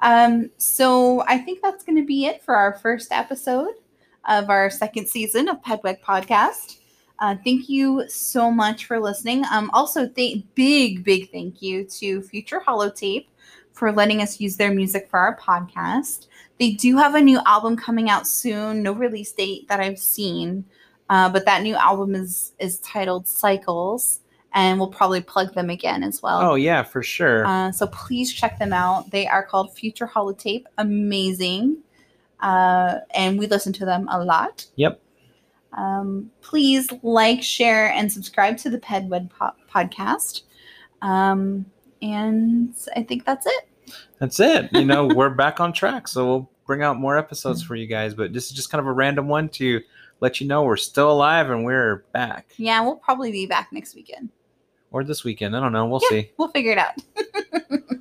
Um, 0.03 0.51
so 0.57 1.21
I 1.29 1.37
think 1.37 1.61
that's 1.63 1.85
going 1.85 1.97
to 1.99 2.07
be 2.07 2.25
it 2.25 2.43
for 2.43 2.55
our 2.57 2.79
first 2.79 3.13
episode 3.13 3.75
of 4.27 4.49
our 4.49 4.71
second 4.71 5.07
season 5.07 5.49
of 5.49 5.61
Pedweg 5.61 6.01
Podcast. 6.01 6.79
Uh, 7.21 7.37
thank 7.45 7.69
you 7.69 8.09
so 8.09 8.51
much 8.51 8.87
for 8.87 8.99
listening. 8.99 9.45
Um, 9.53 9.71
also, 9.75 10.09
th- 10.09 10.43
big, 10.55 11.05
big 11.05 11.31
thank 11.31 11.61
you 11.61 11.85
to 11.85 12.23
Future 12.23 12.61
Holotape 12.67 13.27
for 13.73 13.93
letting 13.93 14.23
us 14.23 14.41
use 14.41 14.57
their 14.57 14.73
music 14.73 15.09
for 15.11 15.19
our 15.19 15.37
podcast. 15.37 16.29
They 16.59 16.73
do 16.73 16.97
have 16.97 17.15
a 17.15 17.21
new 17.21 17.41
album 17.47 17.77
coming 17.77 18.09
out 18.09 18.27
soon. 18.27 18.83
No 18.83 18.93
release 18.93 19.33
date 19.33 19.69
that 19.69 19.81
I've 19.81 19.99
seen, 19.99 20.65
uh, 21.09 21.29
but 21.29 21.45
that 21.45 21.63
new 21.63 21.75
album 21.75 22.15
is 22.15 22.53
is 22.59 22.79
titled 22.81 23.27
Cycles, 23.27 24.21
and 24.53 24.79
we'll 24.79 24.89
probably 24.89 25.21
plug 25.21 25.55
them 25.55 25.71
again 25.71 26.03
as 26.03 26.23
well. 26.23 26.41
Oh 26.41 26.55
yeah, 26.55 26.83
for 26.83 27.03
sure. 27.03 27.47
Uh, 27.47 27.73
so 27.73 27.87
please 27.87 28.33
check 28.33 28.59
them 28.59 28.73
out. 28.73 29.11
They 29.11 29.27
are 29.27 29.45
called 29.45 29.75
Future 29.75 30.07
Holotape. 30.07 30.65
Amazing. 30.79 31.79
Uh, 32.41 33.01
and 33.15 33.39
we 33.39 33.47
listen 33.47 33.73
to 33.75 33.85
them 33.85 34.09
a 34.11 34.25
lot. 34.25 34.67
Yep. 34.77 35.01
Um, 35.73 36.31
please 36.41 36.89
like, 37.03 37.43
share, 37.43 37.91
and 37.93 38.11
subscribe 38.11 38.57
to 38.59 38.71
the 38.71 38.79
Pedwed 38.79 39.31
po- 39.31 39.53
podcast. 39.73 40.43
Um, 41.03 41.67
and 42.03 42.75
I 42.97 43.03
think 43.03 43.25
that's 43.25 43.47
it. 43.47 43.69
That's 44.19 44.41
it. 44.41 44.69
You 44.73 44.85
know, 44.85 45.07
we're 45.15 45.31
back 45.31 45.61
on 45.61 45.73
track, 45.73 46.09
so 46.09 46.27
we'll 46.27 46.51
bring 46.67 46.83
out 46.83 46.99
more 46.99 47.17
episodes 47.19 47.63
for 47.63 47.75
you 47.77 47.87
guys. 47.87 48.15
But 48.15 48.33
this 48.33 48.47
is 48.47 48.53
just 48.53 48.71
kind 48.71 48.81
of 48.81 48.87
a 48.87 48.93
random 48.93 49.29
one 49.29 49.49
to 49.51 49.81
let 50.21 50.41
you 50.41 50.47
know 50.47 50.63
we're 50.65 50.77
still 50.77 51.11
alive 51.11 51.51
and 51.51 51.65
we're 51.65 52.05
back. 52.13 52.53
Yeah, 52.57 52.81
we'll 52.83 52.97
probably 52.97 53.33
be 53.33 53.47
back 53.47 53.69
next 53.73 53.95
weekend. 53.95 54.29
Or 54.93 55.05
this 55.05 55.25
weekend. 55.25 55.57
I 55.57 55.61
don't 55.61 55.73
know. 55.73 55.87
We'll 55.87 56.01
Yeah. 56.11 56.21
see. 56.23 56.31
We'll 56.37 56.49
figure 56.49 56.73
it 56.73 56.79
out. 56.79 56.95